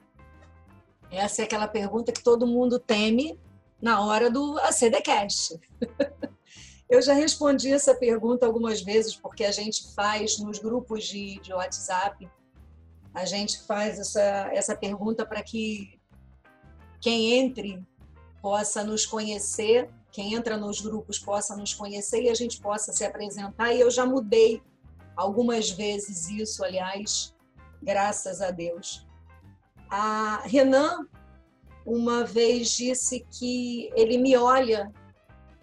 Essa 1.11 1.43
é 1.43 1.45
aquela 1.45 1.69
pergunta 1.69 2.13
que 2.13 2.23
todo 2.23 2.47
mundo 2.47 2.79
teme 2.79 3.39
na 3.81 4.05
hora 4.05 4.31
do 4.31 4.59
ACDcast. 4.59 5.59
Eu 6.89 7.03
já 7.03 7.15
respondi 7.15 7.73
essa 7.73 7.95
pergunta 7.95 8.47
algumas 8.47 8.81
vezes, 8.81 9.17
porque 9.17 9.45
a 9.45 9.51
gente 9.51 9.93
faz 9.95 10.39
nos 10.39 10.59
grupos 10.61 11.05
de, 11.05 11.41
de 11.41 11.53
WhatsApp, 11.53 12.29
a 13.13 13.25
gente 13.25 13.63
faz 13.65 13.99
essa, 13.99 14.21
essa 14.53 14.77
pergunta 14.77 15.27
para 15.27 15.43
que 15.43 15.99
quem 17.01 17.35
entre 17.35 17.85
possa 18.41 18.85
nos 18.85 19.05
conhecer, 19.05 19.91
quem 20.13 20.35
entra 20.35 20.57
nos 20.57 20.81
grupos 20.81 21.19
possa 21.19 21.57
nos 21.57 21.75
conhecer 21.75 22.23
e 22.23 22.31
a 22.31 22.35
gente 22.35 22.61
possa 22.61 22.93
se 22.93 23.05
apresentar. 23.05 23.73
E 23.73 23.81
eu 23.81 23.91
já 23.91 24.07
mudei 24.07 24.63
algumas 25.17 25.71
vezes 25.71 26.29
isso, 26.29 26.65
aliás, 26.65 27.35
graças 27.83 28.41
a 28.41 28.51
Deus. 28.51 29.07
A 29.91 30.43
Renan 30.45 31.09
uma 31.87 32.25
vez 32.25 32.71
disse 32.71 33.25
que 33.31 33.91
ele 33.95 34.19
me 34.19 34.37
olha 34.37 34.93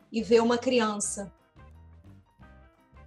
e 0.10 0.24
vê 0.24 0.40
uma 0.40 0.58
criança. 0.58 1.32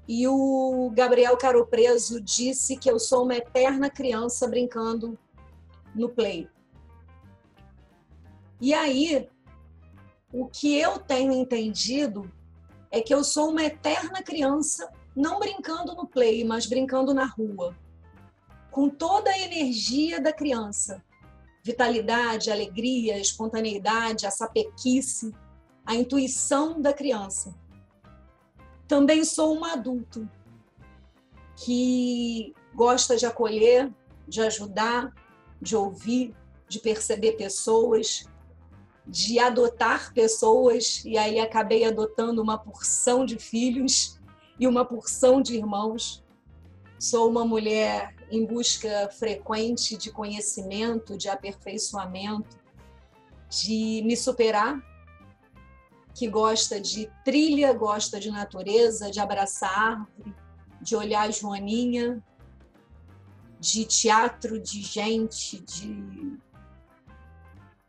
E 0.07 0.29
o 0.29 0.91
Gabriel 0.95 1.37
Caro 1.37 1.67
Preso 1.67 2.21
disse 2.21 2.77
que 2.77 2.91
eu 2.91 2.99
sou 2.99 3.25
uma 3.25 3.37
eterna 3.37 3.89
criança 3.89 4.47
brincando 4.47 5.19
no 5.95 6.11
play. 6.11 6.49
E 8.61 8.73
aí, 8.75 9.29
o 10.33 10.47
que 10.47 10.79
eu 10.79 10.99
tenho 10.99 11.33
entendido 11.33 12.31
é 12.91 13.01
que 13.01 13.13
eu 13.13 13.25
sou 13.25 13.51
uma 13.51 13.65
eterna 13.65 14.23
criança, 14.23 14.91
não 15.17 15.41
brincando 15.41 15.95
no 15.95 16.07
play, 16.07 16.45
mas 16.45 16.67
brincando 16.67 17.15
na 17.15 17.25
rua, 17.25 17.75
com 18.71 18.89
toda 18.91 19.31
a 19.31 19.39
energia 19.39 20.21
da 20.21 20.33
criança, 20.33 21.03
vitalidade, 21.65 22.51
alegria, 22.51 23.19
espontaneidade, 23.19 24.27
a 24.27 24.31
sapequice 24.31 25.33
a 25.87 25.95
intuição 25.95 26.81
da 26.83 26.93
criança. 26.93 27.55
Também 28.89 29.25
sou 29.25 29.57
um 29.57 29.65
adulto 29.65 30.29
que 31.57 32.53
gosta 32.75 33.17
de 33.17 33.25
acolher, 33.25 33.91
de 34.27 34.43
ajudar, 34.43 35.15
de 35.63 35.77
ouvir, 35.77 36.35
de 36.69 36.81
perceber 36.81 37.33
pessoas, 37.33 38.29
de 39.07 39.39
adotar 39.39 40.13
pessoas, 40.13 41.05
e 41.05 41.17
aí 41.17 41.39
acabei 41.39 41.85
adotando 41.85 42.43
uma 42.43 42.59
porção 42.59 43.25
de 43.25 43.39
filhos 43.39 44.19
e 44.59 44.67
uma 44.67 44.85
porção 44.85 45.41
de 45.41 45.57
irmãos. 45.57 46.25
Sou 46.99 47.29
uma 47.29 47.45
mulher 47.45 48.15
em 48.31 48.45
busca 48.45 49.09
frequente 49.11 49.97
de 49.97 50.11
conhecimento, 50.11 51.17
de 51.17 51.29
aperfeiçoamento, 51.29 52.57
de 53.49 54.03
me 54.05 54.17
superar 54.17 54.83
que 56.17 56.27
gosta 56.27 56.81
de 56.81 57.11
trilha, 57.23 57.75
gosta 57.75 58.19
de 58.19 58.31
natureza, 58.31 59.11
de 59.11 59.21
abraçar 59.21 59.71
árvore, 59.71 60.35
de 60.81 60.97
olhar 60.97 61.31
Joaninha, 61.31 62.25
de 63.61 63.85
teatro, 63.85 64.59
de 64.59 64.81
gente, 64.81 65.61
de, 65.61 66.39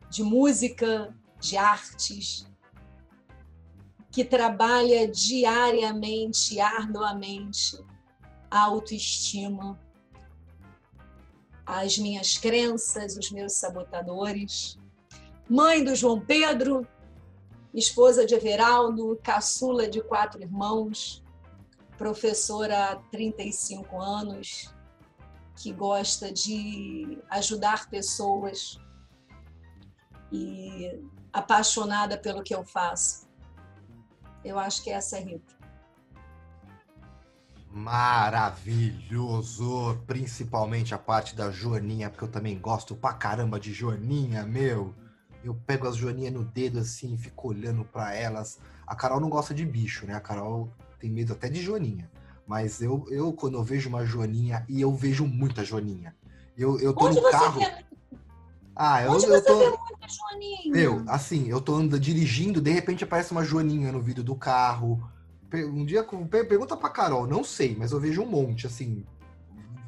de 0.09 0.23
música, 0.23 1.15
de 1.39 1.55
artes, 1.55 2.45
que 4.17 4.25
trabalha 4.25 5.07
diariamente, 5.07 6.59
arduamente 6.59 7.77
a 8.49 8.61
autoestima, 8.61 9.79
as 11.63 11.99
minhas 11.99 12.35
crenças, 12.35 13.15
os 13.15 13.29
meus 13.29 13.53
sabotadores. 13.53 14.75
Mãe 15.47 15.83
do 15.83 15.93
João 15.93 16.19
Pedro, 16.19 16.87
esposa 17.71 18.25
de 18.25 18.33
Everaldo, 18.33 19.19
caçula 19.21 19.87
de 19.87 20.01
quatro 20.01 20.41
irmãos, 20.41 21.23
professora 21.95 22.93
há 22.93 22.95
35 22.95 24.01
anos, 24.01 24.73
que 25.55 25.71
gosta 25.71 26.31
de 26.31 27.19
ajudar 27.29 27.87
pessoas 27.87 28.79
e 30.31 30.99
apaixonada 31.31 32.17
pelo 32.17 32.41
que 32.41 32.55
eu 32.55 32.65
faço. 32.65 33.26
Eu 34.47 34.57
acho 34.57 34.81
que 34.81 34.89
essa 34.89 35.17
é 35.17 35.19
Rita. 35.19 35.53
Maravilhoso! 37.69 38.81
Principalmente 40.07 40.95
a 40.95 40.97
parte 40.97 41.35
da 41.35 41.51
Joaninha, 41.51 42.09
porque 42.09 42.23
eu 42.23 42.31
também 42.31 42.57
gosto 42.57 42.95
pra 42.95 43.11
caramba 43.11 43.59
de 43.59 43.73
Joaninha, 43.73 44.45
meu. 44.45 44.95
Eu 45.43 45.53
pego 45.53 45.85
as 45.85 45.97
joaninhas 45.97 46.33
no 46.33 46.45
dedo 46.45 46.79
assim 46.79 47.13
e 47.13 47.17
fico 47.17 47.49
olhando 47.49 47.83
para 47.83 48.15
elas. 48.15 48.57
A 48.85 48.95
Carol 48.95 49.19
não 49.19 49.29
gosta 49.29 49.53
de 49.53 49.65
bicho, 49.65 50.05
né? 50.05 50.13
A 50.15 50.21
Carol 50.21 50.73
tem 50.97 51.11
medo 51.11 51.33
até 51.33 51.49
de 51.49 51.61
joaninha. 51.61 52.09
Mas 52.47 52.81
eu, 52.81 53.05
eu 53.09 53.33
quando 53.33 53.57
eu 53.57 53.63
vejo 53.63 53.89
uma 53.89 54.05
joaninha, 54.05 54.65
e 54.69 54.79
eu 54.81 54.95
vejo 54.95 55.25
muita 55.25 55.63
joaninha. 55.63 56.15
Eu, 56.57 56.79
eu 56.79 56.93
tô 56.93 57.05
Onde 57.05 57.19
no 57.21 57.29
carro. 57.29 57.59
Vê? 57.59 57.86
Ah, 58.79 59.01
eu, 59.03 59.11
Onde 59.11 59.25
eu 59.25 59.43
tô. 59.43 59.57
Vê 59.57 59.69
muita 59.69 60.07
joaninha? 60.07 60.71
Meu, 60.71 61.03
assim, 61.07 61.49
eu 61.49 61.59
tô 61.59 61.73
andando, 61.73 61.99
dirigindo, 61.99 62.61
de 62.61 62.69
repente 62.69 63.03
aparece 63.03 63.31
uma 63.31 63.43
joaninha 63.43 63.91
no 63.91 64.01
vidro 64.01 64.23
do 64.23 64.35
carro. 64.35 65.01
Um 65.51 65.83
dia, 65.83 66.03
pergunta 66.03 66.77
pra 66.77 66.89
Carol, 66.89 67.25
não 67.25 67.43
sei, 67.43 67.75
mas 67.75 67.91
eu 67.91 67.99
vejo 67.99 68.21
um 68.21 68.27
monte, 68.27 68.67
assim. 68.67 69.03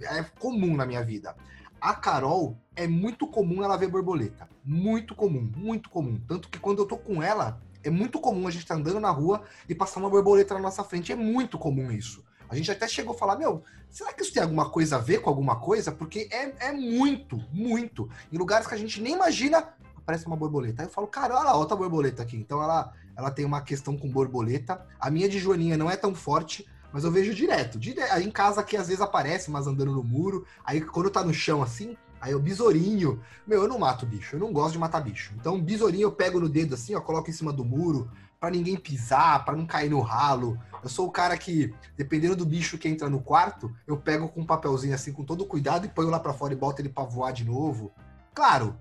É 0.02 0.24
comum 0.40 0.76
na 0.76 0.88
minha 0.88 1.04
vida. 1.04 1.36
A 1.80 1.94
Carol 1.94 2.58
é 2.76 2.88
muito 2.88 3.28
comum 3.28 3.64
ela 3.64 3.78
ver 3.78 3.90
borboleta. 3.90 4.50
Muito 4.66 5.14
comum, 5.14 5.52
muito 5.56 5.90
comum. 5.90 6.20
Tanto 6.28 6.50
que 6.50 6.58
quando 6.58 6.80
eu 6.80 6.86
tô 6.86 6.98
com 6.98 7.22
ela, 7.22 7.62
é 7.84 7.92
muito 7.92 8.20
comum 8.20 8.48
a 8.48 8.52
gente 8.52 8.64
estar 8.64 8.74
tá 8.74 8.80
andando 8.80 9.00
na 9.00 9.12
rua 9.12 9.44
e 9.68 9.76
passar 9.76 10.00
uma 10.00 10.10
borboleta 10.10 10.56
na 10.56 10.62
nossa 10.62 10.84
frente. 10.84 11.12
É 11.12 11.16
muito 11.16 11.60
comum 11.60 11.92
isso. 11.92 12.24
A 12.50 12.56
gente 12.56 12.72
até 12.72 12.88
chegou 12.88 13.14
a 13.14 13.18
falar, 13.18 13.38
meu, 13.38 13.64
será 13.89 14.12
que 14.12 14.24
isso 14.24 14.34
tem 14.34 14.41
alguma 14.41 14.70
coisa 14.70 14.95
a 14.95 15.00
ver 15.00 15.20
com 15.22 15.30
alguma 15.30 15.58
coisa? 15.58 15.91
Porque 15.91 16.28
é, 16.32 16.70
é 16.70 16.72
muito, 16.72 17.38
muito. 17.54 18.10
Em 18.32 18.38
lugares 18.38 18.66
que 18.66 18.74
a 18.74 18.78
gente 18.78 19.00
nem 19.02 19.14
imagina, 19.14 19.70
aparece 19.95 20.26
uma 20.26 20.36
borboleta. 20.36 20.82
Aí 20.82 20.88
eu 20.88 20.91
falo, 20.91 21.08
cara, 21.08 21.36
olha 21.36 21.45
lá, 21.45 21.56
outra 21.56 21.78
borboleta 21.78 22.24
aqui. 22.24 22.36
Então 22.36 22.62
ela, 22.62 22.91
ela 23.16 23.30
tem 23.30 23.45
uma 23.45 23.62
questão 23.62 23.95
com 23.95 24.10
borboleta. 24.10 24.84
A 25.00 25.12
minha 25.12 25.30
de 25.30 25.38
Joaninha 25.38 25.78
não 25.78 25.91
é 25.91 25.95
tão 25.95 26.16
forte, 26.16 26.68
mas 26.91 27.04
eu 27.04 27.12
vejo 27.12 27.36
direto. 27.36 27.78
direto. 27.78 28.12
Aí 28.12 28.26
em 28.26 28.32
casa 28.32 28.62
aqui 28.62 28.76
às 28.76 28.88
vezes 28.88 29.02
aparece, 29.02 29.52
mas 29.52 29.68
andando 29.68 29.93
no 29.93 30.04
muro. 30.04 30.45
Aí 30.66 30.82
quando 30.82 31.12
tá 31.12 31.24
no 31.24 31.34
chão 31.34 31.62
assim, 31.62 31.95
aí 32.20 32.34
o 32.34 32.39
besourinho. 32.39 33.22
Meu, 33.45 33.62
eu 33.62 33.68
não 33.68 33.80
mato 33.80 34.06
bicho, 34.06 34.36
eu 34.36 34.39
não 34.39 34.52
gosto 34.52 34.74
de 34.74 34.80
matar 34.80 35.02
bicho. 35.02 35.34
Então, 35.39 35.62
besourinho 35.62 36.04
eu 36.04 36.12
pego 36.12 36.39
no 36.39 36.50
dedo 36.50 36.76
assim, 36.76 36.95
ó, 36.95 37.02
coloco 37.02 37.30
em 37.30 37.34
cima 37.34 37.54
do 37.54 37.64
muro, 37.64 38.10
para 38.40 38.52
ninguém 38.52 38.78
pisar, 38.78 39.44
para 39.44 39.56
não 39.56 39.66
cair 39.66 39.90
no 39.90 40.00
ralo. 40.00 40.58
Eu 40.82 40.90
sou 40.90 41.08
o 41.08 41.12
cara 41.12 41.38
que, 41.38 41.74
dependendo 41.98 42.36
do 42.36 42.46
bicho 42.46 42.78
que 42.78 42.88
entra 42.88 43.10
no 43.10 43.22
quarto, 43.22 43.74
eu 43.86 43.98
pego 43.98 44.30
com 44.30 44.42
um 44.42 44.46
papelzinho 44.46 44.96
assim, 44.96 45.12
com 45.12 45.24
todo 45.24 45.46
cuidado, 45.46 45.86
e 45.86 45.90
ponho 45.90 46.10
lá 46.10 46.20
para 46.20 46.34
fora 46.34 46.54
e 46.54 46.56
boto 46.56 46.82
ele 46.82 46.90
pra 46.90 47.04
voar 47.04 47.34
de 47.34 47.44
novo. 47.44 47.92
Claro, 48.34 48.78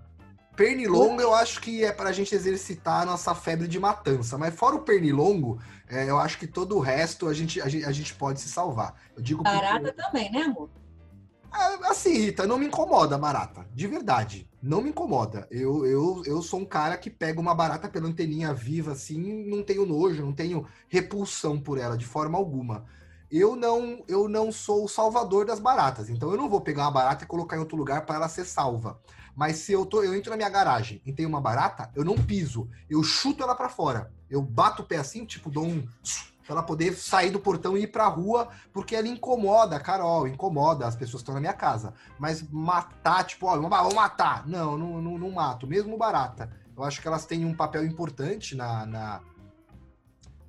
Pernilongo 0.58 1.20
eu 1.20 1.32
acho 1.32 1.60
que 1.60 1.84
é 1.84 1.92
para 1.92 2.10
a 2.10 2.12
gente 2.12 2.34
exercitar 2.34 3.02
a 3.02 3.06
nossa 3.06 3.32
febre 3.32 3.68
de 3.68 3.78
matança, 3.78 4.36
mas 4.36 4.52
fora 4.52 4.74
o 4.74 4.80
pernilongo, 4.80 5.60
é, 5.88 6.10
eu 6.10 6.18
acho 6.18 6.36
que 6.36 6.48
todo 6.48 6.76
o 6.76 6.80
resto 6.80 7.28
a 7.28 7.32
gente, 7.32 7.60
a 7.60 7.68
gente, 7.68 7.84
a 7.84 7.92
gente 7.92 8.12
pode 8.14 8.40
se 8.40 8.48
salvar. 8.48 8.92
Eu 9.16 9.22
digo 9.22 9.44
Barata 9.44 9.92
porque... 9.92 10.02
também, 10.02 10.32
né, 10.32 10.42
amor? 10.42 10.68
É, 11.52 11.90
assim, 11.90 12.12
Rita, 12.12 12.46
não 12.46 12.58
me 12.58 12.66
incomoda 12.66 13.16
barata, 13.16 13.66
de 13.74 13.86
verdade, 13.86 14.48
não 14.62 14.82
me 14.82 14.90
incomoda. 14.90 15.46
Eu, 15.50 15.86
eu, 15.86 16.22
eu 16.26 16.42
sou 16.42 16.60
um 16.60 16.64
cara 16.64 16.96
que 16.96 17.10
pega 17.10 17.40
uma 17.40 17.54
barata 17.54 17.88
pela 17.88 18.06
anteninha 18.06 18.52
viva, 18.52 18.92
assim, 18.92 19.44
não 19.48 19.62
tenho 19.62 19.86
nojo, 19.86 20.24
não 20.24 20.32
tenho 20.32 20.66
repulsão 20.88 21.58
por 21.58 21.78
ela 21.78 21.96
de 21.96 22.04
forma 22.04 22.36
alguma. 22.36 22.84
Eu 23.30 23.54
não, 23.54 24.02
eu 24.08 24.28
não 24.28 24.50
sou 24.50 24.84
o 24.84 24.88
salvador 24.88 25.44
das 25.44 25.60
baratas, 25.60 26.08
então 26.08 26.30
eu 26.30 26.36
não 26.36 26.48
vou 26.48 26.60
pegar 26.60 26.84
uma 26.84 26.90
barata 26.90 27.24
e 27.24 27.26
colocar 27.26 27.56
em 27.56 27.60
outro 27.60 27.76
lugar 27.76 28.06
para 28.06 28.16
ela 28.16 28.28
ser 28.28 28.44
salva. 28.44 29.00
Mas 29.36 29.56
se 29.58 29.72
eu 29.72 29.86
tô, 29.86 30.02
eu 30.02 30.14
entro 30.14 30.30
na 30.30 30.36
minha 30.36 30.48
garagem 30.48 31.00
e 31.04 31.12
tem 31.12 31.26
uma 31.26 31.40
barata, 31.40 31.90
eu 31.94 32.04
não 32.04 32.16
piso, 32.16 32.68
eu 32.90 33.02
chuto 33.02 33.42
ela 33.42 33.54
para 33.54 33.68
fora. 33.68 34.10
Eu 34.28 34.42
bato 34.42 34.82
o 34.82 34.84
pé 34.84 34.96
assim, 34.96 35.24
tipo, 35.24 35.50
dou 35.50 35.64
um 35.64 35.86
pra 36.48 36.56
ela 36.56 36.62
poder 36.62 36.94
sair 36.94 37.30
do 37.30 37.38
portão 37.38 37.76
e 37.76 37.82
ir 37.82 37.88
pra 37.88 38.06
rua, 38.06 38.48
porque 38.72 38.96
ela 38.96 39.06
incomoda 39.06 39.76
a 39.76 39.80
Carol, 39.80 40.26
incomoda 40.26 40.86
as 40.86 40.96
pessoas 40.96 41.20
que 41.20 41.24
estão 41.24 41.34
na 41.34 41.40
minha 41.40 41.52
casa. 41.52 41.92
Mas 42.18 42.42
matar, 42.50 43.22
tipo, 43.24 43.46
ó, 43.46 43.54
vamos 43.54 43.94
matar. 43.94 44.46
Não, 44.48 44.78
não, 44.78 45.02
não, 45.02 45.18
não 45.18 45.30
mato. 45.30 45.66
Mesmo 45.66 45.98
barata. 45.98 46.50
Eu 46.74 46.84
acho 46.84 47.02
que 47.02 47.06
elas 47.06 47.26
têm 47.26 47.44
um 47.44 47.54
papel 47.54 47.84
importante 47.84 48.56
na, 48.56 48.86
na, 48.86 49.20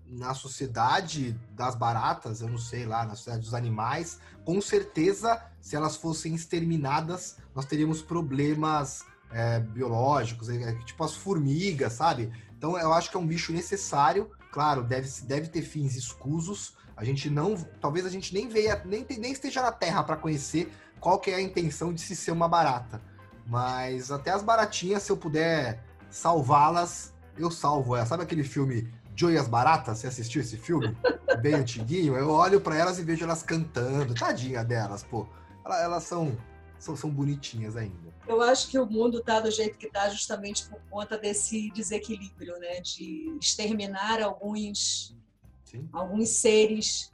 na 0.07 0.33
sociedade 0.33 1.37
das 1.51 1.75
baratas, 1.75 2.39
eu 2.39 2.47
não 2.47 2.57
sei 2.57 2.85
lá, 2.85 3.03
na 3.03 3.15
sociedade 3.15 3.43
dos 3.43 3.53
animais, 3.53 4.19
com 4.45 4.61
certeza, 4.61 5.43
se 5.59 5.75
elas 5.75 5.97
fossem 5.97 6.33
exterminadas, 6.33 7.39
nós 7.53 7.65
teríamos 7.65 8.01
problemas 8.01 9.03
é, 9.31 9.59
biológicos, 9.59 10.47
é, 10.49 10.75
tipo 10.85 11.03
as 11.03 11.13
formigas, 11.13 11.93
sabe? 11.93 12.31
Então 12.57 12.79
eu 12.79 12.93
acho 12.93 13.11
que 13.11 13.17
é 13.17 13.19
um 13.19 13.27
bicho 13.27 13.51
necessário, 13.51 14.31
claro, 14.51 14.83
deve, 14.83 15.09
deve 15.23 15.47
ter 15.47 15.61
fins 15.61 15.95
escusos. 15.95 16.77
A 16.95 17.03
gente 17.03 17.29
não, 17.29 17.55
talvez 17.79 18.05
a 18.05 18.09
gente 18.09 18.33
nem 18.33 18.47
veja, 18.47 18.81
nem, 18.85 19.05
nem 19.17 19.31
esteja 19.31 19.61
na 19.61 19.71
Terra 19.71 20.03
para 20.03 20.17
conhecer 20.17 20.71
qual 20.99 21.19
que 21.19 21.31
é 21.31 21.35
a 21.35 21.41
intenção 21.41 21.93
de 21.93 22.01
se 22.01 22.15
ser 22.15 22.31
uma 22.31 22.47
barata. 22.47 23.01
Mas 23.47 24.11
até 24.11 24.31
as 24.31 24.43
baratinhas, 24.43 25.03
se 25.03 25.11
eu 25.11 25.17
puder 25.17 25.83
salvá-las, 26.09 27.13
eu 27.37 27.49
salvo 27.49 27.95
elas. 27.95 28.09
Sabe 28.09 28.23
aquele 28.23 28.43
filme 28.43 28.91
Joe 29.15 29.33
e 29.33 29.37
as 29.37 29.47
Baratas, 29.47 29.97
você 29.97 30.07
assistiu 30.07 30.41
esse 30.41 30.57
filme? 30.57 30.95
Bem 31.41 31.55
antiguinho. 31.55 32.15
Eu 32.15 32.29
olho 32.29 32.61
para 32.61 32.75
elas 32.75 32.99
e 32.99 33.03
vejo 33.03 33.25
elas 33.25 33.43
cantando. 33.43 34.13
Tadinha 34.13 34.63
delas, 34.63 35.03
pô. 35.03 35.27
Elas, 35.65 35.81
elas 35.81 36.03
são, 36.03 36.37
são, 36.77 36.95
são 36.95 37.09
bonitinhas 37.09 37.75
ainda. 37.75 38.08
Eu 38.29 38.43
acho 38.43 38.69
que 38.69 38.77
o 38.77 38.85
mundo 38.85 39.17
está 39.17 39.39
do 39.39 39.49
jeito 39.49 39.75
que 39.75 39.87
está 39.87 40.07
justamente 40.07 40.69
por 40.69 40.79
conta 40.87 41.17
desse 41.17 41.71
desequilíbrio, 41.71 42.59
né? 42.59 42.79
De 42.79 43.35
exterminar 43.41 44.21
alguns, 44.21 45.17
Sim. 45.65 45.89
alguns 45.91 46.29
seres. 46.29 47.11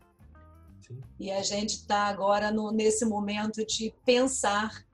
Sim. 0.86 1.00
E 1.18 1.32
a 1.32 1.42
gente 1.42 1.70
está 1.70 2.08
agora 2.08 2.52
no, 2.52 2.70
nesse 2.70 3.06
momento 3.06 3.66
de 3.66 3.94
pensar 4.04 4.86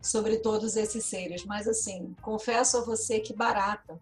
sobre 0.00 0.36
todos 0.36 0.76
esses 0.76 1.04
seres. 1.04 1.44
Mas, 1.44 1.66
assim, 1.66 2.14
confesso 2.22 2.78
a 2.78 2.84
você 2.84 3.18
que 3.18 3.34
barata 3.34 3.98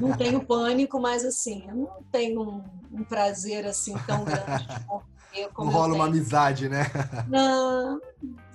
não 0.00 0.16
tenho 0.16 0.42
pânico, 0.44 1.00
mas 1.00 1.24
assim, 1.24 1.64
eu 1.68 1.76
não 1.76 2.02
tenho 2.10 2.42
um, 2.42 2.64
um 2.90 3.04
prazer 3.04 3.64
assim 3.66 3.94
tão 4.04 4.24
grande 4.24 4.66
de 4.66 4.84
como 5.52 5.70
Não 5.70 5.78
rola 5.78 5.94
uma 5.94 6.06
amizade, 6.06 6.68
né? 6.68 6.86
Não, 7.28 8.00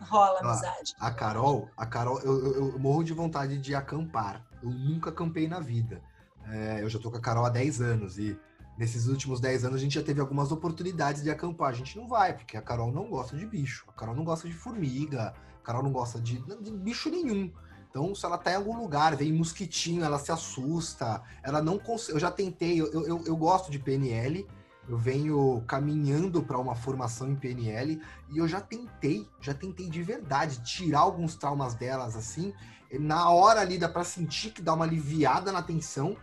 rola 0.01 0.39
amizade. 0.39 0.95
A 0.99 1.11
Carol, 1.11 1.69
a 1.77 1.85
Carol, 1.85 2.19
eu, 2.19 2.45
eu, 2.45 2.71
eu, 2.71 2.79
morro 2.79 3.03
de 3.03 3.13
vontade 3.13 3.57
de 3.57 3.75
acampar. 3.75 4.45
Eu 4.61 4.69
nunca 4.69 5.09
acampei 5.09 5.47
na 5.47 5.59
vida. 5.59 6.01
É, 6.47 6.81
eu 6.81 6.89
já 6.89 6.99
tô 6.99 7.11
com 7.11 7.17
a 7.17 7.21
Carol 7.21 7.45
há 7.45 7.49
10 7.49 7.81
anos 7.81 8.17
e 8.17 8.37
nesses 8.77 9.07
últimos 9.07 9.39
10 9.39 9.65
anos 9.65 9.75
a 9.77 9.79
gente 9.79 9.95
já 9.95 10.03
teve 10.03 10.19
algumas 10.21 10.51
oportunidades 10.51 11.21
de 11.21 11.29
acampar. 11.29 11.69
A 11.69 11.75
gente 11.75 11.97
não 11.97 12.07
vai, 12.07 12.33
porque 12.33 12.57
a 12.57 12.61
Carol 12.61 12.91
não 12.91 13.09
gosta 13.09 13.37
de 13.37 13.45
bicho. 13.45 13.85
A 13.87 13.91
Carol 13.91 14.15
não 14.15 14.23
gosta 14.23 14.47
de 14.47 14.53
formiga. 14.53 15.33
A 15.61 15.65
Carol 15.65 15.83
não 15.83 15.91
gosta 15.91 16.19
de, 16.19 16.39
de 16.39 16.71
bicho 16.71 17.09
nenhum. 17.09 17.51
Então, 17.89 18.13
se 18.13 18.23
ela 18.23 18.37
tá 18.37 18.51
em 18.51 18.55
algum 18.55 18.77
lugar, 18.77 19.15
vem 19.15 19.33
mosquitinho, 19.33 20.03
ela 20.03 20.19
se 20.19 20.31
assusta, 20.31 21.23
ela 21.41 21.61
não 21.61 21.79
consegue. 21.79 22.15
Eu 22.15 22.19
já 22.19 22.29
tentei, 22.29 22.79
eu, 22.79 22.91
eu, 22.91 23.23
eu 23.25 23.35
gosto 23.35 23.71
de 23.71 23.79
PNL, 23.79 24.47
eu 24.89 24.97
venho 24.97 25.63
caminhando 25.67 26.41
para 26.41 26.57
uma 26.57 26.75
formação 26.75 27.29
em 27.29 27.35
PNL 27.35 28.01
e 28.27 28.39
eu 28.39 28.47
já 28.47 28.59
tentei, 28.59 29.29
já 29.39 29.53
tentei 29.53 29.87
de 29.87 30.01
verdade 30.01 30.63
tirar 30.63 31.01
alguns 31.01 31.35
traumas 31.35 31.75
delas 31.75 32.15
assim. 32.15 32.53
Na 32.91 33.29
hora 33.29 33.61
ali 33.61 33.77
dá 33.77 33.87
para 33.87 34.03
sentir 34.03 34.49
que 34.49 34.63
dá 34.63 34.73
uma 34.73 34.85
aliviada 34.85 35.51
na 35.51 35.61
tensão, 35.61 36.17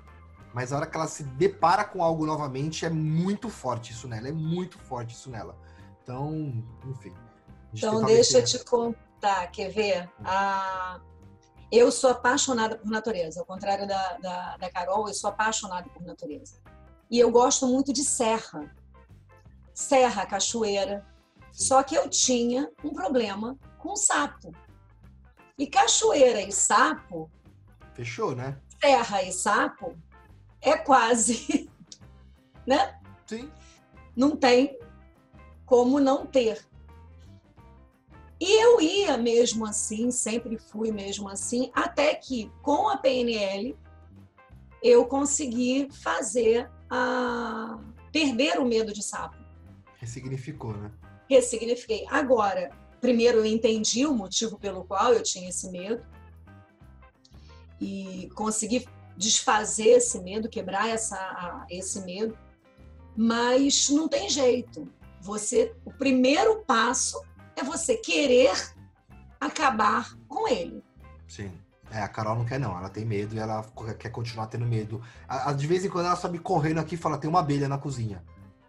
mas 0.53 0.73
a 0.73 0.79
hora 0.79 0.87
que 0.87 0.97
ela 0.97 1.07
se 1.07 1.23
depara 1.23 1.85
com 1.85 2.03
algo 2.03 2.27
novamente 2.27 2.85
é 2.85 2.91
muito 2.91 3.49
forte 3.49 3.93
isso 3.93 4.09
nela, 4.09 4.27
é 4.27 4.33
muito 4.33 4.77
forte 4.81 5.15
isso 5.15 5.31
nela. 5.31 5.57
Então, 6.03 6.65
enfim. 6.89 7.15
Então 7.73 8.05
deixa 8.05 8.39
eu 8.39 8.45
te 8.45 8.65
contar, 8.65 9.47
quer 9.53 9.69
ver? 9.71 10.11
A 10.25 11.01
Eu 11.71 11.93
sou 11.93 12.11
apaixonada 12.11 12.79
por 12.79 12.91
natureza, 12.91 13.39
ao 13.39 13.47
contrário 13.47 13.87
da, 13.87 14.19
da, 14.19 14.57
da 14.57 14.71
Carol, 14.71 15.07
eu 15.07 15.15
sou 15.15 15.31
apaixonada 15.31 15.89
por 15.89 16.03
natureza. 16.03 16.66
E 17.11 17.19
eu 17.19 17.31
gosto 17.31 17.67
muito 17.67 17.93
de 17.93 18.05
serra. 18.05 18.75
Serra, 19.75 20.27
cachoeira. 20.27 21.07
Só 21.53 21.83
que 21.83 21.95
eu 21.95 22.09
tinha 22.09 22.71
um 22.85 22.93
problema 22.93 23.59
com 23.79 23.97
sapo. 23.97 24.53
E 25.59 25.67
cachoeira 25.67 26.41
e 26.43 26.53
sapo. 26.53 27.31
Fechou, 27.95 28.35
né? 28.35 28.61
Serra 28.81 29.23
e 29.23 29.33
sapo 29.33 29.97
é 30.61 30.77
quase. 30.77 31.71
né? 32.67 32.99
Sim. 33.27 33.51
Não 34.15 34.37
tem 34.37 34.79
como 35.65 36.01
não 36.01 36.27
ter. 36.27 36.67
E 38.39 38.63
eu 38.63 38.81
ia 38.81 39.17
mesmo 39.17 39.65
assim, 39.65 40.11
sempre 40.11 40.59
fui 40.59 40.93
mesmo 40.93 41.29
assim, 41.29 41.71
até 41.73 42.15
que 42.15 42.51
com 42.63 42.89
a 42.89 42.99
PNL 42.99 43.77
eu 44.83 45.07
consegui 45.07 45.89
fazer 45.91 46.71
a 46.91 47.79
perder 48.13 48.59
o 48.59 48.65
medo 48.65 48.93
de 48.93 49.03
sapo. 49.03 49.37
Ressignificou, 49.99 50.77
né? 50.77 50.91
Ressignifiquei. 51.29 52.07
Agora, 52.09 52.71
primeiro 53.01 53.39
eu 53.39 53.47
entendi 53.47 54.07
o 54.07 54.15
motivo 54.15 54.59
pelo 54.59 54.85
qual 54.85 55.13
eu 55.13 55.23
tinha 55.23 55.49
esse 55.49 55.71
medo 55.71 56.05
e 57.81 58.29
consegui 58.35 58.87
desfazer 59.17 59.89
esse 59.89 60.21
medo, 60.21 60.49
quebrar 60.49 60.89
essa, 60.89 61.67
esse 61.71 62.01
medo, 62.03 62.37
mas 63.17 63.89
não 63.91 64.09
tem 64.09 64.29
jeito. 64.29 64.89
Você, 65.21 65.75
o 65.85 65.93
primeiro 65.93 66.63
passo 66.65 67.21
é 67.57 67.63
você 67.63 67.97
querer 67.97 68.53
acabar 69.41 70.17
com 70.29 70.47
ele. 70.47 70.83
Sim. 71.27 71.51
É, 71.91 72.03
a 72.03 72.09
Carol 72.09 72.37
não 72.37 72.45
quer, 72.45 72.59
não. 72.59 72.77
Ela 72.77 72.89
tem 72.89 73.05
medo 73.05 73.35
e 73.35 73.39
ela 73.39 73.65
quer 73.99 74.11
continuar 74.11 74.47
tendo 74.47 74.67
medo. 74.67 75.01
De 75.57 75.67
vez 75.67 75.85
em 75.85 75.89
quando 75.89 76.07
ela 76.07 76.17
sobe 76.17 76.39
correndo 76.39 76.79
aqui 76.79 76.95
e 76.95 76.99
fala: 76.99 77.19
tem 77.19 77.29
uma 77.29 77.41
abelha 77.41 77.69
na 77.69 77.79
cozinha. 77.79 78.23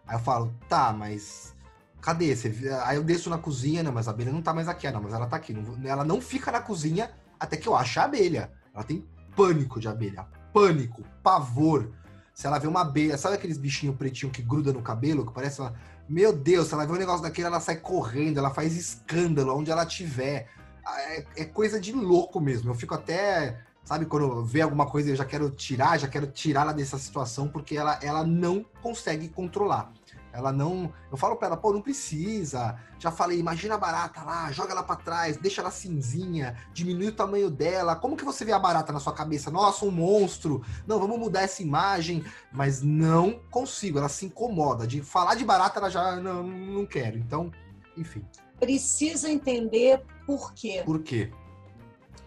Aí 0.06 0.16
eu 0.16 0.20
falo: 0.20 0.52
tá, 0.68 0.92
mas 0.92 1.54
cadê? 2.00 2.34
Você... 2.34 2.52
Aí 2.84 2.96
eu 2.96 3.04
desço 3.04 3.28
na 3.28 3.38
cozinha, 3.38 3.82
não, 3.82 3.92
mas 3.92 4.08
a 4.08 4.12
abelha 4.12 4.32
não 4.32 4.42
tá 4.42 4.54
mais 4.54 4.68
aqui. 4.68 4.86
Ah, 4.86 4.92
não, 4.92 5.02
mas 5.02 5.12
ela 5.12 5.26
tá 5.26 5.36
aqui. 5.36 5.54
Ela 5.84 6.04
não 6.04 6.20
fica 6.20 6.52
na 6.52 6.60
cozinha 6.60 7.10
até 7.38 7.56
que 7.56 7.68
eu 7.68 7.76
ache 7.76 7.98
a 7.98 8.04
abelha. 8.04 8.52
Ela 8.74 8.84
tem 8.84 9.04
pânico 9.34 9.80
de 9.80 9.88
abelha. 9.88 10.26
Pânico, 10.52 11.02
pavor. 11.22 11.90
Se 12.32 12.46
ela 12.46 12.58
vê 12.58 12.68
uma 12.68 12.82
abelha, 12.82 13.18
sabe 13.18 13.34
aqueles 13.34 13.58
bichinhos 13.58 13.96
pretinhos 13.96 14.34
que 14.34 14.42
gruda 14.42 14.72
no 14.72 14.80
cabelo, 14.80 15.26
que 15.26 15.32
parece 15.32 15.60
uma 15.60 15.74
meu 16.08 16.32
Deus, 16.32 16.68
se 16.68 16.74
ela 16.74 16.86
vê 16.86 16.92
um 16.92 16.96
negócio 16.96 17.22
daquele, 17.22 17.48
ela 17.48 17.60
sai 17.60 17.76
correndo, 17.76 18.38
ela 18.38 18.48
faz 18.48 18.74
escândalo 18.74 19.54
onde 19.54 19.70
ela 19.70 19.84
tiver. 19.84 20.48
É, 20.96 21.24
é 21.36 21.44
coisa 21.44 21.80
de 21.80 21.92
louco 21.92 22.40
mesmo. 22.40 22.70
Eu 22.70 22.74
fico 22.74 22.94
até, 22.94 23.60
sabe, 23.84 24.06
quando 24.06 24.44
vê 24.44 24.60
alguma 24.60 24.86
coisa 24.86 25.10
eu 25.10 25.16
já 25.16 25.24
quero 25.24 25.50
tirar, 25.50 25.98
já 25.98 26.08
quero 26.08 26.26
tirá-la 26.26 26.72
dessa 26.72 26.98
situação, 26.98 27.48
porque 27.48 27.76
ela, 27.76 27.98
ela 28.02 28.24
não 28.24 28.64
consegue 28.82 29.28
controlar. 29.28 29.92
Ela 30.32 30.52
não. 30.52 30.92
Eu 31.10 31.16
falo 31.16 31.36
pra 31.36 31.48
ela, 31.48 31.56
pô, 31.56 31.72
não 31.72 31.80
precisa. 31.80 32.76
Já 32.98 33.10
falei, 33.10 33.38
imagina 33.38 33.74
a 33.74 33.78
barata 33.78 34.22
lá, 34.22 34.52
joga 34.52 34.72
ela 34.72 34.82
para 34.82 34.96
trás, 34.96 35.36
deixa 35.36 35.60
ela 35.60 35.70
cinzinha, 35.70 36.56
diminui 36.72 37.08
o 37.08 37.14
tamanho 37.14 37.50
dela. 37.50 37.96
Como 37.96 38.16
que 38.16 38.24
você 38.24 38.44
vê 38.44 38.52
a 38.52 38.58
barata 38.58 38.92
na 38.92 39.00
sua 39.00 39.12
cabeça? 39.12 39.50
Nossa, 39.50 39.84
um 39.84 39.90
monstro. 39.90 40.62
Não, 40.86 40.98
vamos 41.00 41.18
mudar 41.18 41.42
essa 41.42 41.62
imagem. 41.62 42.24
Mas 42.52 42.82
não 42.82 43.40
consigo, 43.50 43.98
ela 43.98 44.08
se 44.08 44.26
incomoda. 44.26 44.86
De 44.86 45.02
falar 45.02 45.34
de 45.34 45.44
barata, 45.44 45.80
ela 45.80 45.90
já 45.90 46.16
não, 46.16 46.44
não 46.44 46.86
quero. 46.86 47.18
Então, 47.18 47.50
enfim. 47.96 48.24
Precisa 48.58 49.30
entender 49.30 50.02
por 50.26 50.52
quê. 50.52 50.82
Por 50.84 51.02
quê? 51.02 51.30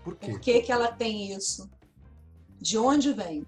Por 0.04 0.16
quê? 0.16 0.32
Por 0.32 0.40
que, 0.40 0.62
que 0.62 0.72
ela 0.72 0.92
tem 0.92 1.34
isso? 1.34 1.70
De 2.60 2.78
onde 2.78 3.14
vem? 3.14 3.46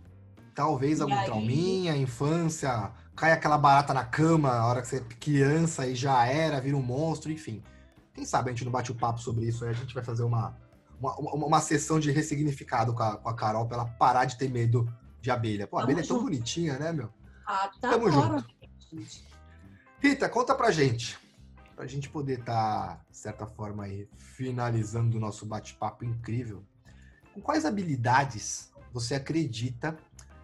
Talvez 0.53 1.01
algum 1.01 1.15
aí... 1.15 1.25
trauminha, 1.25 1.95
infância, 1.95 2.91
cai 3.15 3.31
aquela 3.31 3.57
barata 3.57 3.93
na 3.93 4.05
cama 4.05 4.51
a 4.51 4.67
hora 4.67 4.81
que 4.81 4.87
você 4.87 4.97
é 4.97 5.01
criança 5.19 5.87
e 5.87 5.95
já 5.95 6.25
era, 6.25 6.59
vira 6.59 6.77
um 6.77 6.81
monstro, 6.81 7.31
enfim. 7.31 7.63
Quem 8.13 8.25
sabe 8.25 8.49
a 8.49 8.53
gente 8.53 8.65
não 8.65 8.71
bate 8.71 8.91
o 8.91 8.95
papo 8.95 9.19
sobre 9.19 9.45
isso 9.45 9.63
aí, 9.63 9.71
a 9.71 9.73
gente 9.73 9.93
vai 9.93 10.03
fazer 10.03 10.23
uma, 10.23 10.55
uma, 10.99 11.15
uma, 11.15 11.45
uma 11.47 11.61
sessão 11.61 11.99
de 11.99 12.11
ressignificado 12.11 12.93
com 12.93 13.01
a, 13.01 13.17
com 13.17 13.29
a 13.29 13.33
Carol 13.33 13.65
pra 13.67 13.77
ela 13.77 13.85
parar 13.85 14.25
de 14.25 14.37
ter 14.37 14.49
medo 14.49 14.87
de 15.19 15.31
abelha. 15.31 15.65
Pô, 15.65 15.79
a 15.79 15.83
abelha 15.83 16.01
é 16.01 16.05
tão 16.05 16.21
bonitinha, 16.21 16.77
né, 16.77 16.91
meu? 16.91 17.09
Ah, 17.47 17.71
tá 17.81 17.91
Tamo 17.91 18.11
junto. 18.11 18.45
Rita, 19.99 20.29
conta 20.29 20.53
pra 20.53 20.69
gente. 20.69 21.17
Pra 21.75 21.87
gente 21.87 22.09
poder 22.09 22.39
estar, 22.39 22.87
tá, 22.87 23.01
de 23.09 23.17
certa 23.17 23.47
forma, 23.47 23.85
aí, 23.85 24.07
finalizando 24.17 25.17
o 25.17 25.19
nosso 25.19 25.45
bate-papo 25.45 26.05
incrível. 26.05 26.63
Com 27.33 27.41
quais 27.41 27.65
habilidades 27.65 28.71
você 28.91 29.15
acredita 29.15 29.97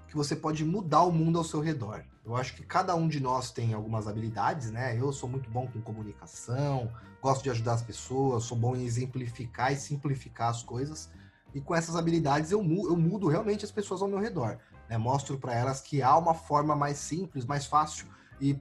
que 0.08 0.16
você 0.16 0.36
pode 0.36 0.66
mudar 0.66 1.04
o 1.04 1.12
mundo 1.12 1.38
ao 1.38 1.44
seu 1.44 1.60
redor? 1.60 2.04
Eu 2.26 2.36
acho 2.36 2.56
que 2.56 2.64
cada 2.64 2.96
um 2.96 3.08
de 3.08 3.20
nós 3.20 3.52
tem 3.52 3.74
algumas 3.74 4.08
habilidades, 4.08 4.72
né? 4.72 5.00
Eu 5.00 5.14
sou 5.14 5.30
muito 5.30 5.50
bom 5.50 5.68
com 5.68 5.82
comunicação, 5.82 6.92
gosto 7.22 7.44
de 7.44 7.50
ajudar 7.50 7.74
as 7.74 7.82
pessoas, 7.82 8.44
sou 8.44 8.58
bom 8.58 8.76
em 8.76 8.86
exemplificar 8.86 9.72
e 9.72 9.76
simplificar 9.76 10.50
as 10.50 10.64
coisas. 10.64 11.10
E 11.54 11.62
com 11.62 11.76
essas 11.76 11.96
habilidades 11.96 12.52
eu 12.52 12.62
eu 12.62 12.96
mudo 12.96 13.28
realmente 13.28 13.66
as 13.66 13.72
pessoas 13.72 14.02
ao 14.02 14.08
meu 14.08 14.20
redor. 14.20 14.58
Né? 14.88 14.98
Mostro 14.98 15.38
para 15.38 15.54
elas 15.54 15.82
que 15.82 16.02
há 16.02 16.18
uma 16.18 16.34
forma 16.34 16.76
mais 16.76 16.98
simples, 16.98 17.46
mais 17.46 17.66
fácil 17.66 18.08
e 18.42 18.60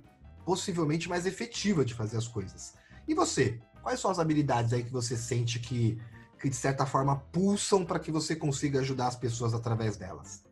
possivelmente 0.48 1.10
mais 1.10 1.26
efetiva 1.26 1.84
de 1.84 1.92
fazer 1.92 2.16
as 2.16 2.26
coisas. 2.26 2.72
E 3.06 3.12
você? 3.12 3.60
Quais 3.82 4.00
são 4.00 4.10
as 4.10 4.18
habilidades 4.18 4.72
aí 4.72 4.82
que 4.82 4.90
você 4.90 5.14
sente 5.14 5.60
que, 5.60 6.00
que 6.40 6.48
de 6.48 6.56
certa 6.56 6.86
forma 6.86 7.16
pulsam 7.30 7.84
para 7.84 7.98
que 7.98 8.10
você 8.10 8.34
consiga 8.34 8.80
ajudar 8.80 9.08
as 9.08 9.16
pessoas 9.16 9.52
através 9.52 9.98
delas? 9.98 10.42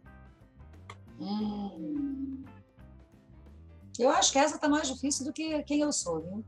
Hum. 1.18 2.44
Eu 3.98 4.10
acho 4.10 4.32
que 4.32 4.38
essa 4.38 4.56
está 4.56 4.68
mais 4.68 4.86
difícil 4.86 5.24
do 5.24 5.32
que 5.32 5.62
quem 5.62 5.80
eu 5.80 5.90
sou, 5.90 6.20
viu? 6.20 6.44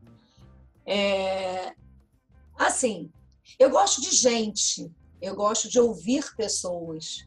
É... 0.84 1.72
Assim, 2.55 3.11
eu 3.59 3.70
gosto 3.70 4.03
de 4.03 4.11
gente, 4.11 4.92
eu 5.22 5.34
gosto 5.34 5.70
de 5.70 5.80
ouvir 5.80 6.36
pessoas, 6.36 7.26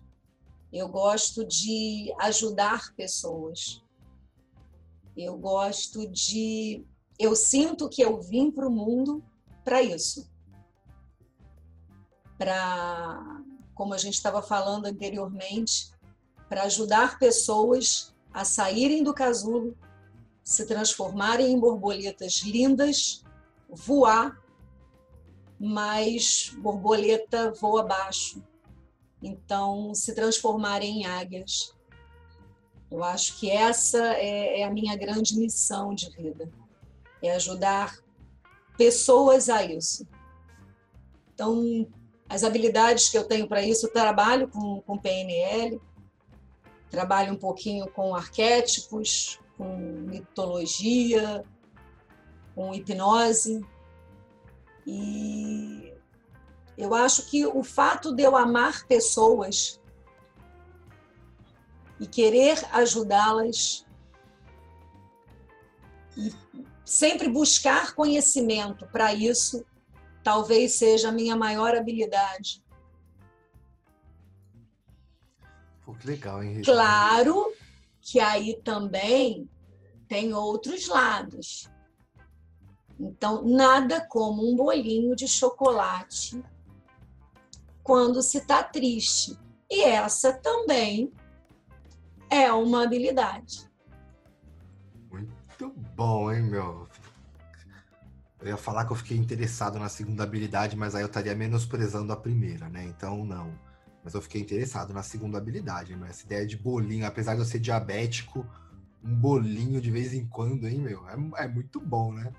eu 0.71 0.87
gosto 0.87 1.43
de 1.43 2.13
ajudar 2.19 2.93
pessoas, 2.95 3.81
eu 5.15 5.37
gosto 5.37 6.07
de. 6.07 6.85
Eu 7.19 7.35
sinto 7.35 7.89
que 7.89 8.01
eu 8.01 8.21
vim 8.21 8.49
para 8.49 8.67
o 8.67 8.71
mundo 8.71 9.23
para 9.63 9.81
isso. 9.81 10.29
Para, 12.37 13.43
como 13.75 13.93
a 13.93 13.97
gente 13.97 14.15
estava 14.15 14.41
falando 14.41 14.85
anteriormente, 14.85 15.91
para 16.49 16.63
ajudar 16.63 17.19
pessoas 17.19 18.13
a 18.33 18.43
saírem 18.43 19.03
do 19.03 19.13
casulo 19.13 19.77
se 20.43 20.65
transformarem 20.65 21.51
em 21.51 21.59
borboletas 21.59 22.39
lindas, 22.39 23.23
voar, 23.69 24.41
mas 25.59 26.51
borboleta 26.57 27.51
voa 27.53 27.81
abaixo. 27.81 28.43
Então, 29.21 29.93
se 29.93 30.15
transformarem 30.15 31.01
em 31.01 31.05
águias. 31.05 31.75
Eu 32.91 33.03
acho 33.03 33.39
que 33.39 33.49
essa 33.49 34.15
é, 34.15 34.59
é 34.59 34.63
a 34.65 34.69
minha 34.69 34.95
grande 34.97 35.37
missão 35.37 35.95
de 35.95 36.09
vida, 36.11 36.51
é 37.21 37.31
ajudar 37.31 37.97
pessoas 38.77 39.49
a 39.49 39.63
isso. 39.63 40.05
Então, 41.33 41.87
as 42.27 42.43
habilidades 42.43 43.09
que 43.09 43.17
eu 43.17 43.23
tenho 43.23 43.47
para 43.47 43.63
isso, 43.63 43.87
eu 43.87 43.93
trabalho 43.93 44.47
com, 44.47 44.81
com 44.81 44.97
PNL, 44.97 45.81
trabalho 46.89 47.33
um 47.33 47.37
pouquinho 47.37 47.87
com 47.87 48.13
arquétipos, 48.13 49.39
com 49.57 49.77
mitologia, 49.77 51.43
com 52.53 52.73
hipnose. 52.73 53.65
E 54.85 55.93
eu 56.77 56.93
acho 56.93 57.25
que 57.27 57.45
o 57.45 57.63
fato 57.63 58.13
de 58.13 58.23
eu 58.23 58.35
amar 58.35 58.85
pessoas 58.87 59.80
e 62.01 62.07
querer 62.07 62.57
ajudá-las 62.71 63.85
e 66.17 66.33
sempre 66.83 67.29
buscar 67.29 67.93
conhecimento 67.93 68.87
para 68.87 69.13
isso, 69.13 69.63
talvez 70.23 70.73
seja 70.73 71.09
a 71.09 71.11
minha 71.11 71.35
maior 71.35 71.75
habilidade. 71.75 72.63
Pô, 75.85 75.93
que 75.93 76.07
legal, 76.07 76.43
hein? 76.43 76.63
Claro 76.63 77.53
que 78.01 78.19
aí 78.19 78.59
também 78.63 79.47
tem 80.07 80.33
outros 80.33 80.87
lados. 80.87 81.69
Então, 82.99 83.43
nada 83.43 84.01
como 84.01 84.51
um 84.51 84.55
bolinho 84.55 85.15
de 85.15 85.27
chocolate 85.27 86.43
quando 87.83 88.23
se 88.23 88.39
está 88.39 88.63
triste. 88.63 89.37
E 89.69 89.83
essa 89.83 90.33
também 90.33 91.13
é 92.31 92.51
uma 92.53 92.83
habilidade. 92.83 93.69
Muito 95.11 95.69
bom, 95.95 96.31
hein, 96.31 96.43
meu? 96.43 96.87
Eu 98.39 98.47
ia 98.47 98.57
falar 98.57 98.85
que 98.85 98.93
eu 98.93 98.95
fiquei 98.95 99.17
interessado 99.17 99.77
na 99.77 99.89
segunda 99.89 100.23
habilidade, 100.23 100.75
mas 100.75 100.95
aí 100.95 101.03
eu 101.03 101.07
estaria 101.07 101.35
menosprezando 101.35 102.11
a 102.11 102.15
primeira, 102.15 102.69
né? 102.69 102.85
Então, 102.85 103.25
não. 103.25 103.53
Mas 104.03 104.13
eu 104.15 104.21
fiquei 104.21 104.41
interessado 104.41 104.93
na 104.93 105.03
segunda 105.03 105.37
habilidade, 105.37 105.95
mas 105.95 106.11
essa 106.11 106.25
ideia 106.25 106.47
de 106.47 106.57
bolinho, 106.57 107.05
apesar 107.05 107.35
de 107.35 107.41
eu 107.41 107.45
ser 107.45 107.59
diabético, 107.59 108.47
um 109.03 109.13
bolinho 109.13 109.79
de 109.79 109.91
vez 109.91 110.13
em 110.13 110.25
quando, 110.25 110.67
hein, 110.67 110.79
meu? 110.79 111.07
É, 111.07 111.43
é 111.43 111.47
muito 111.47 111.79
bom, 111.79 112.13
né? 112.13 112.33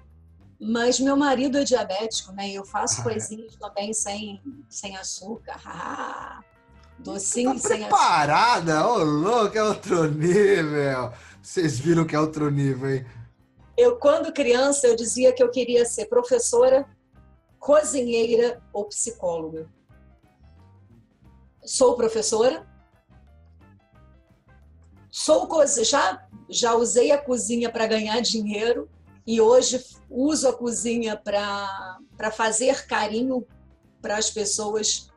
Mas 0.58 0.98
meu 0.98 1.16
marido 1.16 1.58
é 1.58 1.64
diabético, 1.64 2.32
né? 2.32 2.48
E 2.48 2.54
eu 2.54 2.64
faço 2.64 3.00
ah, 3.00 3.00
é? 3.00 3.04
coisinhas 3.04 3.54
é. 3.54 3.58
também 3.58 3.92
sem, 3.92 4.40
sem 4.68 4.96
açúcar. 4.96 5.60
Ah, 5.64 6.42
docinho 6.98 7.54
tá 7.54 7.68
sem 7.68 7.78
preparada? 7.80 8.86
Ô, 8.86 8.94
oh, 8.94 9.04
louco, 9.04 9.56
é 9.56 9.62
outro 9.62 10.10
nível. 10.10 11.12
Vocês 11.42 11.78
viram 11.78 12.04
que 12.04 12.14
é 12.14 12.20
outro 12.20 12.50
nível, 12.50 12.90
hein? 12.90 13.06
Eu, 13.76 13.96
quando 13.96 14.32
criança, 14.32 14.86
eu 14.86 14.94
dizia 14.94 15.32
que 15.32 15.42
eu 15.42 15.50
queria 15.50 15.84
ser 15.84 16.06
professora, 16.06 16.86
cozinheira 17.58 18.62
ou 18.72 18.84
psicóloga. 18.84 19.68
Sou 21.64 21.96
professora. 21.96 22.66
Sou 25.10 25.48
já 25.84 26.26
já 26.48 26.74
usei 26.74 27.12
a 27.12 27.18
cozinha 27.18 27.70
para 27.70 27.86
ganhar 27.86 28.20
dinheiro 28.20 28.88
e 29.26 29.40
hoje 29.40 29.82
uso 30.10 30.48
a 30.48 30.52
cozinha 30.52 31.16
para 31.16 32.30
fazer 32.32 32.86
carinho 32.86 33.46
para 34.00 34.16
as 34.16 34.30
pessoas 34.30 35.11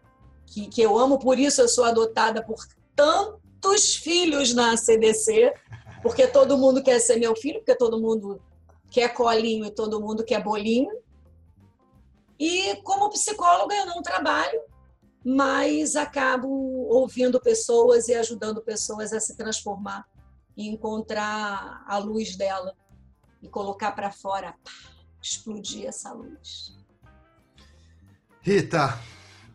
que, 0.46 0.68
que 0.68 0.82
eu 0.82 0.98
amo. 0.98 1.20
Por 1.20 1.40
isso 1.40 1.62
eu 1.62 1.68
sou 1.68 1.84
adotada 1.84 2.44
por 2.44 2.66
tantos 2.96 3.96
filhos 3.96 4.54
na 4.54 4.78
CDC, 4.78 5.54
porque 6.02 6.28
todo 6.28 6.58
mundo 6.58 6.84
quer 6.84 7.00
ser 7.00 7.18
meu 7.18 7.36
filho, 7.36 7.60
porque 7.60 7.76
todo 7.76 8.00
mundo 8.00 8.42
quer 8.90 9.10
colinho 9.14 9.66
e 9.66 9.72
todo 9.72 10.00
mundo 10.00 10.24
quer 10.24 10.44
bolinho. 10.44 10.92
E 12.40 12.76
como 12.84 13.10
psicóloga 13.10 13.76
eu 13.76 13.86
não 13.86 14.02
trabalho, 14.02 14.62
mas 15.24 15.96
acabo 15.96 16.48
ouvindo 16.90 17.40
pessoas 17.40 18.08
e 18.08 18.14
ajudando 18.14 18.62
pessoas 18.62 19.12
a 19.14 19.20
se 19.20 19.36
transformar 19.36 20.06
e 20.56 20.70
encontrar 20.70 21.84
a 21.88 21.98
luz 21.98 22.36
dela 22.36 22.76
e 23.42 23.50
colocar 23.50 23.92
para 23.92 24.12
fora, 24.12 24.54
pá, 24.64 24.72
explodir 25.22 25.88
essa 25.88 26.14
luz. 26.14 26.76
Rita, 28.42 29.00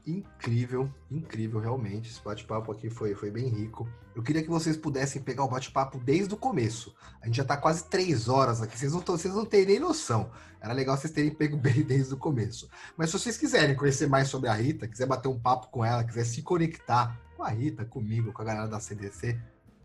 incrível, 0.07 0.93
incrível 1.11 1.61
realmente. 1.61 2.11
Esse 2.11 2.23
bate-papo 2.23 2.73
aqui 2.73 2.91
foi, 2.91 3.15
foi 3.15 3.31
bem 3.31 3.49
rico. 3.49 3.89
Eu 4.15 4.23
queria 4.23 4.43
que 4.43 4.49
vocês 4.49 4.77
pudessem 4.77 5.23
pegar 5.23 5.45
o 5.45 5.49
bate-papo 5.49 5.99
desde 5.99 6.35
o 6.35 6.37
começo. 6.37 6.95
A 7.21 7.27
gente 7.27 7.37
já 7.37 7.43
está 7.43 7.57
quase 7.57 7.85
três 7.85 8.29
horas 8.29 8.61
aqui, 8.61 8.79
vocês 8.79 8.93
não, 8.93 9.01
tão, 9.01 9.17
vocês 9.17 9.35
não 9.35 9.45
têm 9.45 9.67
nem 9.67 9.79
noção. 9.79 10.31
Era 10.61 10.73
legal 10.73 10.97
vocês 10.97 11.13
terem 11.13 11.31
pego 11.31 11.57
bem 11.57 11.83
desde 11.85 12.15
o 12.15 12.17
começo. 12.17 12.69
Mas 12.97 13.11
se 13.11 13.19
vocês 13.19 13.37
quiserem 13.37 13.77
conhecer 13.77 14.09
mais 14.09 14.29
sobre 14.29 14.49
a 14.49 14.55
Rita, 14.55 14.89
quiser 14.89 15.07
bater 15.07 15.29
um 15.29 15.39
papo 15.39 15.69
com 15.69 15.85
ela, 15.85 16.05
quiser 16.05 16.25
se 16.25 16.43
conectar 16.43 17.19
com 17.37 17.43
a 17.43 17.49
Rita, 17.49 17.85
comigo, 17.85 18.33
com 18.33 18.43
a 18.43 18.45
galera 18.45 18.69
da 18.69 18.81
CDC, 18.81 19.39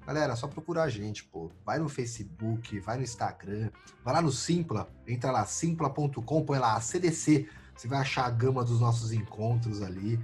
Galera, 0.06 0.36
só 0.36 0.48
procurar 0.48 0.84
a 0.84 0.90
gente, 0.90 1.24
pô. 1.24 1.52
Vai 1.66 1.80
no 1.80 1.90
Facebook, 1.90 2.80
vai 2.80 2.98
no 2.98 3.04
Instagram, 3.04 3.72
vai 4.04 4.14
lá 4.14 4.22
no 4.22 4.32
Simpla, 4.32 4.88
entra 5.08 5.32
lá, 5.32 5.44
simpla.com, 5.46 6.46
põe 6.46 6.60
lá 6.60 6.76
a 6.76 6.82
CDC. 6.82 7.50
Você 7.76 7.88
vai 7.88 8.00
achar 8.00 8.26
a 8.26 8.30
gama 8.30 8.64
dos 8.64 8.80
nossos 8.80 9.12
encontros 9.12 9.82
ali. 9.82 10.20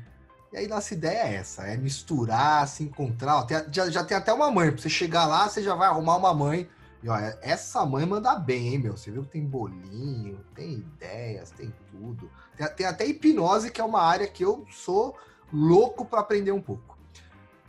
E 0.53 0.57
aí, 0.57 0.67
nossa 0.67 0.93
ideia 0.93 1.27
é 1.27 1.35
essa: 1.35 1.63
é 1.63 1.77
misturar, 1.77 2.67
se 2.67 2.83
encontrar. 2.83 3.43
Tem, 3.43 3.57
já, 3.71 3.89
já 3.89 4.03
tem 4.03 4.17
até 4.17 4.33
uma 4.33 4.49
mãe. 4.49 4.71
Pra 4.71 4.81
você 4.81 4.89
chegar 4.89 5.25
lá, 5.25 5.49
você 5.49 5.61
já 5.61 5.75
vai 5.75 5.87
arrumar 5.87 6.17
uma 6.17 6.33
mãe. 6.33 6.67
E 7.03 7.09
ó, 7.09 7.17
essa 7.41 7.85
mãe 7.85 8.05
manda 8.05 8.35
bem, 8.35 8.69
hein, 8.69 8.77
meu? 8.77 8.95
Você 8.95 9.09
viu 9.09 9.23
que 9.23 9.29
tem 9.31 9.45
bolinho, 9.45 10.39
tem 10.53 10.73
ideias, 10.73 11.49
tem 11.51 11.73
tudo. 11.89 12.29
Tem, 12.55 12.67
tem 12.69 12.85
até 12.85 13.07
hipnose, 13.07 13.71
que 13.71 13.81
é 13.81 13.83
uma 13.83 14.01
área 14.01 14.27
que 14.27 14.45
eu 14.45 14.65
sou 14.69 15.17
louco 15.51 16.05
para 16.05 16.19
aprender 16.19 16.51
um 16.51 16.61
pouco. 16.61 16.97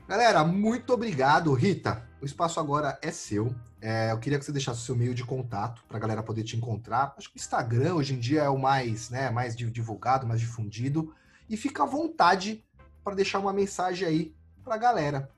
Galera, 0.07 0.45
muito 0.45 0.93
obrigado. 0.93 1.55
Rita, 1.55 2.07
o 2.21 2.27
espaço 2.27 2.61
agora 2.61 2.99
é 3.01 3.11
seu. 3.11 3.55
É, 3.85 4.13
eu 4.13 4.19
queria 4.21 4.39
que 4.39 4.45
você 4.45 4.53
deixasse 4.53 4.81
o 4.81 4.85
seu 4.85 4.95
meio 4.95 5.13
de 5.13 5.25
contato 5.25 5.83
para 5.89 5.97
a 5.97 6.01
galera 6.01 6.23
poder 6.23 6.45
te 6.45 6.57
encontrar. 6.57 7.15
Acho 7.19 7.29
que 7.29 7.37
o 7.37 7.41
Instagram 7.41 7.95
hoje 7.97 8.15
em 8.15 8.21
dia 8.21 8.43
é 8.43 8.49
o 8.49 8.57
mais, 8.57 9.11
né, 9.11 9.29
mais 9.29 9.57
divulgado, 9.57 10.25
mais 10.25 10.41
difundido. 10.41 11.13
E 11.51 11.57
fica 11.57 11.83
à 11.83 11.87
vontade 11.87 12.65
para 13.03 13.17
deixar 13.17 13.41
uma 13.41 13.53
mensagem 13.53 14.07
aí 14.07 14.35
para 14.63 14.77
a 14.77 14.79
galera. 14.79 15.29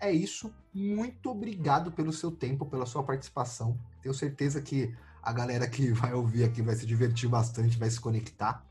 É 0.00 0.10
isso. 0.10 0.52
Muito 0.74 1.30
obrigado 1.30 1.92
pelo 1.92 2.12
seu 2.12 2.32
tempo, 2.32 2.66
pela 2.66 2.84
sua 2.84 3.04
participação. 3.04 3.78
Tenho 4.02 4.12
certeza 4.12 4.60
que 4.60 4.92
a 5.22 5.32
galera 5.32 5.68
que 5.68 5.92
vai 5.92 6.12
ouvir 6.12 6.42
aqui 6.42 6.62
vai 6.62 6.74
se 6.74 6.84
divertir 6.84 7.28
bastante, 7.28 7.78
vai 7.78 7.88
se 7.88 8.00
conectar. 8.00 8.66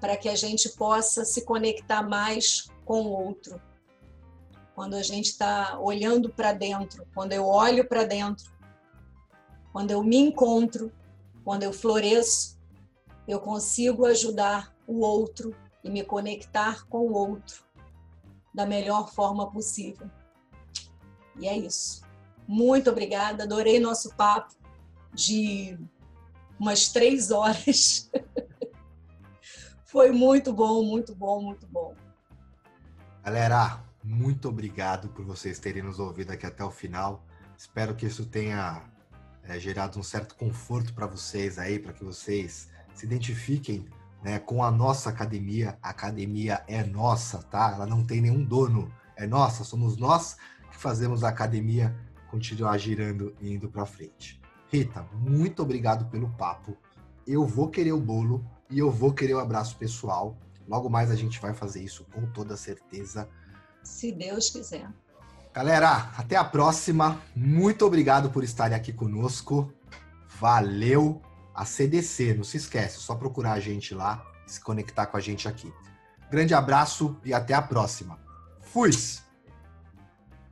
para 0.00 0.16
que 0.16 0.28
a 0.28 0.34
gente 0.34 0.68
possa 0.70 1.24
se 1.24 1.44
conectar 1.44 2.02
mais 2.02 2.68
com 2.84 3.02
o 3.02 3.10
outro. 3.10 3.60
Quando 4.74 4.94
a 4.94 5.02
gente 5.02 5.26
está 5.26 5.78
olhando 5.78 6.30
para 6.30 6.52
dentro, 6.52 7.06
quando 7.14 7.32
eu 7.32 7.46
olho 7.46 7.86
para 7.86 8.04
dentro, 8.04 8.50
quando 9.72 9.90
eu 9.90 10.02
me 10.02 10.16
encontro, 10.16 10.92
quando 11.44 11.62
eu 11.62 11.72
floresço, 11.72 12.58
eu 13.28 13.38
consigo 13.38 14.06
ajudar 14.06 14.74
o 14.86 15.00
outro 15.00 15.54
e 15.84 15.90
me 15.90 16.02
conectar 16.02 16.86
com 16.86 16.98
o 16.98 17.12
outro 17.12 17.64
da 18.52 18.66
melhor 18.66 19.12
forma 19.12 19.50
possível. 19.50 20.10
E 21.38 21.46
é 21.46 21.56
isso. 21.56 22.02
Muito 22.46 22.90
obrigada, 22.90 23.44
adorei 23.44 23.78
nosso 23.78 24.14
papo 24.14 24.54
de 25.14 25.78
umas 26.62 26.90
três 26.90 27.32
horas. 27.32 28.08
Foi 29.84 30.12
muito 30.12 30.52
bom, 30.52 30.84
muito 30.84 31.12
bom, 31.12 31.42
muito 31.42 31.66
bom. 31.66 31.96
Galera, 33.24 33.84
muito 34.02 34.48
obrigado 34.48 35.08
por 35.08 35.24
vocês 35.24 35.58
terem 35.58 35.82
nos 35.82 35.98
ouvido 35.98 36.30
aqui 36.30 36.46
até 36.46 36.62
o 36.64 36.70
final. 36.70 37.26
Espero 37.58 37.96
que 37.96 38.06
isso 38.06 38.26
tenha 38.26 38.80
é, 39.42 39.58
gerado 39.58 39.98
um 39.98 40.04
certo 40.04 40.36
conforto 40.36 40.94
para 40.94 41.06
vocês 41.06 41.58
aí, 41.58 41.80
para 41.80 41.92
que 41.92 42.04
vocês 42.04 42.68
se 42.94 43.06
identifiquem 43.06 43.84
né, 44.22 44.38
com 44.38 44.62
a 44.62 44.70
nossa 44.70 45.10
academia. 45.10 45.76
A 45.82 45.90
academia 45.90 46.62
é 46.68 46.84
nossa, 46.84 47.42
tá? 47.42 47.72
Ela 47.74 47.86
não 47.86 48.04
tem 48.04 48.20
nenhum 48.20 48.44
dono, 48.44 48.92
é 49.16 49.26
nossa, 49.26 49.64
somos 49.64 49.96
nós 49.96 50.36
que 50.70 50.76
fazemos 50.76 51.24
a 51.24 51.28
academia 51.28 51.94
continuar 52.30 52.78
girando 52.78 53.34
e 53.40 53.52
indo 53.52 53.68
para 53.68 53.84
frente. 53.84 54.41
Rita, 54.72 55.06
muito 55.12 55.62
obrigado 55.62 56.06
pelo 56.06 56.30
papo. 56.30 56.74
Eu 57.26 57.44
vou 57.44 57.68
querer 57.68 57.92
o 57.92 58.00
bolo 58.00 58.42
e 58.70 58.78
eu 58.78 58.90
vou 58.90 59.12
querer 59.12 59.34
o 59.34 59.38
abraço 59.38 59.76
pessoal. 59.76 60.34
Logo 60.66 60.88
mais 60.88 61.10
a 61.10 61.14
gente 61.14 61.38
vai 61.38 61.52
fazer 61.52 61.82
isso 61.82 62.06
com 62.10 62.24
toda 62.32 62.56
certeza. 62.56 63.28
Se 63.82 64.10
Deus 64.10 64.48
quiser. 64.48 64.88
Galera, 65.52 66.10
até 66.16 66.36
a 66.36 66.44
próxima. 66.44 67.20
Muito 67.36 67.84
obrigado 67.84 68.30
por 68.30 68.42
estarem 68.42 68.74
aqui 68.74 68.94
conosco. 68.94 69.70
Valeu. 70.40 71.20
A 71.54 71.66
CDC, 71.66 72.32
não 72.32 72.44
se 72.44 72.56
esquece, 72.56 72.96
é 72.96 73.00
só 73.00 73.14
procurar 73.14 73.52
a 73.52 73.60
gente 73.60 73.94
lá, 73.94 74.26
se 74.46 74.58
conectar 74.58 75.04
com 75.04 75.18
a 75.18 75.20
gente 75.20 75.46
aqui. 75.46 75.70
Grande 76.30 76.54
abraço 76.54 77.14
e 77.26 77.34
até 77.34 77.52
a 77.52 77.60
próxima. 77.60 78.18
Fui! 78.62 78.90